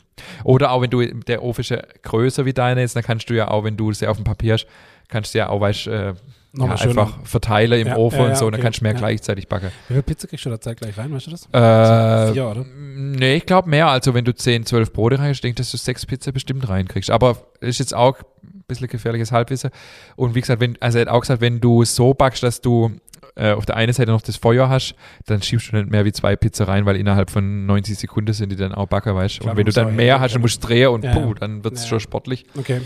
Oder 0.44 0.70
auch 0.72 0.82
wenn 0.82 0.90
du, 0.90 1.04
der 1.04 1.42
Ofen 1.42 1.60
ist 1.62 1.70
ja 1.70 1.82
größer 2.02 2.44
wie 2.44 2.52
deine 2.52 2.82
ist, 2.82 2.94
dann 2.96 3.02
kannst 3.02 3.28
du 3.30 3.34
ja 3.34 3.48
auch, 3.48 3.64
wenn 3.64 3.76
du 3.76 3.92
sie 3.92 4.06
auf 4.06 4.16
dem 4.16 4.24
Papier 4.24 4.54
hast, 4.54 4.66
kannst 5.08 5.34
du 5.34 5.38
ja 5.38 5.48
auch, 5.48 5.60
weißt, 5.60 5.86
äh, 5.88 6.14
ja, 6.58 6.74
einfach 6.74 7.18
verteilen 7.24 7.80
im 7.80 7.88
Ja, 7.88 7.96
Ofen 7.96 8.20
ja, 8.20 8.26
und 8.26 8.36
so, 8.36 8.46
und 8.46 8.52
dann 8.52 8.60
okay, 8.60 8.66
kannst 8.66 8.80
du 8.80 8.84
mehr 8.84 8.94
gleichzeitig 8.94 9.48
backen. 9.48 9.70
Wie 9.88 9.94
viel 9.94 10.02
Pizza 10.02 10.26
kriegst 10.28 10.46
du 10.46 10.50
da 10.50 10.60
Zeit 10.60 10.78
gleich 10.78 10.96
rein, 10.96 11.12
weißt 11.12 11.26
du 11.26 11.30
das? 11.30 11.48
Äh, 11.52 12.32
Vier, 12.32 12.48
oder? 12.48 12.64
Nee, 12.64 13.36
ich 13.36 13.46
glaube 13.46 13.68
mehr. 13.68 13.88
Also 13.88 14.14
wenn 14.14 14.24
du 14.24 14.34
10, 14.34 14.66
12 14.66 14.92
Brote 14.92 15.18
reinst, 15.18 15.44
denke 15.44 15.52
ich, 15.52 15.56
dass 15.56 15.70
du 15.70 15.76
sechs 15.76 16.06
Pizza 16.06 16.32
bestimmt 16.32 16.68
reinkriegst. 16.68 17.10
Aber 17.10 17.36
ist 17.60 17.78
jetzt 17.78 17.94
auch 17.94 18.18
ein 18.42 18.64
bisschen 18.66 18.88
gefährliches 18.88 19.32
Halbwissen. 19.32 19.70
Und 20.16 20.34
wie 20.34 20.40
gesagt, 20.40 20.60
wenn, 20.60 20.76
also 20.80 20.98
er 20.98 21.02
hat 21.02 21.08
auch 21.08 21.20
gesagt, 21.20 21.40
wenn 21.40 21.60
du 21.60 21.84
so 21.84 22.14
backst, 22.14 22.42
dass 22.42 22.60
du 22.60 22.92
äh, 23.36 23.52
auf 23.52 23.66
der 23.66 23.76
einen 23.76 23.92
Seite 23.92 24.10
noch 24.10 24.22
das 24.22 24.36
Feuer 24.36 24.68
hast, 24.68 24.94
dann 25.26 25.42
schiebst 25.42 25.72
du 25.72 25.76
nicht 25.76 25.90
mehr 25.90 26.04
wie 26.04 26.12
zwei 26.12 26.36
Pizza 26.36 26.66
rein, 26.68 26.86
weil 26.86 26.96
innerhalb 26.96 27.30
von 27.30 27.66
90 27.66 27.98
Sekunden 27.98 28.32
sind 28.32 28.50
die 28.50 28.56
dann 28.56 28.72
auch 28.72 28.86
backer, 28.86 29.14
weißt 29.14 29.42
du. 29.42 29.50
Und 29.50 29.56
wenn 29.56 29.66
du 29.66 29.72
du 29.72 29.80
dann 29.80 29.94
mehr 29.94 30.20
hast 30.20 30.30
und 30.30 30.34
können. 30.36 30.42
musst 30.42 30.66
drehen 30.66 30.88
und 30.88 31.02
puh, 31.02 31.34
dann 31.34 31.62
wird 31.62 31.74
es 31.74 31.86
schon 31.86 32.00
sportlich. 32.00 32.46
Okay. 32.56 32.80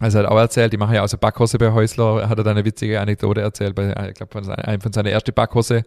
Also 0.00 0.18
er 0.18 0.24
hat 0.24 0.30
auch 0.32 0.38
erzählt, 0.38 0.72
die 0.72 0.76
machen 0.76 0.92
ja 0.94 1.04
auch 1.04 1.08
so 1.08 1.16
Backkurse 1.16 1.56
bei 1.56 1.70
Häusler, 1.72 2.28
hat 2.28 2.36
er 2.36 2.42
da 2.42 2.50
eine 2.50 2.64
witzige 2.64 3.00
Anekdote 3.00 3.40
erzählt, 3.40 3.76
bei, 3.76 3.90
ich 4.08 4.14
glaube, 4.14 4.32
von 4.32 4.42
seiner- 4.42 4.66
einem 4.66 4.80
von 4.80 4.92
seiner 4.92 5.10
ersten 5.10 5.32
Backkurse, 5.32 5.84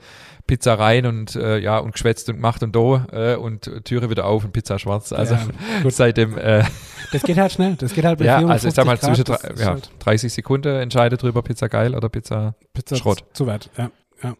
Pizza 0.47 0.75
rein 0.75 1.05
und 1.05 1.35
äh, 1.35 1.57
ja, 1.59 1.77
und 1.77 1.91
geschwätzt 1.91 2.29
und 2.29 2.35
gemacht 2.37 2.63
und 2.63 2.73
da 2.73 3.05
äh, 3.11 3.35
und 3.35 3.69
Türe 3.83 4.09
wieder 4.09 4.25
auf 4.25 4.45
und 4.45 4.53
Pizza 4.53 4.79
schwarz. 4.79 5.11
Also 5.11 5.33
Ja, 5.35 5.41
seitdem, 5.89 6.37
äh, 6.37 6.63
Das 7.11 7.21
geht 7.23 7.37
halt 7.37 7.51
schnell. 7.51 7.75
Das 7.75 7.93
geht 7.93 8.05
halt 8.05 8.19
bei 8.19 8.25
ja, 8.25 8.37
450 8.37 8.49
also 8.53 8.67
ich 8.69 8.73
sag 8.75 8.85
mal, 8.85 8.97
Grad, 8.97 9.15
zwischen 9.35 9.53
ist 9.53 9.59
ja, 9.61 9.67
halt 9.71 9.89
30 9.99 10.31
Sekunden 10.33 10.73
entscheidet 10.77 11.21
drüber, 11.21 11.41
Pizza 11.41 11.67
geil 11.67 11.93
oder 11.93 12.07
Pizza. 12.07 12.55
Pizza 12.73 12.95
Schrott. 12.95 13.25
Zu 13.33 13.45
weit, 13.45 13.69
ja. 13.77 13.91
ja. 14.23 14.35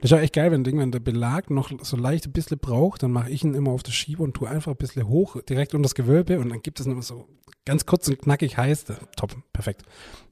Das 0.00 0.04
ist 0.04 0.10
ja 0.10 0.18
echt 0.18 0.34
geil, 0.34 0.50
wenn, 0.52 0.64
wenn 0.64 0.92
der 0.92 1.00
Belag 1.00 1.50
noch 1.50 1.70
so 1.82 1.96
leicht 1.96 2.26
ein 2.26 2.32
bisschen 2.32 2.58
braucht, 2.58 3.02
dann 3.02 3.10
mache 3.10 3.30
ich 3.30 3.44
ihn 3.44 3.54
immer 3.54 3.70
auf 3.70 3.82
das 3.82 3.94
Schieber 3.94 4.24
und 4.24 4.34
tue 4.34 4.48
einfach 4.48 4.72
ein 4.72 4.76
bisschen 4.76 5.08
hoch, 5.08 5.40
direkt 5.42 5.74
unter 5.74 5.84
das 5.84 5.94
Gewölbe 5.94 6.38
und 6.38 6.50
dann 6.50 6.62
gibt 6.62 6.80
es 6.80 6.86
noch 6.86 7.02
so 7.02 7.26
ganz 7.64 7.86
kurz 7.86 8.08
und 8.08 8.18
knackig 8.20 8.56
heiß. 8.56 8.86
Top, 9.16 9.36
perfekt. 9.52 9.82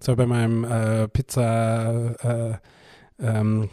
So 0.00 0.14
bei 0.16 0.26
meinem 0.26 0.64
äh, 0.64 1.08
Pizza 1.08 2.14
äh, 2.20 2.58
ähm, 3.20 3.68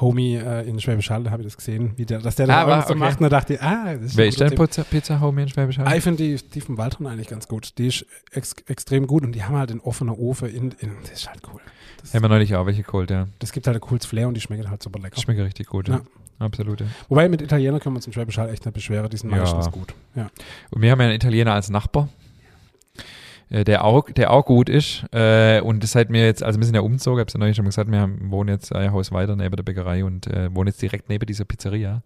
Homie 0.00 0.36
äh, 0.36 0.68
in 0.68 0.80
Schwäbisch 0.80 1.10
Hall, 1.10 1.22
da 1.24 1.30
habe 1.30 1.42
ich 1.42 1.46
das 1.48 1.56
gesehen, 1.56 1.92
wie 1.96 2.04
der, 2.04 2.18
dass 2.20 2.34
der 2.36 2.46
das 2.46 2.56
Ah, 2.56 2.66
war- 2.66 2.82
so 2.82 2.90
okay. 2.90 2.98
macht 2.98 3.18
und 3.18 3.22
da 3.24 3.28
dachte 3.28 3.54
ich, 3.54 3.62
ah, 3.62 3.94
das 3.94 4.02
ist 4.02 4.16
Wer 4.16 4.26
ist 4.26 4.40
denn. 4.40 4.54
Pizza, 4.54 4.84
Pizza 4.84 5.20
Homie 5.20 5.42
in 5.42 5.48
Schwäbisch 5.48 5.78
Hall? 5.78 5.86
Ah, 5.86 5.94
ich 5.96 6.02
finde 6.02 6.22
die, 6.24 6.36
die 6.36 6.60
vom 6.60 6.76
Waldhorn 6.78 7.06
eigentlich 7.06 7.28
ganz 7.28 7.46
gut. 7.48 7.78
Die 7.78 7.86
ist 7.88 8.04
ex 8.32 8.54
extrem 8.66 9.06
gut 9.06 9.22
und 9.24 9.32
die 9.32 9.44
haben 9.44 9.56
halt 9.56 9.70
den 9.70 9.80
offenen 9.80 10.14
Ofen 10.14 10.48
in, 10.48 10.72
in 10.80 10.90
das 11.02 11.12
ist 11.12 11.28
halt 11.28 11.40
cool. 11.52 11.60
Das, 12.00 12.12
Haben 12.14 12.22
wir 12.22 12.28
neulich 12.28 12.54
auch 12.56 12.66
welche 12.66 12.82
geholt, 12.82 13.10
ja. 13.10 13.28
das 13.38 13.52
gibt 13.52 13.66
halt 13.66 13.76
ein 13.76 13.80
cooles 13.80 14.04
Flair 14.04 14.28
und 14.28 14.34
die 14.34 14.40
schmecken 14.40 14.68
halt 14.70 14.82
super 14.82 14.98
lecker. 15.00 15.20
Schmeckt 15.20 15.40
richtig 15.40 15.68
gut, 15.68 15.88
ja. 15.88 15.94
Ja. 15.96 16.00
Absolut, 16.40 16.80
ja. 16.80 16.86
Wobei 17.08 17.28
mit 17.28 17.40
Italiener 17.40 17.78
können 17.78 17.94
wir 17.94 17.98
uns 17.98 18.06
in 18.08 18.12
Schwäbisch 18.12 18.36
Hall 18.38 18.48
echt 18.50 18.64
nicht 18.66 18.74
beschweren, 18.74 19.08
die 19.08 19.16
sind 19.16 19.30
Ja. 19.30 19.36
meistens 19.38 19.70
gut. 19.70 19.94
Ja. 20.16 20.28
Und 20.70 20.82
wir 20.82 20.90
haben 20.90 20.98
ja 21.00 21.06
einen 21.06 21.14
Italiener 21.14 21.54
als 21.54 21.70
Nachbar, 21.70 22.08
der 23.62 23.84
auch, 23.84 24.10
der 24.10 24.32
auch 24.32 24.44
gut 24.44 24.68
ist. 24.68 25.04
Äh, 25.12 25.60
und 25.60 25.84
das 25.84 25.94
hat 25.94 26.10
mir 26.10 26.24
jetzt, 26.24 26.42
also 26.42 26.58
wir 26.58 26.66
sind 26.66 26.74
ja 26.74 26.80
umgezogen, 26.80 27.20
habe 27.20 27.28
es 27.28 27.34
ja 27.34 27.38
neulich 27.38 27.54
schon 27.54 27.64
mal 27.64 27.68
gesagt, 27.68 27.90
wir 27.90 28.10
wohnen 28.30 28.48
jetzt 28.48 28.74
ein 28.74 28.90
Haus 28.90 29.12
weiter 29.12 29.36
neben 29.36 29.54
der 29.54 29.62
Bäckerei 29.62 30.04
und 30.04 30.26
äh, 30.26 30.52
wohnen 30.52 30.68
jetzt 30.68 30.82
direkt 30.82 31.08
neben 31.08 31.24
dieser 31.26 31.44
Pizzeria. 31.44 32.02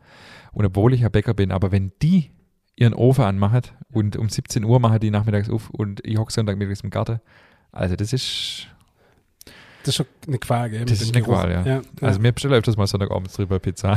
Und 0.53 0.67
obwohl 0.67 0.93
ich 0.93 1.01
ja 1.01 1.09
Bäcker 1.09 1.33
bin, 1.33 1.51
aber 1.51 1.73
wenn 1.73 1.93
die 2.03 2.31
ihren 2.77 2.93
Ofen 2.93 3.25
anmachen 3.25 3.63
und 3.91 4.17
um 4.17 4.29
17 4.29 4.65
Uhr 4.65 4.79
machen 4.79 5.01
die 5.01 5.11
nachmittags 5.11 5.49
auf 5.49 5.71
und 5.71 6.05
ich 6.05 6.19
hocke 6.19 6.33
Sonntagmittags 6.33 6.83
im 6.83 6.91
Garten, 6.91 7.21
also 7.73 7.97
das 7.97 8.13
ist, 8.13 8.69
Das 9.89 9.95
ist 9.95 9.97
schon 9.97 10.07
eine 10.27 10.39
Qual, 10.39 10.69
gell? 10.69 10.85
das 10.85 11.01
ist 11.01 11.15
eine. 11.15 11.25
Qual, 11.25 11.51
ja. 11.51 11.65
ja. 11.65 11.81
Also 12.03 12.21
mir 12.21 12.31
bestelle 12.33 12.57
öfters 12.57 12.77
mal 12.77 12.87
Sonntagabends 12.87 13.33
drüber 13.35 13.59
Pizza. 13.59 13.97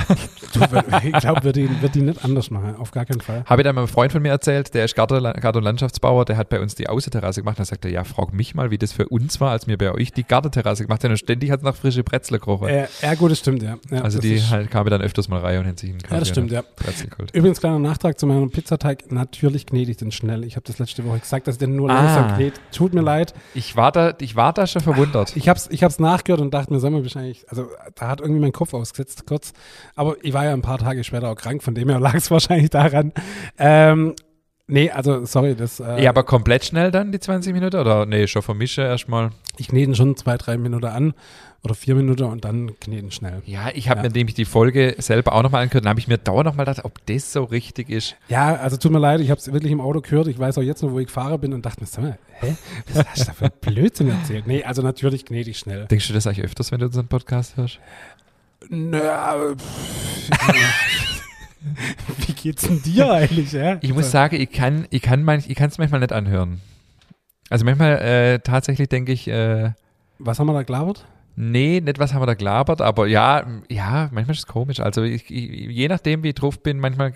du, 0.53 0.61
ich 1.03 1.17
glaube, 1.19 1.43
wird 1.43 1.57
die, 1.57 1.81
wird 1.81 1.95
die 1.95 2.01
nicht 2.01 2.23
anders 2.23 2.49
machen, 2.49 2.75
auf 2.77 2.91
gar 2.91 3.03
keinen 3.05 3.19
Fall. 3.19 3.43
Habe 3.45 3.61
ich 3.61 3.65
dann 3.65 3.75
meinem 3.75 3.89
Freund 3.89 4.13
von 4.13 4.21
mir 4.21 4.29
erzählt, 4.29 4.73
der 4.73 4.85
ist 4.85 4.95
Garten- 4.95 5.21
Garten- 5.21 5.57
und 5.57 5.63
Landschaftsbauer, 5.65 6.23
der 6.23 6.37
hat 6.37 6.47
bei 6.47 6.61
uns 6.61 6.75
die 6.75 6.87
Außenterrasse 6.87 7.41
gemacht. 7.41 7.59
Dann 7.59 7.65
sagte 7.65 7.89
er, 7.89 7.93
ja, 7.93 8.03
frag 8.05 8.33
mich 8.33 8.55
mal, 8.55 8.71
wie 8.71 8.77
das 8.77 8.93
für 8.93 9.07
uns 9.09 9.41
war, 9.41 9.51
als 9.51 9.67
wir 9.67 9.77
bei 9.77 9.91
euch 9.91 10.13
die 10.13 10.23
Gartenterrasse 10.23 10.83
gemacht 10.83 11.03
haben. 11.03 11.11
Und 11.11 11.17
ständig 11.17 11.51
hat 11.51 11.59
es 11.59 11.65
nach 11.65 11.75
frische 11.75 12.03
Brezel 12.03 12.39
gerochen. 12.39 12.69
Äh, 12.69 12.87
ja, 13.01 13.13
gut, 13.15 13.31
das 13.31 13.39
stimmt, 13.39 13.61
ja. 13.61 13.77
ja 13.89 14.01
also 14.01 14.19
die 14.19 14.41
halt 14.41 14.71
kamen 14.71 14.89
dann 14.89 15.01
öfters 15.01 15.27
mal 15.27 15.41
rein 15.41 15.59
und 15.59 15.67
haben 15.67 15.77
sich 15.77 15.89
einen 15.89 15.99
Ja, 16.09 16.19
das 16.19 16.29
stimmt, 16.29 16.51
ja. 16.51 16.63
Übrigens, 17.33 17.59
kleiner 17.59 17.79
Nachtrag 17.79 18.17
zu 18.17 18.25
meinem 18.27 18.49
Pizzateig. 18.49 19.11
Natürlich 19.11 19.65
knete 19.65 19.91
ich 19.91 19.97
den 19.97 20.11
schnell. 20.11 20.45
Ich 20.45 20.55
habe 20.55 20.63
das 20.65 20.79
letzte 20.79 21.03
Woche 21.05 21.19
gesagt, 21.19 21.47
dass 21.47 21.55
ich 21.55 21.59
den 21.59 21.75
nur 21.75 21.89
Ah. 21.89 21.95
langsam 21.95 22.37
knete. 22.37 22.61
Tut 22.71 22.93
mir 22.93 23.01
leid. 23.01 23.33
Ich 23.53 23.75
war 23.75 23.91
da, 23.91 24.13
ich 24.21 24.35
war 24.37 24.53
da 24.53 24.67
schon 24.67 24.81
verwundert. 24.81 25.35
Ich 25.35 25.49
habe 25.49 25.57
es 25.57 25.80
ich 25.81 25.83
hab's 25.83 25.97
nachgehört 25.97 26.41
und 26.41 26.53
dachte 26.53 26.71
mir, 26.71 26.79
sag 26.79 26.91
mal, 26.91 27.01
wahrscheinlich, 27.01 27.49
also 27.49 27.67
da 27.95 28.07
hat 28.07 28.21
irgendwie 28.21 28.39
mein 28.39 28.51
Kopf 28.51 28.75
ausgesetzt 28.75 29.25
kurz. 29.25 29.51
Aber 29.95 30.15
ich 30.21 30.31
war 30.31 30.45
ja 30.45 30.53
ein 30.53 30.61
paar 30.61 30.77
Tage 30.77 31.03
später 31.03 31.31
auch 31.31 31.35
krank, 31.35 31.63
von 31.63 31.73
dem 31.73 31.89
her 31.89 31.99
lag 31.99 32.13
es 32.13 32.29
wahrscheinlich 32.29 32.69
daran. 32.69 33.13
Ähm, 33.57 34.13
nee, 34.67 34.91
also 34.91 35.25
sorry, 35.25 35.55
das. 35.55 35.79
Äh, 35.79 36.03
ja, 36.03 36.11
aber 36.11 36.23
komplett 36.23 36.65
schnell 36.65 36.91
dann 36.91 37.11
die 37.11 37.19
20 37.19 37.51
Minuten? 37.53 37.77
Oder 37.77 38.05
nee, 38.05 38.27
schon 38.27 38.43
vermische 38.43 38.83
erstmal. 38.83 39.31
ich 39.57 39.69
knete 39.69 39.89
ihn 39.89 39.95
schon 39.95 40.15
zwei, 40.15 40.37
drei 40.37 40.55
Minuten 40.55 40.85
an 40.85 41.13
oder 41.63 41.75
vier 41.75 41.93
Minuten 41.93 42.23
und 42.23 42.43
dann 42.43 42.71
kneten 42.79 43.11
schnell. 43.11 43.43
Ja, 43.45 43.69
ich 43.73 43.87
habe 43.87 43.99
Ja. 44.01 44.09
mir 44.09 44.13
nämlich 44.13 44.33
die 44.33 44.45
Folge 44.45 44.95
selber 44.97 45.33
auch 45.33 45.43
nochmal 45.43 45.61
angehört. 45.61 45.85
Dann 45.85 45.89
habe 45.91 45.99
ich 45.99 46.07
mir 46.07 46.17
dauernd 46.17 46.45
nochmal 46.47 46.65
gedacht, 46.65 46.83
ob 46.85 47.05
das 47.05 47.31
so 47.31 47.43
richtig 47.43 47.89
ist. 47.89 48.15
Ja, 48.29 48.55
also 48.55 48.77
tut 48.77 48.91
mir 48.91 48.97
leid, 48.99 49.19
ich 49.21 49.29
habe 49.29 49.39
es 49.39 49.51
wirklich 49.53 49.71
im 49.71 49.79
Auto 49.79 50.01
gehört. 50.01 50.25
Ich 50.27 50.39
weiß 50.39 50.57
auch 50.57 50.63
jetzt 50.63 50.81
noch, 50.81 50.91
wo 50.91 50.99
ich 50.99 51.09
fahre 51.11 51.37
bin 51.37 51.53
und 51.53 51.63
dachte 51.65 51.81
mir, 51.81 51.87
sag 51.87 52.03
mal, 52.03 52.17
hä, 52.39 52.55
was 52.93 53.05
hast 53.05 53.21
du 53.21 53.25
da 53.25 53.33
für 53.33 53.49
Blödsinn 53.49 54.09
erzählt? 54.09 54.47
Nee, 54.47 54.63
also 54.63 54.81
natürlich 54.81 55.23
knete 55.25 55.51
ich 55.51 55.59
schnell. 55.59 55.85
Denkst 55.85 56.07
du 56.07 56.13
das 56.13 56.25
eigentlich 56.25 56.43
öfters, 56.45 56.71
wenn 56.71 56.79
du 56.79 56.87
unseren 56.87 57.07
Podcast 57.07 57.55
hörst? 57.57 57.79
Nö, 58.69 58.99
wie 62.25 62.33
geht's 62.33 62.63
denn 62.63 62.81
dir 62.81 63.11
eigentlich? 63.11 63.51
Ja? 63.51 63.77
Ich 63.81 63.93
muss 63.93 64.09
sagen, 64.11 64.35
ich 64.39 64.51
kann 64.51 64.87
ich 64.89 65.01
kann 65.01 65.23
manch, 65.23 65.47
ich 65.49 65.55
kann 65.55 65.69
es 65.69 65.77
manchmal 65.77 65.99
nicht 65.99 66.11
anhören. 66.13 66.59
Also 67.49 67.65
manchmal 67.65 67.97
äh, 67.99 68.39
tatsächlich 68.39 68.89
denke 68.89 69.11
ich, 69.11 69.27
äh, 69.27 69.71
Was 70.19 70.39
haben 70.39 70.47
wir 70.47 70.53
da 70.53 70.63
gelabert? 70.63 71.05
Nee, 71.35 71.81
nicht 71.81 71.99
was 71.99 72.13
haben 72.13 72.21
wir 72.21 72.27
da 72.27 72.33
gelabert, 72.33 72.81
aber 72.81 73.07
ja, 73.07 73.45
ja, 73.69 74.09
manchmal 74.11 74.31
ist 74.33 74.39
es 74.39 74.47
komisch. 74.47 74.79
Also 74.79 75.03
ich, 75.03 75.29
ich, 75.29 75.69
je 75.69 75.87
nachdem, 75.87 76.23
wie 76.23 76.29
ich 76.29 76.35
drauf 76.35 76.61
bin, 76.61 76.79
manchmal 76.79 77.13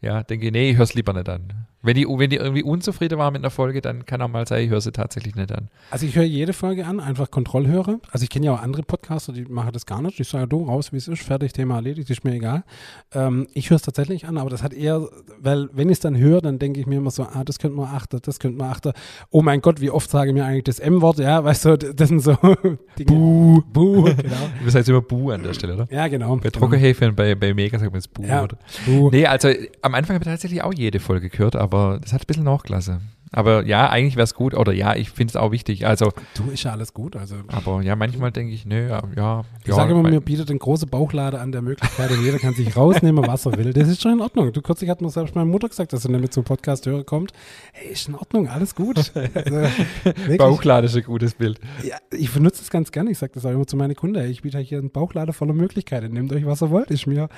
ja, 0.00 0.22
denke 0.22 0.46
ich, 0.46 0.52
nee, 0.52 0.70
ich 0.70 0.76
höre 0.76 0.84
es 0.84 0.94
lieber 0.94 1.12
nicht 1.12 1.28
an. 1.28 1.66
Wenn 1.84 1.94
die, 1.94 2.06
wenn 2.08 2.30
die 2.30 2.36
irgendwie 2.36 2.62
unzufrieden 2.62 3.18
war 3.18 3.30
mit 3.30 3.42
einer 3.42 3.50
Folge, 3.50 3.80
dann 3.80 4.06
kann 4.06 4.20
auch 4.22 4.28
mal 4.28 4.46
sein, 4.48 4.64
ich 4.64 4.70
höre 4.70 4.80
sie 4.80 4.90
tatsächlich 4.90 5.34
nicht 5.36 5.52
an. 5.52 5.68
Also 5.90 6.06
ich 6.06 6.16
höre 6.16 6.24
jede 6.24 6.52
Folge 6.52 6.86
an, 6.86 6.98
einfach 6.98 7.30
Kontrollhörer. 7.30 8.00
Also 8.10 8.24
ich 8.24 8.30
kenne 8.30 8.46
ja 8.46 8.52
auch 8.54 8.62
andere 8.62 8.82
Podcaster, 8.82 9.32
die 9.32 9.44
machen 9.44 9.70
das 9.72 9.84
gar 9.86 10.00
nicht. 10.02 10.18
Ich 10.18 10.28
sage, 10.28 10.48
du 10.48 10.64
raus, 10.64 10.92
wie 10.92 10.96
es 10.96 11.08
ist, 11.08 11.22
fertig, 11.22 11.52
Thema 11.52 11.76
erledigt, 11.76 12.08
ist 12.10 12.24
mir 12.24 12.32
egal. 12.34 12.64
Ähm, 13.12 13.46
ich 13.54 13.70
höre 13.70 13.76
es 13.76 13.82
tatsächlich 13.82 14.26
an, 14.26 14.38
aber 14.38 14.50
das 14.50 14.62
hat 14.62 14.72
eher, 14.72 15.06
weil 15.38 15.68
wenn 15.72 15.88
ich 15.88 15.94
es 15.94 16.00
dann 16.00 16.16
höre, 16.16 16.40
dann 16.40 16.58
denke 16.58 16.80
ich 16.80 16.86
mir 16.86 16.96
immer 16.96 17.10
so, 17.10 17.24
ah, 17.24 17.44
das 17.44 17.58
könnte 17.58 17.76
man 17.76 17.94
achten, 17.94 18.18
das 18.22 18.38
könnte 18.38 18.58
man 18.58 18.70
achten. 18.70 18.92
Oh 19.30 19.42
mein 19.42 19.60
Gott, 19.60 19.80
wie 19.80 19.90
oft 19.90 20.08
sage 20.10 20.30
ich 20.30 20.34
mir 20.34 20.44
eigentlich 20.44 20.64
das 20.64 20.78
M-Wort, 20.78 21.18
ja, 21.18 21.44
weißt 21.44 21.64
du, 21.66 21.76
das 21.76 22.08
sind 22.08 22.20
so 22.20 22.32
Dinge. 22.98 23.06
Buh. 23.10 23.62
Buh, 23.72 24.04
genau. 24.04 24.48
Du 24.58 24.64
bist 24.64 24.74
jetzt 24.76 24.88
immer 24.88 25.02
Bu 25.02 25.30
an 25.30 25.42
der 25.42 25.52
Stelle, 25.52 25.74
oder? 25.74 25.86
Ja, 25.90 26.08
genau. 26.08 26.36
Bei 26.36 26.48
Trockenhefe 26.50 27.08
und 27.08 27.16
bei, 27.16 27.34
bei 27.34 27.52
Mega 27.52 27.78
sagt 27.78 27.90
man 27.92 28.00
jetzt 28.00 28.12
Bu, 28.14 28.22
Ja. 28.22 28.42
oder? 28.44 28.56
Buh. 28.86 29.10
Nee, 29.10 29.26
also 29.26 29.48
am 29.82 29.94
Anfang 29.94 30.14
habe 30.14 30.24
ich 30.24 30.30
tatsächlich 30.30 30.62
auch 30.62 30.72
jede 30.72 30.98
Folge 31.00 31.28
gehört, 31.28 31.56
aber 31.56 31.73
das 32.00 32.12
hat 32.12 32.22
ein 32.22 32.26
bisschen 32.26 32.44
Nachklasse. 32.44 33.00
Aber 33.36 33.66
ja, 33.66 33.90
eigentlich 33.90 34.14
wäre 34.14 34.24
es 34.24 34.34
gut, 34.34 34.54
oder 34.54 34.72
ja, 34.72 34.94
ich 34.94 35.10
finde 35.10 35.32
es 35.32 35.36
auch 35.36 35.50
wichtig. 35.50 35.88
Also, 35.88 36.12
Du, 36.36 36.50
ist 36.52 36.62
ja 36.62 36.70
alles 36.70 36.94
gut. 36.94 37.16
Also 37.16 37.34
aber 37.48 37.82
ja, 37.82 37.96
manchmal 37.96 38.30
denke 38.30 38.52
ich, 38.52 38.64
nö, 38.64 38.88
ja, 38.88 39.02
ja. 39.16 39.44
ich 39.62 39.68
ja, 39.68 39.74
sage 39.74 39.92
immer, 39.92 40.08
mir 40.08 40.20
bietet 40.20 40.50
eine 40.50 40.60
große 40.60 40.86
Bauchlade 40.86 41.40
an 41.40 41.50
der 41.50 41.60
Möglichkeit 41.60 42.12
und 42.12 42.22
jeder 42.22 42.38
kann 42.38 42.54
sich 42.54 42.76
rausnehmen, 42.76 43.26
was 43.26 43.44
er 43.44 43.58
will. 43.58 43.72
Das 43.72 43.88
ist 43.88 44.00
schon 44.00 44.12
in 44.12 44.20
Ordnung. 44.20 44.52
Du 44.52 44.62
kürzlich 44.62 44.88
hat 44.88 45.02
mir 45.02 45.10
selbst 45.10 45.34
meine 45.34 45.50
Mutter 45.50 45.68
gesagt, 45.68 45.92
dass 45.92 46.02
sie 46.02 46.12
nicht 46.12 46.20
mit 46.20 46.32
zum 46.32 46.44
Podcast 46.44 46.86
hören 46.86 47.04
kommt. 47.04 47.32
Hey, 47.72 47.92
ist 47.92 48.06
in 48.06 48.14
Ordnung, 48.14 48.48
alles 48.48 48.74
gut. 48.74 49.12
Also. 49.34 50.36
Bauchlade 50.38 50.86
ist 50.86 50.96
ein 50.96 51.02
gutes 51.02 51.34
Bild. 51.34 51.58
Ja, 51.82 51.96
ich 52.12 52.32
benutze 52.32 52.62
es 52.62 52.70
ganz 52.70 52.92
gerne. 52.92 53.10
Ich 53.10 53.18
sage 53.18 53.32
das 53.34 53.44
auch 53.44 53.50
immer 53.50 53.66
zu 53.66 53.76
meinen 53.76 53.96
Kunden. 53.96 54.24
Ich 54.30 54.42
biete 54.42 54.58
euch 54.58 54.68
hier 54.68 54.78
einen 54.78 54.90
Bauchlader 54.90 55.32
voller 55.32 55.54
Möglichkeiten. 55.54 56.12
Nehmt 56.12 56.32
euch, 56.32 56.46
was 56.46 56.62
ihr 56.62 56.70
wollt. 56.70 56.90
Ist 56.92 57.08
mir 57.08 57.28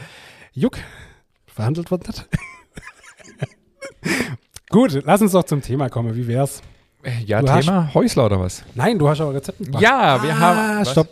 Juck. 0.52 0.76
Verhandelt 1.46 1.90
wird 1.90 2.06
nicht. 2.06 2.28
Gut, 4.70 5.02
lass 5.04 5.22
uns 5.22 5.32
doch 5.32 5.44
zum 5.44 5.62
Thema 5.62 5.88
kommen. 5.88 6.14
Wie 6.14 6.26
wär's? 6.26 6.62
Ja, 7.24 7.40
Du 7.40 7.46
Thema 7.46 7.94
Häusler 7.94 8.26
oder 8.26 8.40
was? 8.40 8.64
Nein, 8.74 8.98
du 8.98 9.08
hast 9.08 9.20
aber 9.20 9.34
Rezept 9.34 9.60
mitgebracht. 9.60 9.82
Ja, 9.82 10.22
wir 10.22 10.34
ah, 10.34 10.38
haben. 10.38 10.80
was? 10.80 10.90
Stopp. 10.90 11.08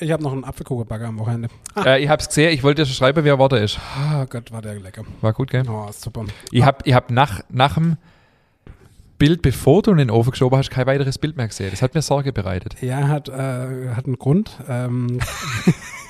Ich 0.00 0.10
habe 0.10 0.22
noch 0.22 0.32
einen 0.32 0.44
Apfelkuchenbagger 0.44 1.06
am 1.06 1.18
Wochenende. 1.18 1.48
Äh, 1.76 2.02
ich 2.02 2.08
hab's 2.08 2.26
gesehen, 2.28 2.52
ich 2.52 2.62
wollte 2.64 2.82
dir 2.82 2.86
schon 2.86 2.96
schreiben, 2.96 3.24
wer 3.24 3.38
Worte 3.38 3.58
ist. 3.58 3.78
Ah 3.96 4.24
Gott, 4.28 4.50
war 4.50 4.60
der 4.60 4.74
lecker. 4.80 5.04
War 5.20 5.32
gut, 5.32 5.50
gell? 5.50 5.62
Oh, 5.68 5.88
super. 5.92 6.24
Ich 6.50 6.64
hab, 6.64 6.86
ich 6.86 6.94
hab 6.94 7.10
nach, 7.10 7.42
nach 7.48 7.74
dem 7.74 7.96
Bild, 9.18 9.42
bevor 9.42 9.82
du 9.82 9.92
in 9.92 9.98
den 9.98 10.10
Ofen 10.10 10.32
geschoben 10.32 10.58
hast, 10.58 10.70
kein 10.70 10.86
weiteres 10.86 11.18
Bild 11.18 11.36
mehr 11.36 11.46
gesehen. 11.46 11.70
Das 11.70 11.80
hat 11.80 11.94
mir 11.94 12.02
Sorge 12.02 12.32
bereitet. 12.32 12.76
Ja, 12.80 13.06
hat, 13.06 13.28
äh, 13.28 13.90
hat 13.94 14.06
einen 14.06 14.18
Grund. 14.18 14.58
Ähm, 14.68 15.20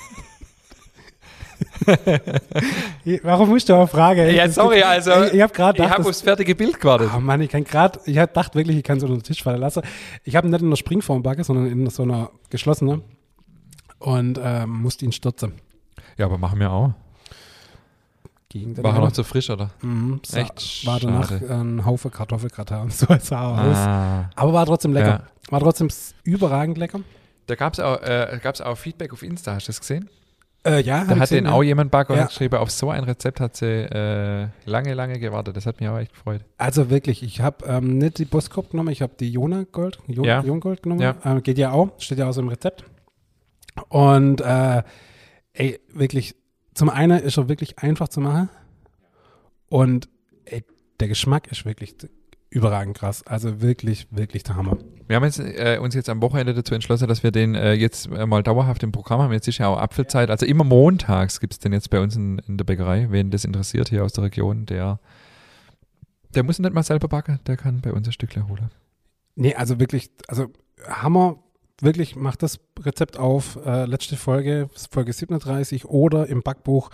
Warum 3.22 3.48
musst 3.50 3.68
du 3.68 3.74
auch 3.74 3.88
fragen? 3.88 4.34
Ja, 4.34 4.48
sorry, 4.48 4.82
also, 4.82 5.10
Ich, 5.24 5.34
ich 5.34 5.40
habe 5.42 5.52
gerade 5.52 5.82
Ich 5.82 5.88
habe 5.88 5.98
das- 5.98 6.06
aufs 6.08 6.20
fertige 6.22 6.54
Bild 6.54 6.80
gewartet. 6.80 7.10
Oh 7.16 7.20
Mann, 7.20 7.40
ich 7.40 7.50
kann 7.50 7.64
gerade, 7.64 8.00
ich 8.06 8.18
hab 8.18 8.30
gedacht 8.34 8.54
wirklich, 8.54 8.76
ich 8.78 8.82
kann 8.84 8.98
es 8.98 9.02
unter 9.04 9.16
den 9.16 9.22
Tisch 9.22 9.42
fallen 9.42 9.60
lassen. 9.60 9.82
Ich 10.24 10.36
habe 10.36 10.48
nicht 10.48 10.60
in 10.60 10.66
einer 10.68 10.76
Springform 10.76 11.22
backe, 11.22 11.44
sondern 11.44 11.66
in 11.66 11.88
so 11.90 12.02
einer 12.02 12.30
geschlossenen. 12.50 13.02
und 13.98 14.38
ähm, 14.42 14.70
musste 14.70 15.04
ihn 15.04 15.12
stürzen. 15.12 15.52
Ja, 16.16 16.26
aber 16.26 16.38
machen 16.38 16.60
wir 16.60 16.70
auch. 16.70 16.92
Gegen 18.48 18.74
den 18.74 18.84
War 18.84 18.94
er 18.94 19.00
noch 19.00 19.12
zu 19.12 19.24
frisch, 19.24 19.50
oder? 19.50 19.70
Mhm, 19.82 20.20
sa- 20.24 20.38
Echt 20.40 20.86
war 20.86 21.00
danach 21.00 21.28
schade. 21.28 21.50
ein 21.50 21.84
Haufen 21.84 22.10
Kartoffelgratin 22.10 22.76
und 22.78 22.92
so 22.92 23.06
sah 23.20 23.56
er 23.56 23.70
aus. 23.70 23.76
Ah. 23.76 24.30
Aber 24.36 24.52
war 24.52 24.66
trotzdem 24.66 24.92
lecker. 24.92 25.08
Ja. 25.08 25.50
War 25.50 25.60
trotzdem 25.60 25.88
überragend 26.22 26.78
lecker. 26.78 27.00
Da 27.46 27.56
gab 27.56 27.72
es 27.72 27.80
auch, 27.80 28.00
äh, 28.00 28.38
gab's 28.42 28.60
auch 28.60 28.76
Feedback 28.78 29.12
auf 29.12 29.22
Insta, 29.22 29.54
hast 29.54 29.66
du 29.66 29.70
das 29.70 29.80
gesehen? 29.80 30.08
Äh, 30.66 30.80
ja, 30.82 31.04
Da 31.04 31.18
hat 31.18 31.30
den 31.30 31.46
auch 31.46 31.62
jemand 31.62 31.92
und 31.94 32.16
Ja. 32.16 32.24
geschrieben, 32.26 32.56
auf 32.56 32.70
so 32.70 32.90
ein 32.90 33.04
Rezept 33.04 33.38
hat 33.40 33.54
sie 33.56 33.66
äh, 33.66 34.48
lange, 34.64 34.94
lange 34.94 35.18
gewartet. 35.18 35.56
Das 35.56 35.66
hat 35.66 35.78
mich 35.80 35.88
auch 35.90 35.98
echt 35.98 36.12
gefreut. 36.12 36.40
Also 36.56 36.88
wirklich, 36.88 37.22
ich 37.22 37.40
habe 37.42 37.66
ähm, 37.66 37.98
nicht 37.98 38.18
die 38.18 38.24
Boskop 38.24 38.70
genommen, 38.70 38.88
ich 38.88 39.02
habe 39.02 39.12
die 39.20 39.30
Jona 39.30 39.64
Gold, 39.70 39.98
jo 40.06 40.24
Ja. 40.24 40.40
Jon-Gold 40.42 40.82
genommen. 40.82 41.02
Ja. 41.02 41.16
Ähm, 41.24 41.42
geht 41.42 41.58
ja 41.58 41.72
auch, 41.72 41.90
steht 41.98 42.18
ja 42.18 42.28
auch 42.28 42.32
so 42.32 42.40
im 42.40 42.48
Rezept. 42.48 42.84
Und 43.88 44.40
äh, 44.40 44.82
ey, 45.52 45.80
wirklich, 45.92 46.34
zum 46.74 46.88
einen 46.88 47.20
ist 47.22 47.36
er 47.36 47.48
wirklich 47.48 47.78
einfach 47.80 48.08
zu 48.08 48.20
machen 48.20 48.48
und 49.68 50.08
ey, 50.46 50.64
der 51.00 51.08
Geschmack 51.08 51.50
ist 51.50 51.64
wirklich 51.64 51.96
überragend 52.54 52.96
krass. 52.96 53.26
Also 53.26 53.60
wirklich, 53.60 54.06
wirklich 54.10 54.44
der 54.44 54.56
Hammer. 54.56 54.78
Wir 55.06 55.16
haben 55.16 55.24
jetzt, 55.24 55.40
äh, 55.40 55.78
uns 55.80 55.94
jetzt 55.94 56.08
am 56.08 56.22
Wochenende 56.22 56.54
dazu 56.54 56.74
entschlossen, 56.74 57.08
dass 57.08 57.22
wir 57.22 57.32
den 57.32 57.54
äh, 57.54 57.74
jetzt 57.74 58.06
äh, 58.06 58.26
mal 58.26 58.42
dauerhaft 58.42 58.82
im 58.82 58.92
Programm 58.92 59.20
haben. 59.20 59.32
Jetzt 59.32 59.48
ist 59.48 59.58
ja 59.58 59.68
auch 59.68 59.78
Apfelzeit. 59.78 60.30
Also 60.30 60.46
immer 60.46 60.64
montags 60.64 61.40
gibt 61.40 61.52
es 61.52 61.58
den 61.58 61.72
jetzt 61.72 61.90
bei 61.90 62.00
uns 62.00 62.16
in, 62.16 62.38
in 62.46 62.56
der 62.56 62.64
Bäckerei. 62.64 63.08
Wen 63.10 63.30
das 63.30 63.44
interessiert 63.44 63.88
hier 63.88 64.04
aus 64.04 64.12
der 64.12 64.24
Region, 64.24 64.66
der, 64.66 65.00
der 66.34 66.44
muss 66.44 66.58
ihn 66.58 66.62
nicht 66.62 66.74
mal 66.74 66.84
selber 66.84 67.08
backen. 67.08 67.40
Der 67.46 67.56
kann 67.56 67.80
bei 67.80 67.92
uns 67.92 68.08
ein 68.08 68.12
Stückchen 68.12 68.48
holen. 68.48 68.70
Nee, 69.34 69.54
also 69.54 69.80
wirklich, 69.80 70.10
also 70.28 70.46
Hammer, 70.86 71.42
wirklich 71.80 72.14
macht 72.14 72.44
das 72.44 72.60
Rezept 72.80 73.18
auf, 73.18 73.58
äh, 73.66 73.84
letzte 73.84 74.16
Folge, 74.16 74.68
Folge 74.90 75.12
37 75.12 75.86
oder 75.86 76.28
im 76.28 76.42
Backbuch 76.42 76.90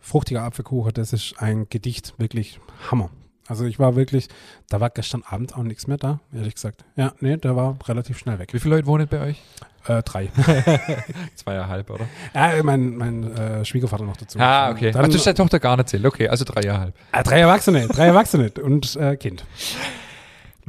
Fruchtiger 0.00 0.44
Apfelkuchen, 0.44 0.92
das 0.94 1.12
ist 1.12 1.34
ein 1.38 1.68
Gedicht, 1.68 2.14
wirklich 2.18 2.60
Hammer. 2.90 3.10
Also 3.48 3.64
ich 3.64 3.78
war 3.78 3.96
wirklich, 3.96 4.28
da 4.68 4.78
war 4.80 4.90
gestern 4.90 5.22
Abend 5.26 5.56
auch 5.56 5.62
nichts 5.62 5.86
mehr 5.86 5.96
da, 5.96 6.20
ehrlich 6.34 6.54
gesagt. 6.54 6.84
Ja, 6.96 7.12
nee, 7.20 7.38
der 7.38 7.56
war 7.56 7.78
relativ 7.86 8.18
schnell 8.18 8.38
weg. 8.38 8.52
Wie 8.52 8.60
viele 8.60 8.76
Leute 8.76 8.86
wohnen 8.86 9.08
bei 9.08 9.20
euch? 9.20 9.42
Äh, 9.86 10.02
drei. 10.02 10.28
Zweieinhalb, 11.34 11.88
oder? 11.88 12.06
ja, 12.34 12.62
mein, 12.62 12.96
mein 12.96 13.34
äh, 13.34 13.64
Schwiegervater 13.64 14.04
noch 14.04 14.18
dazu. 14.18 14.38
Ah, 14.38 14.70
okay. 14.70 14.90
Dann, 14.90 15.02
Ach, 15.02 15.06
das 15.06 15.16
ist 15.16 15.26
der 15.26 15.34
Tochter 15.34 15.60
gar 15.60 15.78
nicht 15.78 15.88
zählt. 15.88 16.04
Okay, 16.04 16.28
also 16.28 16.44
dreieinhalb. 16.44 16.94
äh, 17.12 17.22
drei 17.22 17.40
Erwachsene, 17.40 17.88
drei 17.88 18.06
Erwachsene 18.06 18.52
und 18.62 18.96
äh, 18.96 19.16
Kind. 19.16 19.44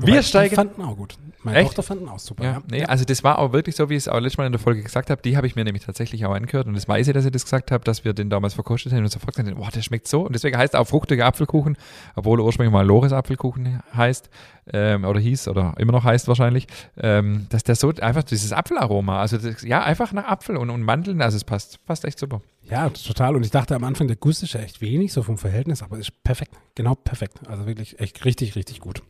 Wir 0.02 0.14
Wobei, 0.14 0.22
steigen- 0.24 0.50
Die 0.50 0.56
fanden 0.56 0.82
auch 0.82 0.96
gut. 0.98 1.18
Meine 1.42 1.60
Echt? 1.60 1.68
Tochter 1.68 1.84
fanden 1.84 2.10
auch 2.10 2.20
super. 2.20 2.44
Ja, 2.44 2.52
Ja, 2.52 2.62
nee, 2.70 2.84
also 2.84 3.06
das 3.06 3.24
war 3.24 3.40
auch 3.40 3.54
wirklich 3.54 3.74
so, 3.78 3.90
wie 3.90 3.94
ich 3.94 4.00
es 4.00 4.08
auch 4.10 4.20
letztes 4.20 4.38
Mal 4.38 4.46
in 4.46 4.52
der 4.52 4.60
Folge 4.60 4.84
gesagt 4.84 5.10
habe. 5.10 5.22
Die 5.22 5.38
habe 5.38 5.48
ich 5.48 5.56
mir 5.56 5.64
nämlich 5.64 5.86
tatsächlich 5.86 6.26
auch 6.26 6.34
angehört 6.34 6.68
und 6.68 6.74
das 6.74 6.86
weiß 6.88 7.08
ich, 7.08 7.14
dass 7.14 7.24
ich 7.24 7.32
das 7.32 7.46
gesagt 7.46 7.72
habe, 7.72 7.82
dass 7.86 8.04
wir 8.04 8.12
den 8.14 8.30
damals 8.30 8.56
verkostet 8.56 8.92
haben 8.92 9.00
und 9.04 9.10
sofort 9.12 9.36
gesagt 9.36 9.50
haben, 9.50 9.58
boah, 9.58 9.70
der 9.72 9.82
schmeckt 9.82 10.10
so. 10.10 10.22
Und 10.22 10.34
deswegen 10.34 10.58
heißt 10.58 10.74
er 10.74 10.82
auch 10.82 10.88
fruchtiger 10.88 11.26
Apfelkuchen, 11.26 11.78
obwohl 12.16 12.42
er 12.42 12.44
ursprünglich 12.44 12.74
mal 12.74 12.86
Lores 12.86 13.14
Apfelkuchen 13.14 13.82
heißt 13.96 14.30
ähm, 14.74 15.06
oder 15.06 15.20
hieß 15.22 15.48
oder 15.48 15.76
immer 15.78 15.94
noch 15.94 16.04
heißt 16.04 16.28
wahrscheinlich, 16.28 16.68
ähm, 16.98 17.48
dass 17.50 17.64
der 17.64 17.76
so 17.76 17.94
einfach 18.02 18.24
dieses 18.24 18.52
Apfelaroma, 18.52 19.22
also 19.22 19.38
das, 19.38 19.64
ja, 19.64 19.82
einfach 19.82 20.12
nach 20.12 20.26
Apfel 20.28 20.58
und, 20.58 20.70
und 20.70 20.84
Mandeln, 20.84 21.22
also 21.22 21.38
es 21.38 21.46
passt, 21.46 21.86
passt 21.86 22.04
echt 22.04 22.20
super. 22.20 22.42
Ja, 22.70 22.90
total. 22.90 23.38
Und 23.38 23.44
ich 23.44 23.52
dachte 23.52 23.76
am 23.76 23.86
Anfang, 23.86 24.08
der 24.08 24.18
Guss 24.18 24.44
ist 24.44 24.54
ja 24.54 24.60
echt 24.60 24.82
wenig, 24.82 25.14
so 25.14 25.24
vom 25.24 25.38
Verhältnis, 25.38 25.82
aber 25.82 25.98
ist 25.98 26.22
perfekt. 26.24 26.52
Genau 26.76 26.96
perfekt. 26.96 27.40
Also 27.48 27.66
wirklich 27.66 28.00
echt 28.02 28.26
richtig, 28.26 28.56
richtig 28.58 28.82
gut. 28.82 29.02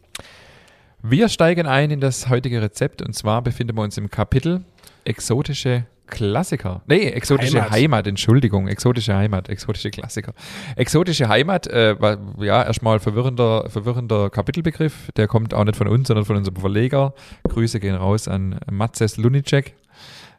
Wir 1.01 1.29
steigen 1.29 1.65
ein 1.65 1.91
in 1.91 2.01
das 2.01 2.27
heutige 2.27 2.61
Rezept 2.61 3.01
und 3.01 3.13
zwar 3.13 3.41
befinden 3.41 3.77
wir 3.77 3.83
uns 3.83 3.97
im 3.97 4.09
Kapitel 4.09 4.65
exotische 5.05 5.85
Klassiker. 6.07 6.81
Nee, 6.87 7.07
exotische 7.07 7.61
Heimat. 7.61 7.71
Heimat. 7.71 8.07
Entschuldigung, 8.07 8.67
exotische 8.67 9.15
Heimat, 9.15 9.47
exotische 9.47 9.91
Klassiker. 9.91 10.33
Exotische 10.75 11.29
Heimat, 11.29 11.67
äh, 11.67 11.99
war, 12.01 12.17
ja, 12.39 12.63
erstmal 12.63 12.99
verwirrender, 12.99 13.69
verwirrender 13.69 14.29
Kapitelbegriff. 14.29 15.09
Der 15.15 15.27
kommt 15.27 15.53
auch 15.53 15.63
nicht 15.63 15.77
von 15.77 15.87
uns, 15.87 16.09
sondern 16.09 16.25
von 16.25 16.35
unserem 16.35 16.57
Verleger. 16.57 17.13
Grüße 17.47 17.79
gehen 17.79 17.95
raus 17.95 18.27
an 18.27 18.59
Matzes 18.69 19.15
Lunicek. 19.15 19.75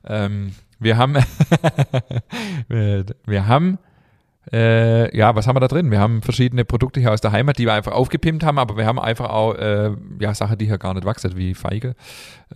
Ähm, 0.05 0.55
wir 0.79 0.99
haben, 0.99 1.15
wir, 2.69 3.07
wir 3.25 3.47
haben 3.47 3.79
äh, 4.53 5.17
ja, 5.17 5.35
was 5.35 5.47
haben 5.47 5.57
wir 5.57 5.61
da 5.61 5.69
drin? 5.69 5.91
Wir 5.91 6.01
haben 6.01 6.23
verschiedene 6.23 6.65
Produkte 6.65 6.99
hier 6.99 7.13
aus 7.13 7.21
der 7.21 7.33
Heimat, 7.33 7.59
die 7.59 7.67
wir 7.67 7.75
einfach 7.75 7.93
aufgepimpt 7.93 8.43
haben, 8.43 8.59
aber 8.59 8.77
wir 8.77 8.87
haben 8.87 8.99
einfach 8.99 9.29
auch 9.29 9.55
äh, 9.55 9.93
ja, 10.19 10.35
Sachen, 10.35 10.57
die 10.57 10.67
hier 10.67 10.79
gar 10.79 10.95
nicht 10.95 11.05
wachsen, 11.05 11.37
wie 11.37 11.55
Feige 11.55 11.95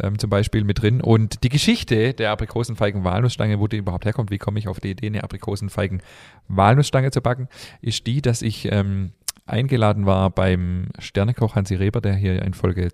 ähm, 0.00 0.18
zum 0.18 0.30
Beispiel 0.30 0.64
mit 0.64 0.80
drin. 0.80 1.00
Und 1.02 1.44
die 1.44 1.50
Geschichte 1.50 2.14
der 2.14 2.32
Aprikosenfeigen-Walnussstange, 2.32 3.60
wo 3.60 3.68
die 3.68 3.76
überhaupt 3.76 4.06
herkommt, 4.06 4.30
wie 4.30 4.38
komme 4.38 4.58
ich 4.58 4.66
auf 4.66 4.80
die 4.80 4.90
Idee, 4.92 5.08
eine 5.08 5.22
Aprikosenfeigen-Walnussstange 5.24 7.10
zu 7.10 7.20
backen, 7.20 7.48
ist 7.82 8.06
die, 8.06 8.22
dass 8.22 8.40
ich 8.40 8.70
ähm, 8.72 9.12
eingeladen 9.46 10.06
war 10.06 10.30
beim 10.30 10.86
Sternekoch 10.98 11.54
Hansi 11.54 11.74
Reber, 11.74 12.00
der 12.00 12.14
hier 12.14 12.42
in 12.42 12.54
Folge, 12.54 12.88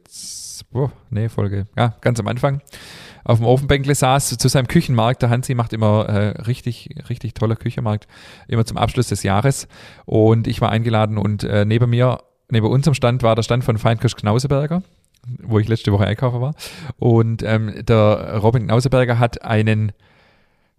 oh, 0.73 0.91
nee, 1.11 1.29
Folge, 1.29 1.69
ja, 1.77 1.95
ganz 2.01 2.19
am 2.19 2.27
Anfang 2.27 2.61
auf 3.25 3.39
dem 3.39 3.47
Ofenbänkle 3.47 3.95
saß 3.95 4.39
zu 4.39 4.49
seinem 4.49 4.69
Küchenmarkt. 4.69 5.23
Der 5.23 5.31
Hansi 5.31 5.55
macht 5.55 5.73
immer 5.73 6.09
äh, 6.09 6.41
richtig, 6.43 6.91
richtig 7.09 7.35
toller 7.35 7.57
Küchenmarkt, 7.57 8.07
immer 8.49 8.65
zum 8.65 8.77
Abschluss 8.77 9.09
des 9.09 9.23
Jahres. 9.23 9.69
Und 10.07 10.47
ich 10.47 10.61
war 10.61 10.71
eingeladen 10.71 11.19
und 11.19 11.45
äh, 11.45 11.65
neben 11.65 11.91
mir, 11.91 12.19
neben 12.51 12.67
unserem 12.67 12.95
Stand 12.95 13.23
war 13.23 13.35
der 13.37 13.43
Stand 13.43 13.65
von 13.65 13.79
Feinkirsch 13.79 14.17
Knauseberger, 14.17 14.83
wo 15.43 15.59
ich 15.59 15.69
letzte 15.69 15.93
Woche 15.93 16.07
einkaufen 16.07 16.41
war. 16.41 16.55
Und 16.99 17.43
ähm, 17.43 17.85
der 17.85 18.39
Robin 18.39 18.65
Knauseberger 18.65 19.19
hat 19.19 19.43
einen, 19.43 19.93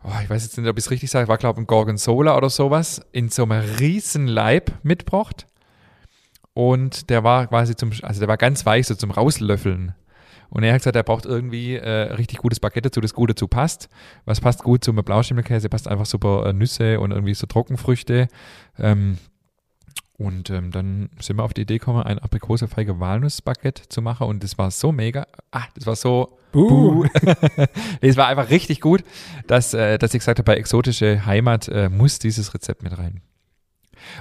oh, 0.03 0.09
ich 0.23 0.29
weiß 0.29 0.43
jetzt 0.43 0.57
nicht, 0.57 0.67
ob 0.67 0.77
ich 0.77 0.85
es 0.85 0.91
richtig 0.91 1.11
sage, 1.11 1.27
war 1.27 1.37
glaube 1.37 1.59
ich 1.59 1.63
ein 1.63 1.67
Gorgonzola 1.67 2.35
oder 2.35 2.49
sowas, 2.49 3.01
in 3.11 3.29
so 3.29 3.43
einem 3.43 3.63
riesen 3.79 4.27
Leib 4.27 4.71
mitgebracht. 4.83 5.45
Und 6.53 7.09
der 7.09 7.23
war 7.23 7.47
quasi 7.47 7.75
zum, 7.75 7.91
also 8.01 8.19
der 8.19 8.27
war 8.27 8.37
ganz 8.37 8.65
weich, 8.65 8.87
so 8.87 8.95
zum 8.95 9.11
Rauslöffeln. 9.11 9.95
Und 10.51 10.63
er 10.63 10.73
hat 10.73 10.81
gesagt, 10.81 10.97
er 10.97 11.03
braucht 11.03 11.25
irgendwie 11.25 11.75
äh, 11.75 12.13
richtig 12.13 12.39
gutes 12.39 12.59
Baguette 12.59 12.89
dazu, 12.89 12.99
das 12.99 13.13
gut 13.13 13.29
dazu 13.29 13.47
passt. 13.47 13.89
Was 14.25 14.41
passt 14.41 14.63
gut 14.63 14.83
zum 14.83 14.97
Blauschimmelkäse? 14.97 15.69
Passt 15.69 15.87
einfach 15.87 16.05
super 16.05 16.45
äh, 16.45 16.53
Nüsse 16.53 16.99
und 16.99 17.11
irgendwie 17.11 17.33
so 17.33 17.47
Trockenfrüchte. 17.47 18.27
Ähm, 18.77 19.17
und 20.17 20.49
ähm, 20.49 20.71
dann 20.71 21.09
sind 21.19 21.37
wir 21.37 21.43
auf 21.43 21.53
die 21.53 21.61
Idee 21.61 21.79
gekommen, 21.79 22.03
ein 22.03 22.19
aprikosefeige 22.19 22.99
Walnussbaguette 22.99 23.87
zu 23.87 24.01
machen. 24.01 24.27
Und 24.27 24.43
das 24.43 24.57
war 24.57 24.69
so 24.71 24.91
mega. 24.91 25.25
Ah, 25.51 25.63
das 25.73 25.87
war 25.87 25.95
so. 25.95 26.37
Buh. 26.51 27.05
nee, 27.23 27.65
es 28.09 28.17
war 28.17 28.27
einfach 28.27 28.49
richtig 28.49 28.81
gut, 28.81 29.05
dass, 29.47 29.73
äh, 29.73 29.97
dass 29.97 30.13
ich 30.13 30.19
gesagt 30.19 30.37
habe, 30.37 30.45
bei 30.45 30.57
exotische 30.57 31.25
Heimat 31.25 31.69
äh, 31.69 31.87
muss 31.87 32.19
dieses 32.19 32.53
Rezept 32.53 32.83
mit 32.83 32.97
rein. 32.97 33.21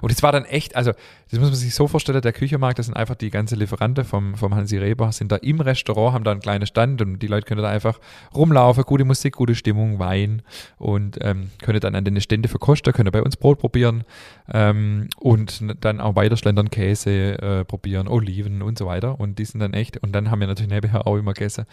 Und 0.02 0.12
es 0.12 0.22
war 0.22 0.32
dann 0.32 0.44
echt, 0.44 0.76
also 0.76 0.92
das 1.30 1.38
muss 1.38 1.50
man 1.50 1.56
sich 1.56 1.74
so 1.74 1.86
vorstellen, 1.88 2.20
der 2.20 2.32
Küchenmarkt, 2.32 2.78
das 2.78 2.86
sind 2.86 2.96
einfach 2.96 3.14
die 3.14 3.30
ganze 3.30 3.54
Lieferanten 3.54 4.04
vom, 4.04 4.34
vom 4.34 4.54
Hansi 4.54 4.78
Reber, 4.78 5.12
sind 5.12 5.30
da 5.32 5.36
im 5.36 5.60
Restaurant, 5.60 6.14
haben 6.14 6.24
da 6.24 6.32
einen 6.32 6.40
kleinen 6.40 6.66
Stand 6.66 7.02
und 7.02 7.20
die 7.20 7.26
Leute 7.26 7.46
können 7.46 7.62
da 7.62 7.68
einfach 7.68 8.00
rumlaufen, 8.34 8.84
gute 8.84 9.04
Musik, 9.04 9.36
gute 9.36 9.54
Stimmung, 9.54 9.98
Wein 9.98 10.42
und 10.78 11.18
ähm, 11.22 11.50
können 11.62 11.80
dann 11.80 11.94
an 11.94 12.04
den 12.04 12.20
Stände 12.20 12.48
verkosten, 12.48 12.92
können 12.92 13.12
bei 13.12 13.22
uns 13.22 13.36
Brot 13.36 13.58
probieren 13.58 14.04
ähm, 14.52 15.08
und 15.18 15.62
dann 15.80 16.00
auch 16.00 16.16
weiter 16.16 16.36
schlendern 16.36 16.70
Käse 16.70 17.40
äh, 17.40 17.64
probieren, 17.64 18.08
Oliven 18.08 18.62
und 18.62 18.78
so 18.78 18.86
weiter 18.86 19.20
und 19.20 19.38
die 19.38 19.44
sind 19.44 19.60
dann 19.60 19.74
echt, 19.74 19.98
und 19.98 20.12
dann 20.12 20.30
haben 20.30 20.40
wir 20.40 20.46
natürlich 20.46 20.70
nebenher 20.72 21.06
auch 21.06 21.16
immer 21.16 21.32
gegessen 21.32 21.66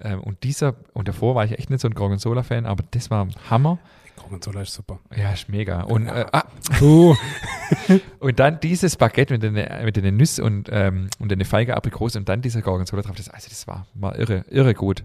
ähm, 0.00 0.20
und 0.20 0.42
dieser, 0.44 0.74
und 0.92 1.08
davor 1.08 1.34
war 1.34 1.44
ich 1.44 1.52
echt 1.52 1.70
nicht 1.70 1.80
so 1.80 1.88
ein 1.88 1.94
Gorgonzola-Fan, 1.94 2.66
aber 2.66 2.84
das 2.90 3.10
war 3.10 3.28
Hammer. 3.48 3.78
Gorgonzola 4.30 4.62
ist 4.62 4.74
super. 4.74 5.00
Ja, 5.16 5.32
ist 5.32 5.48
mega. 5.48 5.82
Und, 5.82 6.06
äh, 6.06 6.24
ah, 6.30 6.44
Buh. 6.78 7.16
und 8.20 8.38
dann 8.38 8.60
dieses 8.60 8.96
Baguette 8.96 9.34
mit 9.34 9.42
den, 9.42 9.54
mit 9.84 9.96
den 9.96 10.16
Nüssen 10.16 10.44
und, 10.44 10.68
ähm, 10.70 11.10
und 11.18 11.32
den 11.32 11.44
feige 11.44 11.76
Aprikose 11.76 12.16
und 12.16 12.28
dann 12.28 12.40
dieser 12.40 12.62
Gorgonzola 12.62 13.02
drauf. 13.02 13.16
Das, 13.16 13.28
also 13.28 13.48
das 13.48 13.66
war, 13.66 13.88
war 13.94 14.16
irre, 14.16 14.44
irre 14.48 14.74
gut. 14.74 15.02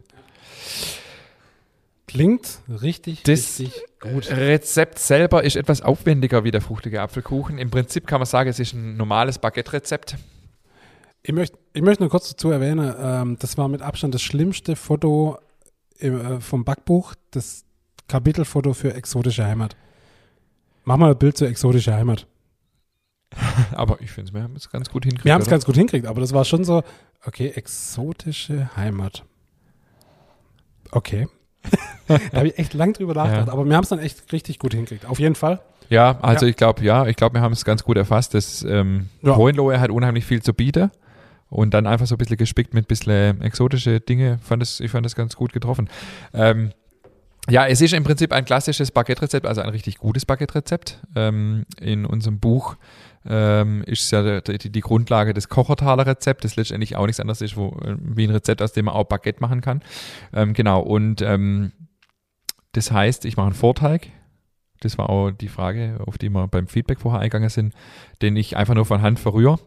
Klingt 2.06 2.60
richtig, 2.70 3.24
Das 3.24 3.60
richtig 3.60 3.74
gut. 4.00 4.30
Rezept 4.30 5.00
selber 5.00 5.44
ist 5.44 5.56
etwas 5.56 5.82
aufwendiger 5.82 6.44
wie 6.44 6.52
der 6.52 6.62
fruchtige 6.62 7.02
Apfelkuchen. 7.02 7.58
Im 7.58 7.72
Prinzip 7.72 8.06
kann 8.06 8.20
man 8.20 8.28
sagen, 8.28 8.48
es 8.48 8.60
ist 8.60 8.74
ein 8.74 8.96
normales 8.96 9.40
Baguette-Rezept. 9.40 10.18
Ich 11.24 11.34
möchte, 11.34 11.58
ich 11.74 11.82
möchte 11.82 12.04
nur 12.04 12.12
kurz 12.12 12.30
dazu 12.30 12.52
erwähnen, 12.52 12.94
ähm, 13.00 13.38
das 13.40 13.58
war 13.58 13.70
mit 13.70 13.82
Abstand 13.82 14.14
das 14.14 14.22
schlimmste 14.22 14.76
Foto 14.76 15.40
im, 15.98 16.22
äh, 16.22 16.40
vom 16.42 16.64
Backbuch, 16.64 17.16
das 17.32 17.65
Kapitelfoto 18.08 18.74
für 18.74 18.94
exotische 18.94 19.46
Heimat. 19.46 19.76
Mach 20.84 20.98
mal 20.98 21.12
ein 21.12 21.18
Bild 21.18 21.38
zur 21.38 21.48
exotischen 21.48 21.94
Heimat. 21.94 22.28
Aber 23.74 24.00
ich 24.02 24.12
finde, 24.12 24.34
wir 24.34 24.44
haben 24.44 24.56
es 24.56 24.70
ganz 24.70 24.90
gut 24.90 25.04
hingekriegt. 25.04 25.26
Wir 25.26 25.34
haben 25.34 25.42
es 25.42 25.50
ganz 25.50 25.66
gut 25.66 25.76
hingekriegt, 25.76 26.06
aber 26.06 26.22
das 26.22 26.32
war 26.34 26.46
schon 26.46 26.64
so, 26.64 26.84
okay, 27.26 27.50
exotische 27.56 28.70
Heimat. 28.76 29.24
Okay. 30.92 31.28
da 32.08 32.20
habe 32.34 32.50
ich 32.50 32.60
echt 32.60 32.74
lang 32.76 32.94
drüber 32.94 33.14
nachgedacht, 33.16 33.48
Ja. 33.48 33.54
aber 33.54 33.66
wir 33.66 33.76
haben 33.76 33.84
es 33.84 33.90
dann 33.90 34.00
echt 34.00 34.32
richtig 34.32 34.60
gut 34.60 34.74
hingekriegt. 34.74 35.06
Auf 35.08 35.20
jeden 35.20 35.36
Fall. 35.36 35.60
Ja, 35.90 36.20
also 36.22 36.46
Ja. 36.46 36.52
ich 36.52 36.56
glaube, 36.56 36.84
ja, 36.84 37.08
ich 37.08 37.16
glaube, 37.16 37.36
wir 37.36 37.42
haben 37.42 37.52
es 37.54 37.66
ganz 37.66 37.84
gut 37.84 37.98
erfasst. 37.98 38.34
Das 38.36 38.64
ähm, 38.64 39.10
Ja. 39.24 39.36
Hohenlohe 39.36 39.80
hat 39.80 39.90
unheimlich 39.90 40.26
viel 40.26 40.42
zu 40.42 40.54
bieten. 40.54 40.92
Und 41.50 41.74
dann 41.74 41.88
einfach 41.88 42.08
so 42.08 42.16
ein 42.16 42.18
bisschen 42.18 42.38
gespickt 42.38 42.74
mit 42.74 42.86
ein 42.86 42.88
bisschen 42.88 43.42
exotische 43.42 44.00
Dinge. 44.00 44.40
Fand 44.44 44.62
das, 44.62 44.80
ich 44.80 44.92
fand 44.92 45.06
das 45.06 45.16
ganz 45.16 45.36
gut 45.36 45.54
getroffen. 45.54 45.90
Ähm, 46.34 46.72
Ja, 47.48 47.68
es 47.68 47.80
ist 47.80 47.94
im 47.94 48.04
Prinzip 48.04 48.32
ein 48.32 48.44
klassisches 48.44 48.90
Baguette-Rezept, 48.92 49.46
also 49.46 49.62
ein 49.62 49.70
richtig 49.70 50.00
gutes 50.00 50.26
Baguette-Rezept. 50.26 51.00
Ähm, 51.16 51.66
in 51.80 52.06
unserem 52.06 52.40
Buch 52.40 52.76
ähm, 53.24 53.84
ist 53.84 54.12
ja 54.12 54.42
die, 54.42 54.72
die, 54.72 54.82
Grundlage 54.82 55.34
des 55.34 55.48
Kochertaler 55.48 56.08
Rezept, 56.08 56.44
das 56.44 56.56
letztendlich 56.56 56.96
auch 56.96 57.06
nichts 57.06 57.20
anderes 57.20 57.42
ist, 57.42 57.56
wo, 57.56 57.70
äh, 57.84 57.98
wie 58.00 58.26
ein 58.26 58.32
Rezept, 58.32 58.64
aus 58.64 58.74
dem 58.74 58.86
man 58.86 58.96
auch 58.96 59.04
Baguette 59.04 59.42
machen 59.42 59.62
kann. 59.62 59.84
Ähm, 60.34 60.54
genau, 60.54 60.82
und 60.82 61.22
ähm, 61.22 61.72
das 62.72 62.92
heißt, 62.92 63.26
ich 63.26 63.38
mache 63.38 63.48
einen 63.48 63.56
Vorteig. 63.56 64.08
Das 64.82 64.98
war 64.98 65.10
auch 65.10 65.32
die 65.32 65.48
Frage, 65.48 66.00
auf 66.06 66.18
die 66.18 66.30
wir 66.30 66.48
beim 66.48 66.68
Feedback 66.68 67.00
vorher 67.00 67.22
eingegangen 67.22 67.50
sind, 67.50 67.74
den 68.22 68.36
ich 68.38 68.58
einfach 68.58 68.74
nur 68.74 68.86
von 68.86 69.02
Hand 69.02 69.20
verrühre 69.20 69.60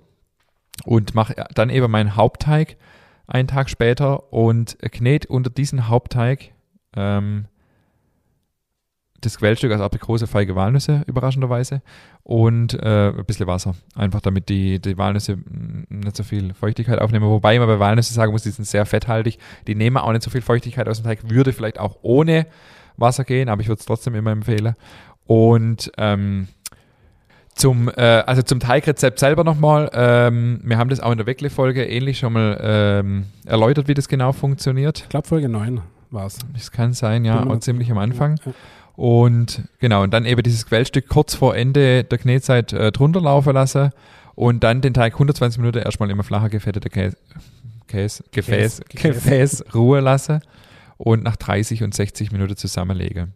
und 0.85 1.15
mache 1.15 1.35
dann 1.55 1.71
eben 1.71 1.91
meinen 1.91 2.17
Hauptteig 2.17 2.77
einen 3.27 3.49
Tag 3.49 3.71
später 3.71 4.33
und 4.33 4.79
knete 4.81 5.29
unter 5.29 5.51
diesen 5.51 5.89
Hauptteig 5.89 6.53
ähm, 6.97 7.47
das 9.21 9.39
Quellstück 9.39 9.73
aus 9.73 9.81
Aprikose, 9.81 10.27
Feige, 10.27 10.55
Walnüsse, 10.55 11.03
überraschenderweise. 11.07 11.83
Und 12.23 12.75
äh, 12.75 13.09
ein 13.09 13.25
bisschen 13.25 13.47
Wasser. 13.47 13.75
Einfach 13.95 14.21
damit 14.21 14.49
die, 14.49 14.81
die 14.81 14.99
Walnüsse 14.99 15.39
nicht 15.89 16.17
so 16.17 16.23
viel 16.23 16.55
Feuchtigkeit 16.55 17.01
aufnehmen. 17.01 17.27
Wobei 17.27 17.59
man 17.59 17.69
bei 17.69 17.79
Walnüsse 17.79 18.13
sagen 18.13 18.33
muss, 18.33 18.43
die 18.43 18.51
sind 18.51 18.67
sehr 18.67 18.87
fetthaltig. 18.87 19.39
Die 19.67 19.75
nehmen 19.75 19.97
auch 19.97 20.13
nicht 20.13 20.23
so 20.23 20.31
viel 20.31 20.43
Feuchtigkeit 20.43 20.89
aus 20.89 21.01
dem 21.01 21.07
Teig. 21.07 21.31
Würde 21.31 21.53
vielleicht 21.53 21.81
auch 21.81 21.97
ohne 22.03 22.47
Wasser 22.97 23.25
gehen, 23.25 23.49
aber 23.49 23.63
ich 23.63 23.69
würde 23.69 23.81
es 23.81 23.87
trotzdem 23.87 24.15
immer 24.15 24.31
empfehlen. 24.31 24.75
Und 25.27 25.91
ähm, 25.97 26.49
zum, 27.59 27.89
äh, 27.89 28.01
also 28.01 28.43
zum 28.43 28.61
Teigrezept 28.61 29.19
selber 29.19 29.43
nochmal. 29.43 29.91
Ähm, 29.93 30.61
wir 30.63 30.79
haben 30.79 30.91
das 30.91 31.01
auch 31.01 31.11
in 31.11 31.19
der 31.19 31.27
Weckle-Folge 31.27 31.85
ähnlich 31.85 32.19
schon 32.19 32.33
mal 32.33 32.59
ähm, 32.63 33.27
erläutert, 33.47 33.89
wie 33.89 33.95
das 33.95 34.09
genau 34.09 34.33
funktioniert. 34.33 35.01
Ich 35.01 35.09
glaube, 35.09 35.27
Folge 35.27 35.49
9 35.49 35.81
war 36.11 36.27
es. 36.27 36.39
Das 36.55 36.71
kann 36.71 36.93
sein, 36.93 37.25
ja, 37.25 37.45
auch 37.45 37.59
ziemlich 37.59 37.91
am 37.91 37.99
Anfang. 37.99 38.39
Ja. 38.45 38.53
Und 38.99 39.63
genau, 39.79 40.03
und 40.03 40.13
dann 40.13 40.27
eben 40.27 40.43
dieses 40.43 40.67
Quellstück 40.67 41.09
kurz 41.09 41.33
vor 41.37 41.55
Ende 41.55 42.03
der 42.03 42.19
Knetzeit 42.19 42.73
äh, 42.73 42.91
drunter 42.91 43.21
laufen 43.21 43.55
lassen 43.55 43.91
und 44.35 44.65
dann 44.65 44.81
den 44.81 44.93
Teig 44.93 45.13
120 45.13 45.61
Minuten 45.61 45.79
erstmal 45.79 46.11
immer 46.11 46.25
flacher 46.25 46.49
gefettete 46.49 46.91
Käse, 46.91 47.17
Käse, 47.87 48.25
Gefäß, 48.33 48.81
Gefäß, 48.89 49.15
Gefäß 49.15 49.65
Ruhe 49.73 50.01
lassen 50.01 50.41
und 50.97 51.23
nach 51.23 51.37
30 51.37 51.85
und 51.85 51.95
60 51.95 52.33
Minuten 52.33 52.57
zusammenlegen. 52.57 53.35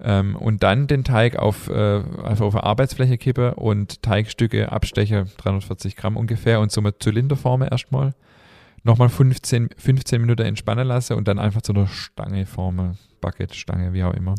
Ähm, 0.00 0.34
und 0.34 0.64
dann 0.64 0.88
den 0.88 1.04
Teig 1.04 1.36
auf, 1.36 1.68
äh, 1.68 2.02
einfach 2.24 2.46
auf 2.46 2.56
eine 2.56 2.64
Arbeitsfläche 2.64 3.16
kippen 3.16 3.52
und 3.52 4.02
Teigstücke 4.02 4.72
abstechen, 4.72 5.30
340 5.36 5.94
Gramm 5.94 6.16
ungefähr 6.16 6.58
und 6.58 6.72
somit 6.72 7.00
Zylinderformen 7.00 7.68
erstmal. 7.68 8.12
Nochmal 8.84 9.08
15, 9.08 9.70
15 9.76 10.20
Minuten 10.20 10.42
entspannen 10.42 10.86
lassen 10.86 11.14
und 11.14 11.28
dann 11.28 11.38
einfach 11.38 11.62
zu 11.62 11.72
einer 11.72 11.86
Stange 11.86 12.46
formen. 12.46 12.98
Baguette-Stange, 13.20 13.92
wie 13.92 14.04
auch 14.04 14.14
immer. 14.14 14.36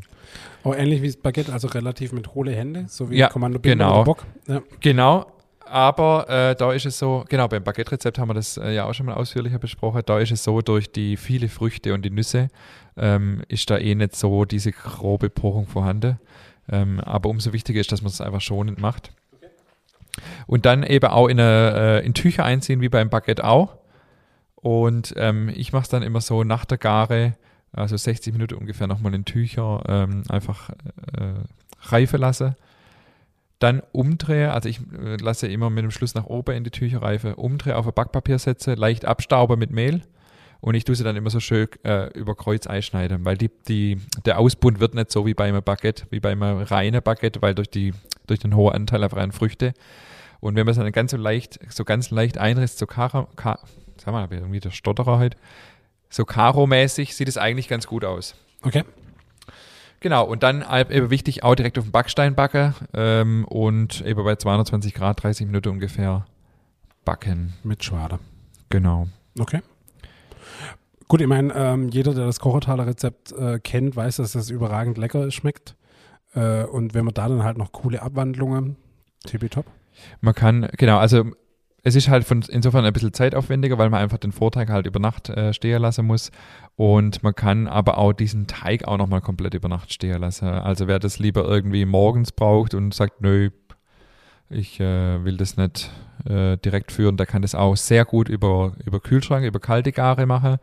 Oh, 0.63 0.73
ähnlich 0.73 1.01
wie 1.01 1.07
das 1.07 1.17
Baguette, 1.17 1.51
also 1.51 1.67
relativ 1.67 2.13
mit 2.13 2.33
hohle 2.33 2.51
Hände, 2.51 2.85
so 2.87 3.09
wie 3.09 3.17
ja, 3.17 3.27
Kommando 3.27 3.59
genau. 3.59 4.05
Bock. 4.05 4.25
Ja. 4.47 4.61
Genau, 4.79 5.25
aber 5.69 6.27
äh, 6.29 6.55
da 6.55 6.73
ist 6.73 6.85
es 6.85 6.97
so, 6.97 7.25
genau, 7.29 7.47
beim 7.47 7.63
Baguette-Rezept 7.63 8.17
haben 8.17 8.29
wir 8.29 8.33
das 8.33 8.57
äh, 8.57 8.71
ja 8.71 8.85
auch 8.85 8.93
schon 8.93 9.05
mal 9.05 9.13
ausführlicher 9.13 9.59
besprochen, 9.59 10.01
da 10.05 10.19
ist 10.19 10.31
es 10.31 10.43
so, 10.43 10.61
durch 10.61 10.91
die 10.91 11.15
viele 11.15 11.47
Früchte 11.47 11.93
und 11.93 12.03
die 12.03 12.09
Nüsse 12.09 12.47
ähm, 12.97 13.43
ist 13.47 13.69
da 13.69 13.77
eh 13.77 13.93
nicht 13.95 14.15
so 14.15 14.45
diese 14.45 14.71
grobe 14.71 15.29
Porung 15.29 15.67
vorhanden. 15.67 16.19
Ähm, 16.71 16.99
aber 16.99 17.29
umso 17.29 17.53
wichtiger 17.53 17.79
ist, 17.79 17.91
dass 17.91 18.01
man 18.01 18.09
es 18.09 18.21
einfach 18.21 18.41
schonend 18.41 18.79
macht. 18.79 19.11
Und 20.47 20.65
dann 20.65 20.83
eben 20.83 21.05
auch 21.07 21.27
in, 21.27 21.39
eine, 21.39 22.01
äh, 22.01 22.05
in 22.05 22.13
Tücher 22.13 22.45
einziehen, 22.45 22.81
wie 22.81 22.89
beim 22.89 23.09
Baguette 23.09 23.43
auch. 23.43 23.77
Und 24.61 25.13
ähm, 25.17 25.49
ich 25.49 25.71
mache 25.71 25.83
es 25.83 25.89
dann 25.89 26.03
immer 26.03 26.21
so 26.21 26.43
nach 26.43 26.65
der 26.65 26.77
Gare 26.77 27.35
also 27.71 27.97
60 27.97 28.33
Minuten 28.33 28.55
ungefähr 28.55 28.87
nochmal 28.87 29.13
in 29.13 29.25
Tücher 29.25 29.83
ähm, 29.87 30.23
einfach 30.29 30.69
äh, 30.69 31.33
reifen 31.81 32.19
lasse. 32.19 32.55
Dann 33.59 33.81
umdrehe, 33.91 34.53
also 34.53 34.69
ich 34.69 34.79
äh, 34.79 35.17
lasse 35.17 35.47
immer 35.47 35.69
mit 35.69 35.83
dem 35.83 35.91
Schluss 35.91 36.15
nach 36.15 36.25
oben 36.25 36.55
in 36.55 36.63
die 36.63 36.71
Tücher 36.71 37.01
reife, 37.01 37.35
umdrehe, 37.35 37.75
auf 37.75 37.85
ein 37.85 37.93
Backpapier 37.93 38.39
setze, 38.39 38.73
leicht 38.73 39.05
abstaube 39.05 39.57
mit 39.57 39.71
Mehl 39.71 40.01
und 40.61 40.75
ich 40.75 40.85
tue 40.85 40.95
sie 40.95 41.03
dann 41.03 41.15
immer 41.15 41.29
so 41.29 41.39
schön 41.39 41.67
äh, 41.83 42.07
über 42.17 42.35
Kreuz 42.35 42.67
einschneiden, 42.67 43.25
weil 43.25 43.37
die, 43.37 43.51
die, 43.67 43.97
der 44.25 44.39
Ausbund 44.39 44.79
wird 44.79 44.95
nicht 44.95 45.11
so 45.11 45.25
wie 45.25 45.33
bei 45.33 45.47
einem 45.47 45.63
Baguette, 45.63 46.05
wie 46.09 46.19
bei 46.19 46.31
einem 46.31 46.59
reinen 46.59 47.01
Baguette, 47.01 47.41
weil 47.41 47.53
durch, 47.53 47.69
die, 47.69 47.93
durch 48.27 48.39
den 48.39 48.55
hohen 48.55 48.73
Anteil 48.73 49.03
an 49.03 49.31
Früchte. 49.31 49.73
Und 50.39 50.55
wenn 50.55 50.65
man 50.65 50.71
es 50.71 50.77
dann 50.77 50.91
ganz 50.91 51.11
so 51.11 51.17
leicht, 51.17 51.59
so 51.69 51.83
ganz 51.83 52.11
leicht 52.11 52.37
einrisst, 52.37 52.77
so 52.77 52.87
Kara, 52.87 53.27
Ka, 53.35 53.59
sag 53.99 54.11
mal, 54.13 54.27
irgendwie 54.31 54.59
der 54.59 54.71
Stotterer 54.71 55.19
halt, 55.19 55.35
so 56.09 56.25
Karo-mäßig 56.25 57.15
sieht 57.15 57.27
es 57.27 57.37
eigentlich 57.37 57.67
ganz 57.67 57.87
gut 57.87 58.03
aus. 58.03 58.35
Okay. 58.63 58.83
Genau, 60.01 60.25
und 60.25 60.43
dann 60.43 60.65
eben 60.89 61.09
wichtig, 61.09 61.43
auch 61.43 61.55
direkt 61.55 61.77
auf 61.77 61.83
dem 61.83 61.91
Backstein 61.91 62.33
backen 62.33 62.73
ähm, 62.93 63.45
und 63.45 64.01
eben 64.05 64.23
bei 64.23 64.35
220 64.35 64.93
Grad 64.93 65.21
30 65.21 65.47
Minuten 65.47 65.69
ungefähr 65.69 66.25
backen. 67.03 67.53
Mit 67.63 67.83
Schwade. 67.83 68.19
Genau. 68.69 69.07
Okay. 69.37 69.61
Gut, 71.09 71.21
ich 71.21 71.27
meine, 71.27 71.53
ähm, 71.53 71.89
jeder, 71.89 72.13
der 72.13 72.25
das 72.25 72.39
Kochertaler 72.39 72.85
Rezept 72.87 73.31
äh, 73.33 73.59
kennt, 73.59 73.95
weiß, 73.95 74.17
dass 74.17 74.33
das 74.33 74.49
überragend 74.49 74.97
lecker 74.97 75.31
schmeckt. 75.31 75.75
Äh, 76.33 76.63
und 76.63 76.93
wenn 76.93 77.03
man 77.03 77.13
da 77.13 77.27
dann 77.27 77.43
halt 77.43 77.57
noch 77.57 77.71
coole 77.71 78.01
Abwandlungen, 78.01 78.77
tippitopp. 79.25 79.65
Man 80.21 80.35
kann, 80.35 80.69
genau, 80.77 80.97
also 80.97 81.25
es 81.83 81.95
ist 81.95 82.09
halt 82.09 82.25
von, 82.25 82.43
insofern 82.49 82.85
ein 82.85 82.93
bisschen 82.93 83.13
zeitaufwendiger, 83.13 83.77
weil 83.77 83.89
man 83.89 84.01
einfach 84.01 84.17
den 84.17 84.31
Vorteig 84.31 84.69
halt 84.69 84.85
über 84.85 84.99
Nacht 84.99 85.29
äh, 85.29 85.53
stehen 85.53 85.81
lassen 85.81 86.05
muss. 86.05 86.31
Und 86.75 87.23
man 87.23 87.35
kann 87.35 87.67
aber 87.67 87.97
auch 87.97 88.13
diesen 88.13 88.47
Teig 88.47 88.87
auch 88.87 88.97
nochmal 88.97 89.21
komplett 89.21 89.53
über 89.53 89.69
Nacht 89.69 89.93
stehen 89.93 90.19
lassen. 90.19 90.47
Also 90.47 90.87
wer 90.87 90.99
das 90.99 91.19
lieber 91.19 91.45
irgendwie 91.45 91.85
morgens 91.85 92.31
braucht 92.31 92.73
und 92.73 92.93
sagt, 92.93 93.21
nö, 93.21 93.49
ich 94.49 94.79
äh, 94.79 95.23
will 95.23 95.37
das 95.37 95.57
nicht 95.57 95.91
äh, 96.25 96.57
direkt 96.57 96.91
führen, 96.91 97.17
der 97.17 97.25
kann 97.25 97.41
das 97.41 97.55
auch 97.55 97.77
sehr 97.77 98.05
gut 98.05 98.29
über, 98.29 98.73
über 98.85 98.99
Kühlschrank, 98.99 99.45
über 99.45 99.59
kalte 99.59 99.91
Gare 99.91 100.25
machen. 100.25 100.57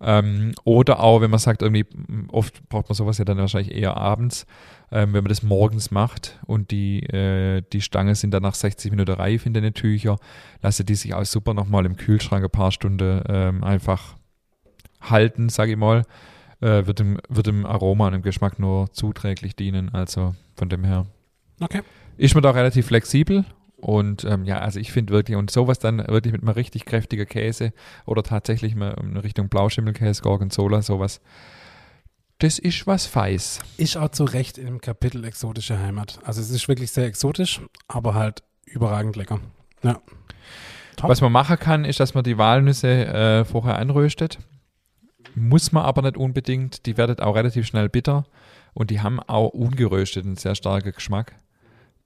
Ähm, 0.00 0.52
oder 0.64 1.00
auch, 1.00 1.20
wenn 1.20 1.30
man 1.30 1.38
sagt, 1.38 1.62
irgendwie, 1.62 1.86
oft 2.28 2.68
braucht 2.68 2.88
man 2.88 2.94
sowas 2.94 3.18
ja 3.18 3.24
dann 3.24 3.38
wahrscheinlich 3.38 3.74
eher 3.74 3.96
abends, 3.96 4.46
ähm, 4.94 5.12
wenn 5.12 5.24
man 5.24 5.28
das 5.28 5.42
morgens 5.42 5.90
macht 5.90 6.38
und 6.46 6.70
die, 6.70 7.02
äh, 7.02 7.62
die 7.72 7.80
Stangen 7.80 8.14
sind 8.14 8.32
dann 8.32 8.44
nach 8.44 8.54
60 8.54 8.92
Minuten 8.92 9.12
reif 9.12 9.44
in 9.44 9.52
den 9.52 9.74
Tüchern, 9.74 10.18
lasse 10.62 10.84
die 10.84 10.94
sich 10.94 11.14
auch 11.14 11.24
super 11.24 11.52
nochmal 11.52 11.84
im 11.84 11.96
Kühlschrank 11.96 12.44
ein 12.44 12.50
paar 12.50 12.70
Stunden 12.70 13.20
ähm, 13.28 13.64
einfach 13.64 14.16
halten, 15.00 15.48
sage 15.48 15.72
ich 15.72 15.76
mal. 15.76 16.04
Äh, 16.60 16.86
wird, 16.86 17.00
dem, 17.00 17.18
wird 17.28 17.48
dem 17.48 17.66
Aroma 17.66 18.06
und 18.06 18.12
dem 18.12 18.22
Geschmack 18.22 18.60
nur 18.60 18.90
zuträglich 18.92 19.56
dienen. 19.56 19.92
Also 19.92 20.36
von 20.56 20.68
dem 20.68 20.84
her. 20.84 21.06
Okay. 21.60 21.82
Ist 22.16 22.34
man 22.34 22.44
da 22.44 22.52
relativ 22.52 22.86
flexibel 22.86 23.44
und 23.84 24.24
ähm, 24.24 24.44
ja, 24.44 24.60
also 24.60 24.78
ich 24.78 24.92
finde 24.92 25.12
wirklich, 25.12 25.36
und 25.36 25.50
sowas 25.50 25.80
dann 25.80 25.98
wirklich 25.98 26.32
mit 26.32 26.42
einem 26.42 26.52
richtig 26.52 26.84
kräftiger 26.84 27.26
Käse 27.26 27.72
oder 28.06 28.22
tatsächlich 28.22 28.76
mal 28.76 28.96
in 29.02 29.16
Richtung 29.16 29.48
Blauschimmelkäse, 29.48 30.22
Gorgonzola, 30.22 30.80
sowas. 30.82 31.20
Das 32.38 32.58
ist 32.58 32.86
was 32.86 33.06
Feis. 33.06 33.60
Ist 33.76 33.96
auch 33.96 34.10
zu 34.10 34.24
Recht 34.24 34.58
im 34.58 34.80
Kapitel 34.80 35.24
exotische 35.24 35.78
Heimat. 35.78 36.18
Also 36.24 36.40
es 36.40 36.50
ist 36.50 36.68
wirklich 36.68 36.90
sehr 36.90 37.06
exotisch, 37.06 37.60
aber 37.86 38.14
halt 38.14 38.42
überragend 38.66 39.16
lecker. 39.16 39.40
Ja. 39.82 40.00
Top. 40.96 41.10
Was 41.10 41.20
man 41.20 41.32
machen 41.32 41.58
kann, 41.58 41.84
ist, 41.84 42.00
dass 42.00 42.14
man 42.14 42.24
die 42.24 42.38
Walnüsse 42.38 43.06
äh, 43.06 43.44
vorher 43.44 43.78
anröstet. 43.78 44.38
Muss 45.34 45.72
man 45.72 45.84
aber 45.84 46.02
nicht 46.02 46.16
unbedingt. 46.16 46.86
Die 46.86 46.96
werden 46.96 47.18
auch 47.20 47.34
relativ 47.34 47.66
schnell 47.66 47.88
bitter 47.88 48.24
und 48.72 48.90
die 48.90 49.00
haben 49.00 49.20
auch 49.20 49.48
ungeröstet 49.48 50.24
einen 50.24 50.36
sehr 50.36 50.54
starken 50.54 50.92
Geschmack. 50.92 51.34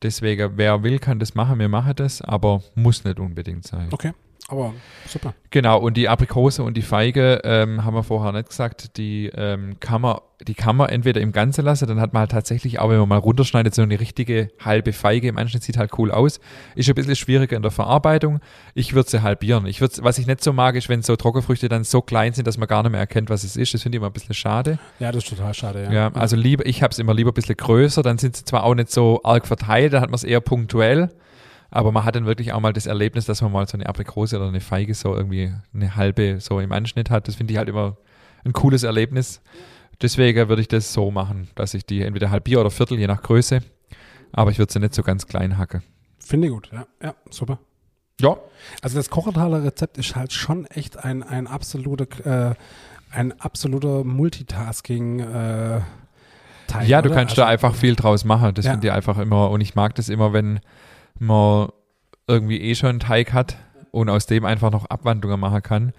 Deswegen, 0.02 0.56
wer 0.56 0.82
will, 0.82 0.98
kann 0.98 1.18
das 1.18 1.34
machen. 1.34 1.58
Wir 1.58 1.68
machen 1.68 1.94
das, 1.96 2.22
aber 2.22 2.62
muss 2.74 3.04
nicht 3.04 3.18
unbedingt 3.18 3.66
sein. 3.66 3.88
Okay. 3.90 4.12
Aber 4.50 4.72
super. 5.06 5.34
Genau, 5.50 5.78
und 5.78 5.98
die 5.98 6.08
Aprikose 6.08 6.62
und 6.62 6.74
die 6.74 6.82
Feige 6.82 7.42
ähm, 7.44 7.84
haben 7.84 7.94
wir 7.94 8.02
vorher 8.02 8.32
nicht 8.32 8.48
gesagt, 8.48 8.96
die, 8.96 9.30
ähm, 9.34 9.78
kann 9.78 10.00
man, 10.00 10.20
die 10.46 10.54
kann 10.54 10.74
man 10.74 10.88
entweder 10.88 11.20
im 11.20 11.32
Ganzen 11.32 11.66
lassen, 11.66 11.86
dann 11.86 12.00
hat 12.00 12.14
man 12.14 12.20
halt 12.20 12.30
tatsächlich 12.30 12.78
auch, 12.78 12.88
wenn 12.88 12.98
man 12.98 13.10
mal 13.10 13.18
runterschneidet, 13.18 13.74
so 13.74 13.82
eine 13.82 14.00
richtige 14.00 14.48
halbe 14.64 14.94
Feige 14.94 15.28
im 15.28 15.36
Anschnitt, 15.36 15.64
sieht 15.64 15.76
halt 15.76 15.98
cool 15.98 16.10
aus. 16.10 16.40
Ist 16.76 16.88
ein 16.88 16.94
bisschen 16.94 17.14
schwieriger 17.14 17.56
in 17.56 17.62
der 17.62 17.70
Verarbeitung. 17.70 18.40
Ich 18.74 18.94
würde 18.94 19.10
sie 19.10 19.22
halbieren. 19.22 19.66
Ich 19.66 19.82
würd, 19.82 20.02
was 20.02 20.16
ich 20.16 20.26
nicht 20.26 20.42
so 20.42 20.54
mag, 20.54 20.76
ist, 20.76 20.88
wenn 20.88 21.02
so 21.02 21.14
Trockenfrüchte 21.14 21.68
dann 21.68 21.84
so 21.84 22.00
klein 22.00 22.32
sind, 22.32 22.46
dass 22.46 22.56
man 22.56 22.68
gar 22.68 22.82
nicht 22.82 22.92
mehr 22.92 23.00
erkennt, 23.00 23.28
was 23.28 23.44
es 23.44 23.54
ist. 23.54 23.74
Das 23.74 23.82
finde 23.82 23.96
ich 23.96 24.00
immer 24.00 24.08
ein 24.08 24.14
bisschen 24.14 24.34
schade. 24.34 24.78
Ja, 24.98 25.12
das 25.12 25.24
ist 25.24 25.30
total 25.30 25.52
schade, 25.52 25.84
ja. 25.84 25.92
ja 25.92 26.12
also 26.14 26.36
lieber, 26.36 26.64
ich 26.64 26.82
habe 26.82 26.92
es 26.92 26.98
immer 26.98 27.12
lieber 27.12 27.32
ein 27.32 27.34
bisschen 27.34 27.56
größer, 27.56 28.02
dann 28.02 28.16
sind 28.16 28.34
sie 28.34 28.46
zwar 28.46 28.64
auch 28.64 28.74
nicht 28.74 28.90
so 28.90 29.20
arg 29.24 29.46
verteilt, 29.46 29.92
dann 29.92 30.00
hat 30.00 30.08
man 30.08 30.16
es 30.16 30.24
eher 30.24 30.40
punktuell. 30.40 31.10
Aber 31.70 31.92
man 31.92 32.04
hat 32.04 32.16
dann 32.16 32.24
wirklich 32.26 32.52
auch 32.52 32.60
mal 32.60 32.72
das 32.72 32.86
Erlebnis, 32.86 33.26
dass 33.26 33.42
man 33.42 33.52
mal 33.52 33.66
so 33.68 33.76
eine 33.76 33.86
Aprikose 33.86 34.36
oder 34.36 34.48
eine 34.48 34.60
Feige 34.60 34.94
so 34.94 35.14
irgendwie 35.14 35.52
eine 35.74 35.96
halbe 35.96 36.40
so 36.40 36.60
im 36.60 36.72
Anschnitt 36.72 37.10
hat. 37.10 37.28
Das 37.28 37.34
finde 37.34 37.52
ich 37.52 37.58
halt 37.58 37.68
immer 37.68 37.96
ein 38.44 38.52
cooles 38.52 38.82
Erlebnis. 38.84 39.40
Deswegen 40.00 40.48
würde 40.48 40.62
ich 40.62 40.68
das 40.68 40.92
so 40.92 41.10
machen, 41.10 41.48
dass 41.56 41.74
ich 41.74 41.84
die 41.84 42.02
entweder 42.02 42.30
halbiere 42.30 42.60
oder 42.62 42.70
viertel, 42.70 42.98
je 42.98 43.06
nach 43.06 43.22
Größe. 43.22 43.60
Aber 44.32 44.50
ich 44.50 44.58
würde 44.58 44.72
sie 44.72 44.78
nicht 44.78 44.94
so 44.94 45.02
ganz 45.02 45.26
klein 45.26 45.58
hacken. 45.58 45.82
Finde 46.18 46.46
ich 46.48 46.52
gut, 46.54 46.70
ja. 46.72 46.86
Ja, 47.02 47.14
super. 47.30 47.58
Ja. 48.20 48.36
Also 48.82 48.96
das 48.96 49.10
Kochertaler 49.10 49.62
Rezept 49.64 49.98
ist 49.98 50.16
halt 50.16 50.32
schon 50.32 50.66
echt 50.66 51.02
ein, 51.04 51.22
ein 51.22 51.46
absoluter 51.46 52.50
äh, 52.50 52.54
ein 53.10 53.38
absoluter 53.40 54.04
Multitasking 54.04 55.20
äh, 55.20 55.80
Teil. 56.66 56.86
Ja, 56.86 57.00
du 57.00 57.08
oder? 57.08 57.16
kannst 57.16 57.32
Also, 57.32 57.42
da 57.42 57.48
einfach 57.48 57.74
viel 57.74 57.94
draus 57.96 58.24
machen. 58.24 58.52
Das 58.54 58.66
Ja. 58.66 58.72
finde 58.72 58.88
ich 58.88 58.92
einfach 58.92 59.18
immer, 59.18 59.50
und 59.50 59.60
ich 59.62 59.74
mag 59.74 59.94
das 59.94 60.08
immer, 60.10 60.32
wenn 60.32 60.60
man 61.20 61.68
irgendwie 62.26 62.60
eh 62.60 62.74
schon 62.74 62.90
einen 62.90 63.00
Teig 63.00 63.32
hat 63.32 63.56
und 63.90 64.08
aus 64.10 64.26
dem 64.26 64.44
einfach 64.44 64.70
noch 64.70 64.86
Abwandlungen 64.86 65.40
machen 65.40 65.62
kann. 65.62 65.92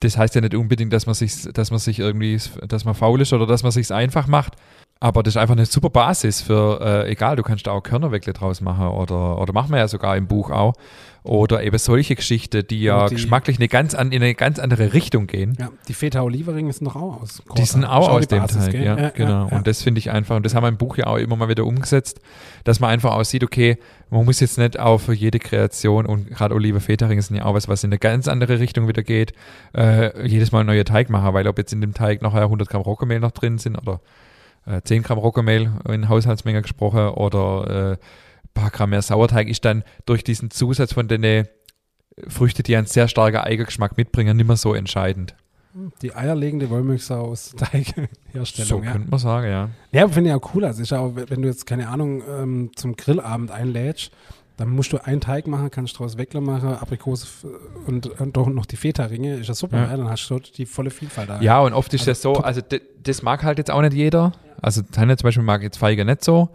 Das 0.00 0.18
heißt 0.18 0.34
ja 0.34 0.40
nicht 0.40 0.54
unbedingt, 0.54 0.92
dass 0.92 1.06
man 1.06 1.14
sich, 1.14 1.44
dass 1.52 1.70
man 1.70 1.78
sich 1.78 1.98
irgendwie, 1.98 2.38
dass 2.68 2.84
man 2.84 2.94
faul 2.94 3.20
ist 3.20 3.32
oder 3.32 3.46
dass 3.46 3.62
man 3.62 3.72
sich 3.72 3.92
einfach 3.92 4.26
macht. 4.26 4.54
Aber 4.98 5.22
das 5.22 5.34
ist 5.34 5.36
einfach 5.36 5.54
eine 5.54 5.66
super 5.66 5.90
Basis 5.90 6.40
für, 6.40 6.80
äh, 6.80 7.10
egal, 7.10 7.36
du 7.36 7.42
kannst 7.42 7.66
da 7.66 7.72
auch 7.72 7.82
Körnerweckle 7.82 8.32
draus 8.32 8.62
machen 8.62 8.88
oder, 8.88 9.38
oder 9.38 9.52
machen 9.52 9.70
wir 9.70 9.78
ja 9.78 9.88
sogar 9.88 10.16
im 10.16 10.26
Buch 10.26 10.50
auch. 10.50 10.72
Oder 11.26 11.62
eben 11.64 11.76
solche 11.78 12.14
Geschichten, 12.14 12.66
die 12.68 12.82
ja 12.82 13.08
die- 13.08 13.14
geschmacklich 13.16 13.58
eine 13.58 13.68
ganz 13.68 13.94
an, 13.94 14.12
in 14.12 14.22
eine 14.22 14.34
ganz 14.34 14.58
andere 14.58 14.92
Richtung 14.92 15.26
gehen. 15.26 15.56
Ja, 15.58 15.70
die 15.88 15.94
Feta 15.94 16.22
Olivering 16.22 16.70
sind 16.72 16.86
doch 16.86 16.96
auch 16.96 17.20
aus. 17.22 17.42
Die 17.56 17.64
sind 17.64 17.84
auch 17.84 18.08
Ist 18.08 18.14
aus 18.14 18.26
dem 18.28 18.40
Basis, 18.42 18.64
Teig, 18.64 18.72
gell? 18.72 18.84
ja, 18.84 19.08
genau. 19.10 19.48
ja. 19.48 19.56
Und 19.56 19.66
das 19.66 19.82
finde 19.82 19.98
ich 19.98 20.10
einfach, 20.10 20.36
und 20.36 20.46
das 20.46 20.54
haben 20.54 20.62
wir 20.64 20.68
im 20.68 20.76
Buch 20.76 20.96
ja 20.96 21.06
auch 21.06 21.16
immer 21.16 21.36
mal 21.36 21.48
wieder 21.48 21.64
umgesetzt, 21.64 22.20
dass 22.64 22.80
man 22.80 22.90
einfach 22.90 23.12
aussieht, 23.14 23.42
okay, 23.44 23.78
man 24.10 24.24
muss 24.24 24.40
jetzt 24.40 24.56
nicht 24.58 24.78
auch 24.78 24.98
für 24.98 25.14
jede 25.14 25.38
Kreation 25.38 26.06
und 26.06 26.30
gerade 26.30 26.54
Olive 26.54 26.80
Fetering 26.80 27.20
sind 27.20 27.36
ja 27.36 27.44
auch 27.44 27.54
was, 27.54 27.66
was 27.68 27.82
in 27.82 27.88
eine 27.90 27.98
ganz 27.98 28.28
andere 28.28 28.60
Richtung 28.60 28.86
wieder 28.86 29.02
geht, 29.02 29.32
äh, 29.76 30.26
jedes 30.26 30.52
Mal 30.52 30.60
einen 30.60 30.68
neuen 30.68 30.84
Teig 30.84 31.10
machen, 31.10 31.34
weil 31.34 31.48
ob 31.48 31.58
jetzt 31.58 31.72
in 31.72 31.80
dem 31.80 31.92
Teig 31.94 32.22
noch 32.22 32.34
100 32.34 32.68
Gramm 32.68 32.82
Roggenmehl 32.82 33.18
noch 33.20 33.32
drin 33.32 33.58
sind 33.58 33.76
oder 33.76 34.00
äh, 34.66 34.80
10 34.82 35.02
Gramm 35.02 35.18
Roggenmehl 35.18 35.70
in 35.88 36.08
Haushaltsmenge 36.08 36.62
gesprochen 36.62 37.08
oder 37.08 37.92
äh, 37.92 37.96
paar 38.56 38.70
Gramm 38.70 38.90
mehr 38.90 39.02
Sauerteig 39.02 39.48
ist 39.48 39.64
dann 39.64 39.84
durch 40.06 40.24
diesen 40.24 40.50
Zusatz 40.50 40.94
von 40.94 41.06
den 41.06 41.46
Früchte, 42.28 42.62
die 42.62 42.76
einen 42.76 42.86
sehr 42.86 43.08
starken 43.08 43.38
Eigengeschmack 43.38 43.96
mitbringen, 43.96 44.36
nicht 44.36 44.46
mehr 44.46 44.56
so 44.56 44.74
entscheidend. 44.74 45.34
Die 46.00 46.14
eierlegende 46.14 46.70
Wollmilchsau 46.70 47.20
aus 47.20 47.54
Teigherstellung. 47.56 48.68
So 48.68 48.82
ja. 48.82 48.92
könnte 48.92 49.10
man 49.10 49.20
sagen, 49.20 49.46
ja. 49.46 49.68
Ja, 49.92 50.08
finde 50.08 50.30
ich 50.30 50.36
auch 50.36 50.54
cool. 50.54 50.64
Also 50.64 50.82
ja 50.82 51.00
auch, 51.00 51.12
wenn 51.14 51.42
du 51.42 51.48
jetzt, 51.48 51.66
keine 51.66 51.88
Ahnung, 51.88 52.22
ähm, 52.26 52.70
zum 52.74 52.96
Grillabend 52.96 53.50
einlädst, 53.50 54.10
dann 54.56 54.70
musst 54.70 54.94
du 54.94 55.04
einen 55.04 55.20
Teig 55.20 55.46
machen, 55.46 55.70
kannst 55.70 55.96
daraus 55.96 56.16
Weckler 56.16 56.40
machen, 56.40 56.70
Aprikose 56.70 57.26
und, 57.86 58.06
und 58.06 58.36
doch 58.36 58.48
noch 58.48 58.64
die 58.64 58.76
Feta-Ringe. 58.76 59.34
Ist 59.36 59.48
ja 59.48 59.54
super, 59.54 59.76
Ja. 59.76 59.90
ja. 59.90 59.96
dann 59.98 60.08
hast 60.08 60.26
du 60.28 60.38
die 60.38 60.64
volle 60.64 60.90
Vielfalt 60.90 61.28
da. 61.28 61.40
Ja, 61.42 61.60
und 61.60 61.74
oft 61.74 61.92
ist 61.92 62.08
Also 62.08 62.10
das 62.10 62.22
so, 62.22 62.42
also 62.42 62.62
das 63.02 63.22
mag 63.22 63.42
halt 63.42 63.58
jetzt 63.58 63.70
auch 63.70 63.82
nicht 63.82 63.92
jeder. 63.92 64.32
Also 64.62 64.80
Tanja 64.80 65.18
zum 65.18 65.28
Beispiel 65.28 65.44
mag 65.44 65.62
jetzt 65.62 65.76
Feige 65.76 66.06
nicht 66.06 66.24
so. 66.24 66.48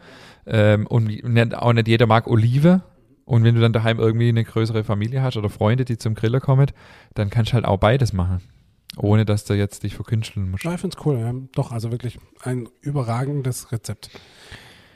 Ähm, 0.51 0.85
und 0.85 1.05
nicht, 1.05 1.55
auch 1.55 1.73
nicht 1.73 1.87
jeder 1.87 2.05
mag 2.05 2.27
Olive. 2.27 2.83
Und 3.23 3.45
wenn 3.45 3.55
du 3.55 3.61
dann 3.61 3.71
daheim 3.71 3.99
irgendwie 3.99 4.27
eine 4.27 4.43
größere 4.43 4.83
Familie 4.83 5.21
hast 5.21 5.37
oder 5.37 5.49
Freunde, 5.49 5.85
die 5.85 5.97
zum 5.97 6.13
Griller 6.13 6.41
kommen, 6.41 6.69
dann 7.13 7.29
kannst 7.29 7.51
du 7.51 7.53
halt 7.55 7.65
auch 7.65 7.77
beides 7.77 8.11
machen. 8.11 8.41
Ohne 8.97 9.23
dass 9.23 9.45
du 9.45 9.53
jetzt 9.53 9.83
dich 9.83 9.95
verkünsteln 9.95 10.51
musst. 10.51 10.65
Ja, 10.65 10.73
ich 10.73 10.81
finde 10.81 10.97
es 10.99 11.05
cool. 11.05 11.17
Ja. 11.17 11.33
Doch, 11.53 11.71
also 11.71 11.91
wirklich 11.91 12.19
ein 12.43 12.67
überragendes 12.81 13.71
Rezept. 13.71 14.09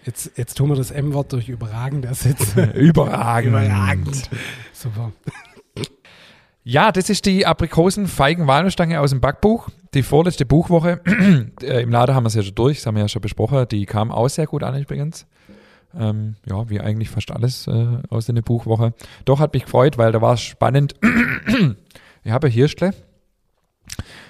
Jetzt, 0.05 0.37
jetzt 0.37 0.55
tun 0.55 0.69
wir 0.69 0.75
das 0.75 0.91
M-Wort 0.91 1.31
durch 1.31 1.47
überragend 1.47 2.03
ersetzen. 2.03 2.71
Überragend. 2.73 3.51
Überragend. 3.51 4.29
Super. 4.73 5.13
Ja, 6.67 6.91
das 6.91 7.11
ist 7.11 7.27
die 7.27 7.45
Aprikosen-Feigen-Walnussstange 7.45 8.99
aus 8.99 9.11
dem 9.11 9.21
Backbuch. 9.21 9.69
Die 9.93 10.01
vorletzte 10.01 10.47
Buchwoche. 10.47 10.99
äh, 11.61 11.83
Im 11.83 11.91
Laden 11.91 12.15
haben 12.15 12.23
wir 12.23 12.29
es 12.29 12.33
ja 12.33 12.41
schon 12.41 12.55
durch, 12.55 12.77
das 12.77 12.87
haben 12.87 12.95
wir 12.95 13.03
ja 13.03 13.07
schon 13.07 13.21
besprochen. 13.21 13.67
Die 13.67 13.85
kam 13.85 14.11
auch 14.11 14.27
sehr 14.29 14.47
gut 14.47 14.63
an 14.63 14.75
übrigens. 14.81 15.27
Ähm, 15.95 16.37
ja, 16.49 16.67
wie 16.67 16.79
eigentlich 16.79 17.11
fast 17.11 17.29
alles 17.29 17.67
äh, 17.67 17.99
aus 18.09 18.25
der 18.25 18.41
Buchwoche. 18.41 18.95
Doch 19.25 19.39
hat 19.39 19.53
mich 19.53 19.65
gefreut, 19.65 19.99
weil 19.99 20.11
da 20.11 20.23
war 20.23 20.33
es 20.33 20.41
spannend. 20.41 20.95
ich 22.23 22.31
habe 22.31 22.47
Hirschle. 22.47 22.95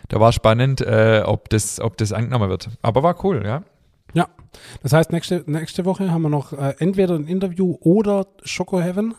Da 0.09 0.19
war 0.19 0.33
spannend, 0.33 0.81
äh, 0.81 1.23
ob, 1.25 1.47
das, 1.47 1.79
ob 1.79 1.95
das 1.95 2.11
angenommen 2.11 2.49
wird. 2.49 2.69
Aber 2.81 3.01
war 3.01 3.23
cool, 3.23 3.43
ja. 3.45 3.63
Ja, 4.13 4.27
das 4.83 4.91
heißt, 4.91 5.13
nächste, 5.13 5.45
nächste 5.45 5.85
Woche 5.85 6.11
haben 6.11 6.23
wir 6.23 6.29
noch 6.29 6.51
äh, 6.51 6.73
entweder 6.79 7.15
ein 7.15 7.27
Interview 7.27 7.77
oder 7.79 8.27
Schoko 8.43 8.81
Heaven. 8.81 9.15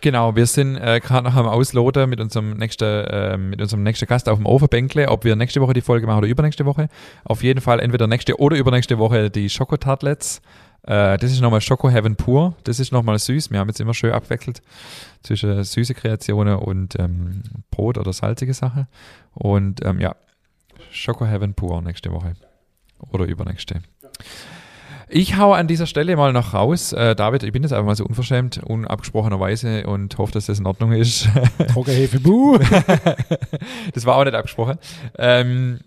Genau, 0.00 0.36
wir 0.36 0.46
sind 0.46 0.76
äh, 0.76 1.00
gerade 1.00 1.28
noch 1.28 1.34
am 1.34 1.46
Ausloten 1.46 2.08
mit 2.08 2.20
unserem 2.20 2.56
nächsten, 2.56 2.84
äh, 2.84 3.36
mit 3.36 3.60
unserem 3.60 3.82
nächsten 3.82 4.06
Gast 4.06 4.28
auf 4.28 4.38
dem 4.38 4.46
Overbänkle, 4.46 5.08
ob 5.08 5.24
wir 5.24 5.34
nächste 5.34 5.60
Woche 5.60 5.74
die 5.74 5.80
Folge 5.80 6.06
machen 6.06 6.18
oder 6.18 6.28
übernächste 6.28 6.64
Woche. 6.66 6.88
Auf 7.24 7.42
jeden 7.42 7.60
Fall 7.60 7.80
entweder 7.80 8.06
nächste 8.06 8.38
oder 8.38 8.56
übernächste 8.56 8.98
Woche 8.98 9.30
die 9.30 9.50
Schokotartlets. 9.50 10.40
Äh, 10.82 11.18
das 11.18 11.32
ist 11.32 11.40
nochmal 11.40 11.60
Schoko 11.60 11.90
Heaven 11.90 12.16
pur. 12.16 12.54
Das 12.64 12.78
ist 12.78 12.92
nochmal 12.92 13.18
süß. 13.18 13.50
Wir 13.50 13.58
haben 13.58 13.68
jetzt 13.68 13.80
immer 13.80 13.94
schön 13.94 14.12
abwechselt 14.12 14.62
zwischen 15.22 15.64
süße 15.64 15.94
Kreationen 15.94 16.56
und 16.56 16.98
ähm, 16.98 17.42
Brot 17.70 17.98
oder 17.98 18.12
salzige 18.12 18.54
Sache. 18.54 18.86
Und 19.34 19.84
ähm, 19.84 20.00
ja, 20.00 20.14
Schoko 20.92 21.26
Heaven 21.26 21.54
pur 21.54 21.82
nächste 21.82 22.12
Woche. 22.12 22.34
Oder 23.10 23.26
übernächste. 23.26 23.80
Ich 25.10 25.36
hau 25.36 25.54
an 25.54 25.66
dieser 25.66 25.86
Stelle 25.86 26.16
mal 26.16 26.32
noch 26.32 26.52
raus. 26.52 26.92
Äh, 26.92 27.14
David, 27.14 27.42
ich 27.42 27.52
bin 27.52 27.62
jetzt 27.62 27.72
einfach 27.72 27.86
mal 27.86 27.96
so 27.96 28.04
unverschämt, 28.04 28.58
unabgesprochenerweise 28.58 29.86
und 29.86 30.18
hoffe, 30.18 30.32
dass 30.32 30.46
das 30.46 30.58
in 30.58 30.66
Ordnung 30.66 30.92
ist. 30.92 31.28
Trockenhefe, 31.72 32.20
buh. 32.20 32.58
das 33.94 34.04
war 34.04 34.16
auch 34.16 34.24
nicht 34.24 34.34
abgesprochen. 34.34 34.78
Ähm, 35.16 35.78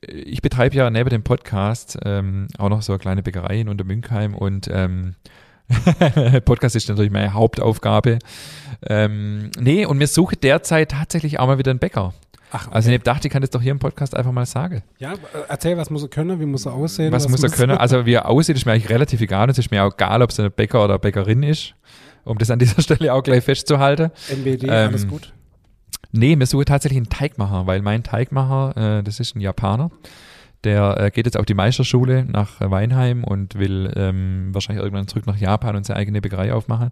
ich 0.00 0.40
betreibe 0.40 0.74
ja 0.74 0.88
neben 0.88 1.10
dem 1.10 1.22
Podcast 1.22 1.98
ähm, 2.04 2.48
auch 2.58 2.70
noch 2.70 2.82
so 2.82 2.92
eine 2.92 2.98
kleine 2.98 3.22
Bäckerei 3.22 3.60
in 3.60 3.68
Untermünkheim 3.68 4.34
und 4.34 4.68
ähm, 4.72 5.16
Podcast 6.44 6.74
ist 6.74 6.88
natürlich 6.88 7.12
meine 7.12 7.34
Hauptaufgabe. 7.34 8.18
Ähm, 8.86 9.50
nee, 9.60 9.84
und 9.84 9.98
mir 9.98 10.06
suche 10.06 10.36
derzeit 10.36 10.92
tatsächlich 10.92 11.38
auch 11.38 11.46
mal 11.46 11.58
wieder 11.58 11.70
einen 11.70 11.78
Bäcker. 11.78 12.14
Ach, 12.54 12.68
Also 12.70 12.90
ich 12.90 13.00
dachte, 13.02 13.28
ich 13.28 13.32
kann 13.32 13.40
das 13.40 13.50
doch 13.50 13.62
hier 13.62 13.72
im 13.72 13.78
Podcast 13.78 14.14
einfach 14.16 14.30
mal 14.32 14.44
sagen. 14.46 14.82
ja, 14.98 15.12
äh, 15.14 15.16
erzähl, 15.48 15.76
was 15.76 15.88
muss 15.90 16.02
er 16.02 16.08
können, 16.08 16.38
wie 16.38 16.44
muss 16.46 16.66
er 16.66 16.74
aussehen? 16.74 17.10
Was, 17.12 17.28
muss 17.28 17.42
er 17.42 17.48
können? 17.50 17.78
Also 17.78 18.04
wie 18.04 18.12
er 18.12 18.28
aussieht, 18.28 18.56
ist 18.56 18.66
mir 18.66 18.72
eigentlich 18.72 18.90
relativ 18.90 19.20
egal. 19.22 19.48
Es 19.48 19.58
ist 19.58 19.70
mir 19.70 19.82
auch 19.84 19.94
egal, 19.94 20.20
ob 20.22 20.30
es 20.30 20.38
ein 20.38 20.52
Bäcker 20.52 20.84
oder 20.84 20.98
Bäckerin 20.98 21.42
ist, 21.42 21.74
um 22.24 22.36
das 22.38 22.50
an 22.50 22.58
dieser 22.60 22.82
Stelle 22.82 23.12
auch 23.14 23.22
gleich 23.22 23.42
festzuhalten. 23.42 24.10
MBD, 24.30 24.64
Ähm, 24.64 24.70
alles 24.70 25.08
gut. 25.08 25.32
Nee, 26.14 26.36
mir 26.36 26.44
suche 26.44 26.66
tatsächlich 26.66 26.98
einen 26.98 27.08
Teigmacher, 27.08 27.66
weil 27.66 27.80
mein 27.80 28.02
Teigmacher, 28.02 28.98
äh, 28.98 29.02
das 29.02 29.18
ist 29.18 29.34
ein 29.34 29.40
Japaner, 29.40 29.90
der 30.64 30.96
äh, 30.98 31.10
geht 31.10 31.26
jetzt 31.26 31.36
auf 31.36 31.46
die 31.46 31.54
Meisterschule 31.54 32.24
nach 32.24 32.60
Weinheim 32.60 33.24
und 33.24 33.58
will 33.58 33.92
ähm, 33.96 34.50
wahrscheinlich 34.52 34.82
irgendwann 34.82 35.08
zurück 35.08 35.26
nach 35.26 35.36
Japan 35.36 35.76
und 35.76 35.84
seine 35.84 35.98
eigene 35.98 36.20
Bäckerei 36.20 36.52
aufmachen. 36.52 36.90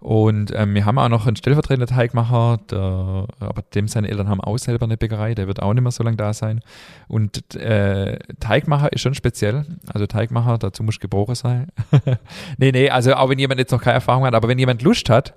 Und 0.00 0.52
ähm, 0.54 0.74
wir 0.74 0.84
haben 0.84 0.98
auch 0.98 1.08
noch 1.08 1.26
einen 1.26 1.36
stellvertretenden 1.36 1.88
Teigmacher, 1.88 2.60
der, 2.70 3.26
aber 3.40 3.62
dem 3.74 3.88
seine 3.88 4.08
Eltern 4.08 4.28
haben 4.28 4.40
auch 4.40 4.56
selber 4.58 4.84
eine 4.84 4.96
Bäckerei, 4.96 5.34
der 5.34 5.48
wird 5.48 5.60
auch 5.60 5.74
nicht 5.74 5.82
mehr 5.82 5.90
so 5.90 6.04
lange 6.04 6.16
da 6.16 6.32
sein. 6.32 6.60
Und 7.08 7.54
äh, 7.56 8.18
Teigmacher 8.38 8.92
ist 8.92 9.00
schon 9.00 9.14
speziell. 9.14 9.66
Also 9.92 10.06
Teigmacher, 10.06 10.58
dazu 10.58 10.84
muss 10.84 11.00
geboren 11.00 11.34
sein. 11.34 11.68
nee, 12.58 12.70
nee, 12.70 12.90
also 12.90 13.14
auch 13.14 13.28
wenn 13.28 13.38
jemand 13.38 13.58
jetzt 13.58 13.72
noch 13.72 13.82
keine 13.82 13.94
Erfahrung 13.94 14.24
hat, 14.24 14.34
aber 14.34 14.48
wenn 14.48 14.58
jemand 14.58 14.82
Lust 14.82 15.10
hat, 15.10 15.34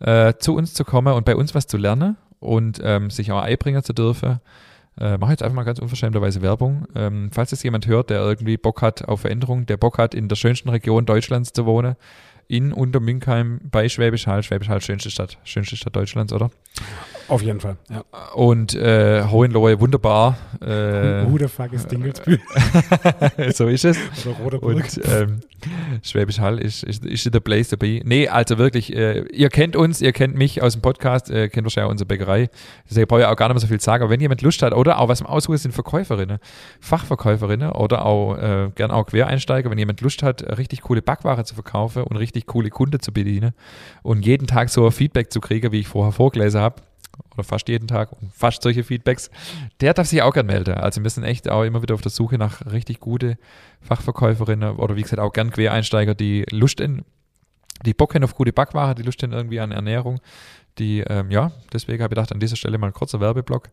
äh, 0.00 0.34
zu 0.38 0.54
uns 0.54 0.74
zu 0.74 0.84
kommen 0.84 1.12
und 1.12 1.24
bei 1.24 1.36
uns 1.36 1.54
was 1.54 1.66
zu 1.66 1.76
lernen 1.76 2.16
und 2.40 2.80
ähm, 2.82 3.10
sich 3.10 3.30
auch 3.32 3.42
einbringen 3.42 3.82
zu 3.82 3.92
dürfen, 3.92 4.40
äh, 5.00 5.18
mache 5.18 5.32
jetzt 5.32 5.42
einfach 5.42 5.56
mal 5.56 5.64
ganz 5.64 5.78
unverschämterweise 5.78 6.42
Werbung. 6.42 6.86
Ähm, 6.94 7.30
falls 7.32 7.52
es 7.52 7.62
jemand 7.62 7.86
hört, 7.86 8.10
der 8.10 8.20
irgendwie 8.20 8.56
Bock 8.56 8.82
hat 8.82 9.06
auf 9.06 9.20
Veränderung, 9.20 9.66
der 9.66 9.76
Bock 9.76 9.98
hat, 9.98 10.14
in 10.14 10.28
der 10.28 10.36
schönsten 10.36 10.68
Region 10.68 11.06
Deutschlands 11.06 11.52
zu 11.52 11.66
wohnen, 11.66 11.96
in 12.48 12.72
Untermünkheim 12.72 13.60
bei 13.70 13.88
Schwäbisch 13.88 14.26
Hall. 14.26 14.42
Schwäbisch 14.42 14.68
Hall, 14.68 14.80
schönste 14.80 15.10
Stadt, 15.10 15.38
schönste 15.44 15.76
Stadt 15.76 15.94
Deutschlands, 15.94 16.32
oder? 16.32 16.50
Auf 17.28 17.42
jeden 17.42 17.60
Fall, 17.60 17.76
ja. 17.90 18.04
Und 18.34 18.74
äh, 18.74 19.24
Hohenlohe, 19.24 19.78
wunderbar. 19.80 20.38
Äh, 20.62 21.26
Who 21.26 21.36
the 21.38 21.46
fuck 21.46 21.74
ist 21.74 21.90
Dingelsbühl? 21.92 22.40
so 23.52 23.68
ist 23.68 23.84
es. 23.84 23.98
Oder? 24.42 24.62
Und 24.62 25.00
ähm, 25.04 25.40
Schwäbisch 26.02 26.38
Hall 26.38 26.58
ist, 26.58 26.84
ist, 26.84 27.04
ist 27.04 27.24
the 27.24 27.40
place 27.40 27.68
to 27.68 27.76
be. 27.76 28.00
Nee, 28.04 28.28
also 28.28 28.56
wirklich, 28.56 28.94
äh, 28.96 29.26
ihr 29.32 29.50
kennt 29.50 29.76
uns, 29.76 30.00
ihr 30.00 30.12
kennt 30.12 30.36
mich 30.36 30.62
aus 30.62 30.72
dem 30.72 30.80
Podcast, 30.80 31.30
äh, 31.30 31.48
kennt 31.48 31.66
wahrscheinlich 31.66 31.88
auch 31.88 31.92
unsere 31.92 32.06
Bäckerei. 32.06 32.48
Deswegen 32.88 33.06
brauche 33.06 33.20
ich 33.20 33.26
auch 33.26 33.36
gar 33.36 33.48
nicht 33.48 33.56
mehr 33.56 33.60
so 33.60 33.66
viel 33.66 33.80
sagen. 33.80 34.04
Aber 34.04 34.10
wenn 34.10 34.20
jemand 34.20 34.40
Lust 34.40 34.62
hat 34.62 34.72
oder 34.72 34.98
auch 34.98 35.08
was 35.08 35.20
im 35.20 35.26
Aussuchen 35.26 35.58
sind 35.58 35.72
Verkäuferinnen, 35.72 36.38
Fachverkäuferinnen 36.80 37.72
oder 37.72 38.06
auch 38.06 38.36
äh, 38.36 38.70
gern 38.74 38.90
auch 38.90 39.04
Quereinsteiger, 39.04 39.70
wenn 39.70 39.78
jemand 39.78 40.00
Lust 40.00 40.22
hat, 40.22 40.42
richtig 40.56 40.80
coole 40.80 41.02
Backware 41.02 41.44
zu 41.44 41.54
verkaufen 41.54 42.04
und 42.04 42.16
richtig 42.16 42.37
coole 42.46 42.70
Kunden 42.70 43.00
zu 43.00 43.12
bedienen 43.12 43.52
und 44.02 44.24
jeden 44.24 44.46
Tag 44.46 44.68
so 44.68 44.86
ein 44.86 44.92
Feedback 44.92 45.32
zu 45.32 45.40
kriegen, 45.40 45.72
wie 45.72 45.80
ich 45.80 45.88
vorher 45.88 46.12
vorgelesen 46.12 46.60
habe, 46.60 46.82
oder 47.34 47.44
fast 47.44 47.68
jeden 47.68 47.88
Tag 47.88 48.12
und 48.12 48.32
fast 48.32 48.62
solche 48.62 48.84
Feedbacks, 48.84 49.30
der 49.80 49.94
darf 49.94 50.06
sich 50.06 50.22
auch 50.22 50.32
gern 50.32 50.46
melden. 50.46 50.74
Also 50.74 51.02
wir 51.02 51.10
sind 51.10 51.24
echt 51.24 51.48
auch 51.48 51.64
immer 51.64 51.82
wieder 51.82 51.94
auf 51.94 52.00
der 52.00 52.10
Suche 52.10 52.38
nach 52.38 52.64
richtig 52.66 53.00
gute 53.00 53.38
Fachverkäuferinnen 53.80 54.76
oder 54.76 54.96
wie 54.96 55.02
gesagt 55.02 55.20
auch 55.20 55.32
gern 55.32 55.50
Quereinsteiger, 55.50 56.14
die 56.14 56.44
Lust 56.50 56.80
in, 56.80 57.02
die 57.84 57.94
Bock 57.94 58.14
haben 58.14 58.24
auf 58.24 58.34
gute 58.34 58.52
Backware, 58.52 58.94
die 58.94 59.02
Lust 59.02 59.22
haben 59.22 59.32
irgendwie 59.32 59.60
an 59.60 59.72
Ernährung, 59.72 60.20
die, 60.78 61.00
ähm, 61.00 61.30
ja, 61.30 61.52
deswegen 61.72 62.02
habe 62.02 62.12
ich 62.12 62.16
gedacht, 62.16 62.32
an 62.32 62.40
dieser 62.40 62.56
Stelle 62.56 62.78
mal 62.78 62.88
ein 62.88 62.92
kurzer 62.92 63.20
Werbeblock. 63.20 63.70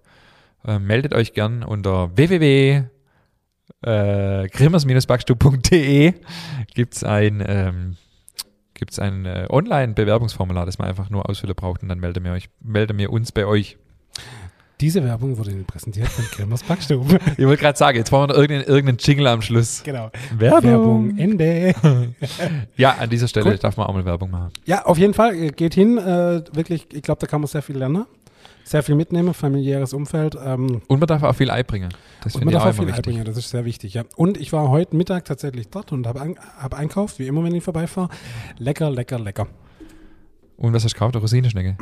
Ähm, 0.67 0.87
meldet 0.87 1.13
euch 1.13 1.33
gern 1.33 1.63
unter 1.63 2.15
www 2.17 2.85
äh, 3.81 4.47
grimmers-backstube.de 4.47 6.13
gibt 6.73 6.95
es 6.95 7.03
ein, 7.03 7.43
ähm, 7.45 7.97
gibt's 8.75 8.99
ein 8.99 9.25
äh, 9.25 9.47
Online-Bewerbungsformular, 9.49 10.65
das 10.65 10.77
man 10.77 10.87
einfach 10.87 11.09
nur 11.09 11.27
ausfüllen 11.29 11.55
braucht 11.55 11.81
und 11.81 11.89
dann 11.89 11.99
meldet 11.99 12.21
mir, 12.21 12.31
euch, 12.33 12.49
meldet 12.61 12.95
mir 12.95 13.11
uns 13.11 13.31
bei 13.31 13.45
euch. 13.45 13.77
Diese 14.81 15.01
Werbung 15.05 15.37
wurde 15.37 15.51
Ihnen 15.51 15.63
präsentiert 15.63 16.09
von 16.09 16.25
Grimmers 16.31 16.61
Backstube. 16.63 17.17
Ich 17.37 17.45
wollte 17.45 17.61
gerade 17.61 17.77
sagen, 17.77 17.97
jetzt 17.97 18.09
brauchen 18.09 18.23
wir 18.23 18.33
noch 18.33 18.35
irgendeinen, 18.35 18.67
irgendeinen 18.67 18.97
Jingle 18.99 19.27
am 19.27 19.41
Schluss. 19.41 19.81
genau. 19.83 20.11
Werbung. 20.37 21.17
Ende. 21.17 21.73
Ja, 22.75 22.95
an 22.95 23.09
dieser 23.09 23.29
Stelle 23.29 23.51
Cool. 23.51 23.57
darf 23.57 23.77
man 23.77 23.87
auch 23.87 23.93
mal 23.93 24.03
Werbung 24.03 24.31
machen. 24.31 24.51
Ja, 24.65 24.83
auf 24.85 24.97
jeden 24.97 25.13
Fall. 25.13 25.33
äh, 25.35 25.47
Geht 25.51 25.73
hin. 25.75 25.97
Äh, 25.97 26.43
wirklich, 26.53 26.87
ich 26.93 27.01
glaube, 27.03 27.21
da 27.21 27.27
kann 27.27 27.39
man 27.39 27.47
sehr 27.47 27.61
viel 27.61 27.77
lernen. 27.77 28.05
Sehr 28.67 28.81
viel 28.81 28.95
mitnehmen, 28.95 29.33
familiäres 29.35 29.93
Umfeld. 29.93 30.35
Ähm, 30.43 30.81
Und 30.87 30.99
man 30.99 31.05
darf 31.07 31.21
auch 31.23 31.35
viel 31.35 31.51
Ei 31.51 31.61
bringen. 31.63 31.89
Das 32.23 32.33
und 32.35 32.45
man 32.45 32.53
darf 32.53 32.63
auch 32.63 32.69
auch 32.69 32.73
viel 32.73 32.87
wichtig. 32.87 32.97
einbringen, 33.05 33.23
das 33.25 33.37
ist 33.37 33.49
sehr 33.51 33.63
wichtig, 33.63 33.93
ja. 33.93 34.03
Und 34.15 34.37
ich 34.37 34.51
war 34.53 34.69
heute 34.69 34.95
Mittag 34.95 35.23
tatsächlich 35.25 35.69
dort 35.69 35.91
und 35.91 36.07
habe 36.07 36.19
ein, 36.21 36.35
hab 36.59 36.73
einkauft, 36.73 37.19
wie 37.19 37.27
immer, 37.27 37.43
wenn 37.43 37.53
ich 37.53 37.63
vorbeifahre. 37.63 38.09
Lecker, 38.57 38.89
lecker, 38.89 39.19
lecker. 39.19 39.47
Und 40.57 40.71
was 40.73 40.83
hast 40.85 40.93
du 40.93 40.95
gekauft? 40.95 41.15
Eine 41.15 41.21
Rosinenschnecke? 41.21 41.75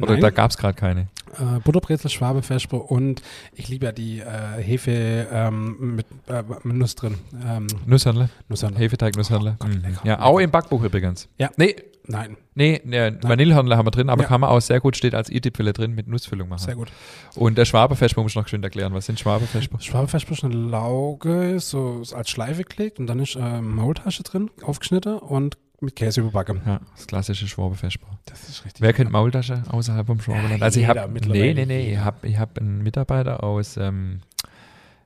Oder 0.00 0.12
Nein. 0.12 0.20
da 0.20 0.30
gab 0.30 0.50
es 0.52 0.56
gerade 0.56 0.74
keine? 0.74 1.08
Äh, 1.36 1.58
Butterbrezel, 1.64 2.08
Schwabe, 2.08 2.42
Vesper 2.42 2.88
und 2.90 3.20
ich 3.54 3.68
liebe 3.68 3.86
ja 3.86 3.92
die 3.92 4.20
äh, 4.20 4.62
Hefe 4.62 5.26
ähm, 5.32 5.96
mit, 5.96 6.06
äh, 6.28 6.42
mit 6.62 6.76
Nuss 6.76 6.94
drin. 6.94 7.16
Ähm, 7.44 7.66
Nusshörnle? 7.86 8.30
Nusshörner. 8.48 8.78
Hefeteig, 8.78 9.16
Nusshörnle. 9.16 9.56
Oh 9.58 9.64
Gott, 9.64 9.74
Mhm. 9.74 9.82
lecker, 9.82 10.00
Ja, 10.04 10.12
lecker. 10.14 10.24
auch 10.24 10.38
im 10.38 10.50
Backbuch 10.50 10.82
übrigens. 10.84 11.28
Ja. 11.38 11.50
Nee, 11.56 11.74
Nein, 12.06 12.36
nee, 12.54 12.80
nee 12.84 13.12
Vanillehörnle 13.22 13.76
haben 13.76 13.86
wir 13.86 13.90
drin, 13.90 14.08
aber 14.10 14.22
Ja. 14.22 14.28
kann 14.28 14.40
man 14.40 14.50
auch 14.50 14.60
sehr 14.60 14.80
gut, 14.80 14.96
steht 14.96 15.14
als 15.14 15.30
i-Tippwelle 15.30 15.72
drin, 15.72 15.94
mit 15.94 16.08
Nussfüllung 16.08 16.48
machen. 16.48 16.60
sehr 16.64 16.74
gut. 16.74 16.88
Und 17.36 17.56
der 17.58 17.64
Schwaberfesper 17.64 18.22
muss 18.22 18.32
ich 18.32 18.36
noch 18.36 18.48
schön 18.48 18.62
erklären. 18.62 18.94
Was 18.94 19.06
sind 19.06 19.20
Schwaberfesper? 19.20 19.80
Schwabe 19.80 20.08
Vesper 20.08 20.32
ist 20.32 20.44
eine 20.44 20.54
Lauge, 20.54 21.60
so 21.60 22.02
als 22.14 22.30
Schleife 22.30 22.64
gelegt 22.64 22.98
und 22.98 23.06
dann 23.06 23.20
ist 23.20 23.36
äh, 23.36 23.60
Maultasche 23.60 24.22
drin, 24.22 24.50
aufgeschnitten 24.62 25.18
und 25.18 25.58
mit 25.82 25.96
Käse 25.96 26.20
überbacken. 26.20 26.60
Ja, 26.66 26.80
das 26.96 27.06
klassische 27.06 27.46
Schwaberfesper. 27.48 28.06
Das 28.26 28.48
ist 28.48 28.64
richtig. 28.64 28.82
Wer 28.82 28.92
kennt 28.92 29.10
Maultasche 29.12 29.62
außerhalb 29.70 30.06
vom 30.06 30.20
Schwaberland? 30.20 30.58
Ja, 30.58 30.64
also 30.64 30.80
ich 30.80 30.86
habe, 30.86 31.08
nee, 31.28 31.54
nee, 31.54 31.64
nee, 31.66 31.92
ich 31.92 31.98
habe 31.98 32.26
ich 32.26 32.38
hab 32.38 32.58
einen 32.58 32.82
Mitarbeiter 32.82 33.42
aus, 33.42 33.76
ähm, 33.78 34.20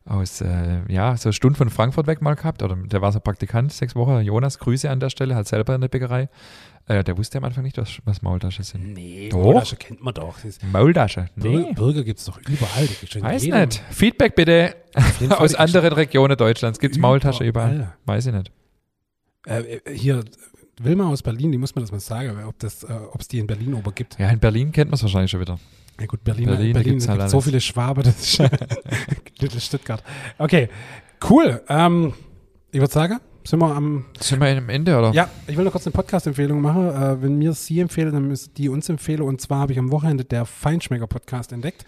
aus 0.05 0.41
äh, 0.41 0.81
ja, 0.89 1.17
so 1.17 1.29
eine 1.29 1.33
Stunde 1.33 1.57
von 1.57 1.71
Frankfurt 1.71 2.07
weg 2.09 2.21
mal 2.23 2.35
gehabt, 2.35 2.63
oder 2.63 2.75
der 2.77 3.01
war 3.03 3.13
so 3.13 3.21
Praktikant, 3.21 3.73
sechs 3.73 3.95
Wochen, 3.95 4.21
Jonas, 4.23 4.59
Grüße 4.59 4.91
an 4.91 4.99
der 5.01 5.11
Stelle, 5.11 5.35
hat 5.37 5.47
selber 5.47 5.75
in 5.77 5.81
der 5.81 5.89
Bäckerei. 5.89 6.29
Äh, 6.87 7.03
der 7.03 7.17
wusste 7.17 7.39
am 7.39 7.45
Anfang 7.45 7.65
nicht, 7.65 7.79
was, 7.79 7.99
was 8.05 8.21
Maultasche 8.21 8.63
sind. 8.63 8.93
Nee, 8.93 9.31
Doch. 9.31 9.43
Maultasche 9.43 9.77
kennt 9.77 10.03
man 10.03 10.13
doch. 10.13 10.37
Maultasche? 10.71 11.31
Nee. 11.35 11.73
Burger 11.75 12.05
gibt 12.05 12.19
es 12.19 12.27
doch 12.27 12.39
überall. 12.47 12.89
Weiß 13.23 13.43
nicht. 13.43 13.83
Feedback 13.91 14.35
bitte 14.35 14.77
aus 15.31 15.55
anderen 15.55 15.95
Regionen 15.95 16.37
Deutschlands. 16.37 16.79
Gibt 16.79 16.97
es 16.97 17.01
Maultasche 17.01 17.45
überall? 17.45 17.95
Weiß 18.05 18.27
ich 18.27 18.35
nicht. 18.35 18.53
Äh, 19.47 19.77
äh, 19.77 19.97
hier, 19.97 20.25
Wilma 20.79 21.09
aus 21.09 21.23
Berlin, 21.23 21.53
die 21.53 21.59
muss 21.59 21.75
mir 21.75 21.81
das 21.81 21.91
mal 21.91 22.01
sagen, 22.01 22.45
ob 22.45 22.63
es 22.63 22.83
äh, 22.85 22.89
die 23.31 23.39
in 23.39 23.47
Berlin 23.47 23.75
ober 23.75 23.93
gibt. 23.93 24.19
Ja, 24.19 24.29
in 24.29 24.39
Berlin 24.39 24.71
kennt 24.71 24.91
man 24.91 24.97
es 24.97 25.03
wahrscheinlich 25.03 25.31
schon 25.31 25.41
wieder. 25.41 25.59
Ja 25.99 26.07
gut, 26.07 26.23
Berlin, 26.25 26.47
Berlin, 26.47 26.73
Berlin, 26.73 26.99
da 26.99 27.17
halt 27.17 27.31
so 27.31 27.41
viele 27.41 27.61
Schwabe, 27.61 28.03
das 28.03 28.21
ist 28.21 28.39
Little 29.39 29.61
Stuttgart. 29.61 30.03
Okay, 30.37 30.69
cool. 31.31 31.63
Ähm, 31.69 32.13
ich 32.73 32.81
würde 32.81 32.93
sagen, 32.93 33.21
sind 33.47 33.59
wir 33.61 33.75
am 33.75 34.05
Sind 34.21 34.41
wir 34.41 34.57
am 34.57 34.69
Ende, 34.69 34.97
oder? 34.99 35.13
Ja, 35.13 35.29
ich 35.47 35.57
will 35.57 35.65
noch 35.65 35.73
kurz 35.73 35.87
eine 35.87 35.93
Podcast-Empfehlung 35.93 36.61
machen. 36.61 36.89
Äh, 36.89 37.23
wenn 37.23 37.37
mir 37.37 37.53
Sie 37.53 37.81
empfehlen, 37.81 38.13
dann 38.13 38.27
müssen 38.29 38.53
die 38.55 38.69
uns 38.69 38.89
empfehlen. 38.89 39.23
Und 39.23 39.41
zwar 39.41 39.61
habe 39.61 39.73
ich 39.73 39.79
am 39.79 39.91
Wochenende 39.91 40.25
der 40.25 40.45
Feinschmecker-Podcast 40.47 41.53
entdeckt. 41.53 41.85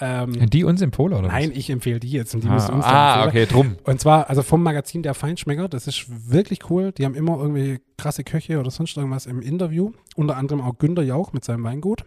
Ähm, 0.00 0.50
Die 0.50 0.64
uns 0.64 0.82
empfohlen, 0.82 1.16
oder? 1.18 1.28
nein, 1.28 1.50
was? 1.50 1.56
ich 1.58 1.70
empfehle 1.70 2.00
die 2.00 2.10
jetzt 2.10 2.34
und 2.34 2.42
die 2.42 2.48
Ah, 2.48 2.54
müssen 2.54 2.74
uns 2.74 2.84
ah 2.84 3.26
okay, 3.26 3.46
drum. 3.46 3.76
Und 3.84 4.00
zwar, 4.00 4.28
also 4.28 4.42
vom 4.42 4.60
Magazin 4.62 5.04
Der 5.04 5.14
Feinschmecker, 5.14 5.68
das 5.68 5.86
ist 5.86 6.06
wirklich 6.32 6.68
cool. 6.68 6.90
Die 6.90 7.04
haben 7.04 7.14
immer 7.14 7.38
irgendwie 7.38 7.80
krasse 7.96 8.24
Köche 8.24 8.58
oder 8.58 8.72
sonst 8.72 8.96
irgendwas 8.96 9.26
im 9.26 9.40
Interview. 9.40 9.92
Unter 10.16 10.36
anderem 10.36 10.62
auch 10.62 10.78
Günter 10.78 11.02
Jauch 11.02 11.32
mit 11.32 11.44
seinem 11.44 11.62
Weingut. 11.62 12.04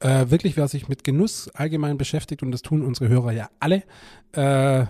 Äh, 0.00 0.30
wirklich, 0.30 0.56
wer 0.56 0.68
sich 0.68 0.88
mit 0.88 1.04
Genuss 1.04 1.50
allgemein 1.54 1.98
beschäftigt, 1.98 2.42
und 2.42 2.52
das 2.52 2.62
tun 2.62 2.82
unsere 2.82 3.08
Hörer 3.10 3.32
ja 3.32 3.48
alle, 3.60 3.82
äh, 4.32 4.86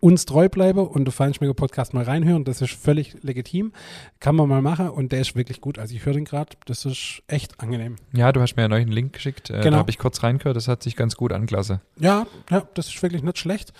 uns 0.00 0.24
treu 0.26 0.48
bleibe 0.48 0.82
und 0.82 1.04
den 1.06 1.12
Feinschmecker-Podcast 1.12 1.92
mal 1.94 2.04
reinhören. 2.04 2.44
Das 2.44 2.60
ist 2.60 2.72
völlig 2.72 3.16
legitim. 3.22 3.72
Kann 4.20 4.36
man 4.36 4.48
mal 4.48 4.62
machen 4.62 4.90
und 4.90 5.12
der 5.12 5.20
ist 5.20 5.34
wirklich 5.34 5.60
gut. 5.60 5.78
Also 5.78 5.94
ich 5.94 6.06
höre 6.06 6.12
den 6.14 6.24
gerade, 6.24 6.56
das 6.66 6.84
ist 6.84 7.22
echt 7.26 7.60
angenehm. 7.60 7.96
Ja, 8.12 8.32
du 8.32 8.40
hast 8.40 8.56
mir 8.56 8.62
ja 8.62 8.68
neulich 8.68 8.86
einen 8.86 8.94
Link 8.94 9.12
geschickt. 9.12 9.50
Äh, 9.50 9.58
Genau. 9.58 9.70
Da 9.70 9.76
habe 9.78 9.90
ich 9.90 9.98
kurz 9.98 10.22
reingehört. 10.22 10.56
Das 10.56 10.68
hat 10.68 10.82
sich 10.82 10.96
ganz 10.96 11.16
gut 11.16 11.32
angelassen. 11.32 11.80
Ja, 11.98 12.26
ja, 12.50 12.62
das 12.74 12.88
ist 12.88 13.02
wirklich 13.02 13.22
nicht 13.22 13.38
schlecht. 13.38 13.72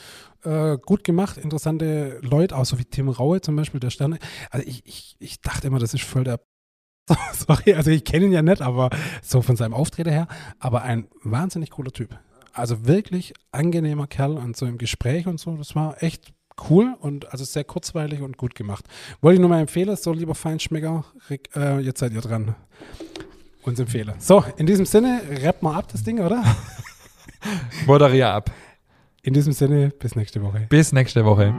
Äh, 0.44 0.78
gut 0.78 1.02
gemacht, 1.04 1.36
interessante 1.36 2.18
Leute, 2.22 2.56
auch 2.56 2.64
so 2.64 2.78
wie 2.78 2.84
Tim 2.84 3.08
Raue 3.08 3.40
zum 3.40 3.56
Beispiel, 3.56 3.80
der 3.80 3.90
Sterne. 3.90 4.18
Also 4.50 4.66
ich, 4.66 4.86
ich, 4.86 5.16
ich 5.18 5.40
dachte 5.40 5.66
immer, 5.66 5.78
das 5.78 5.94
ist 5.94 6.04
voll 6.04 6.24
der 6.24 6.40
Sorry, 7.32 7.72
also 7.74 7.90
ich 7.90 8.04
kenne 8.04 8.26
ihn 8.26 8.32
ja 8.32 8.42
nicht, 8.42 8.60
aber 8.60 8.90
so 9.22 9.40
von 9.40 9.56
seinem 9.56 9.72
Auftreten 9.72 10.10
her, 10.10 10.28
aber 10.58 10.82
ein 10.82 11.08
wahnsinnig 11.22 11.70
cooler 11.70 11.90
Typ. 11.90 12.18
Also 12.58 12.86
wirklich 12.86 13.34
angenehmer 13.52 14.08
Kerl 14.08 14.36
und 14.36 14.56
so 14.56 14.66
im 14.66 14.78
Gespräch 14.78 15.28
und 15.28 15.38
so, 15.38 15.56
das 15.56 15.76
war 15.76 16.02
echt 16.02 16.32
cool 16.68 16.96
und 17.00 17.30
also 17.30 17.44
sehr 17.44 17.62
kurzweilig 17.62 18.20
und 18.20 18.36
gut 18.36 18.56
gemacht. 18.56 18.84
Wollte 19.20 19.34
ich 19.34 19.40
nur 19.40 19.48
mal 19.48 19.60
empfehlen, 19.60 19.94
so 19.94 20.12
lieber 20.12 20.34
Feinschmecker, 20.34 21.04
Rick, 21.30 21.50
äh, 21.54 21.78
jetzt 21.78 22.00
seid 22.00 22.12
ihr 22.12 22.20
dran. 22.20 22.56
Uns 23.62 23.78
empfehle. 23.78 24.14
So, 24.18 24.42
in 24.56 24.66
diesem 24.66 24.86
Sinne, 24.86 25.20
rappen 25.44 25.68
wir 25.68 25.76
ab 25.76 25.86
das 25.92 26.02
Ding, 26.02 26.18
oder? 26.18 26.42
Moderier 27.86 28.30
ab. 28.30 28.50
In 29.22 29.34
diesem 29.34 29.52
Sinne, 29.52 29.90
bis 29.90 30.16
nächste 30.16 30.42
Woche. 30.42 30.66
Bis 30.68 30.92
nächste 30.92 31.24
Woche. 31.24 31.54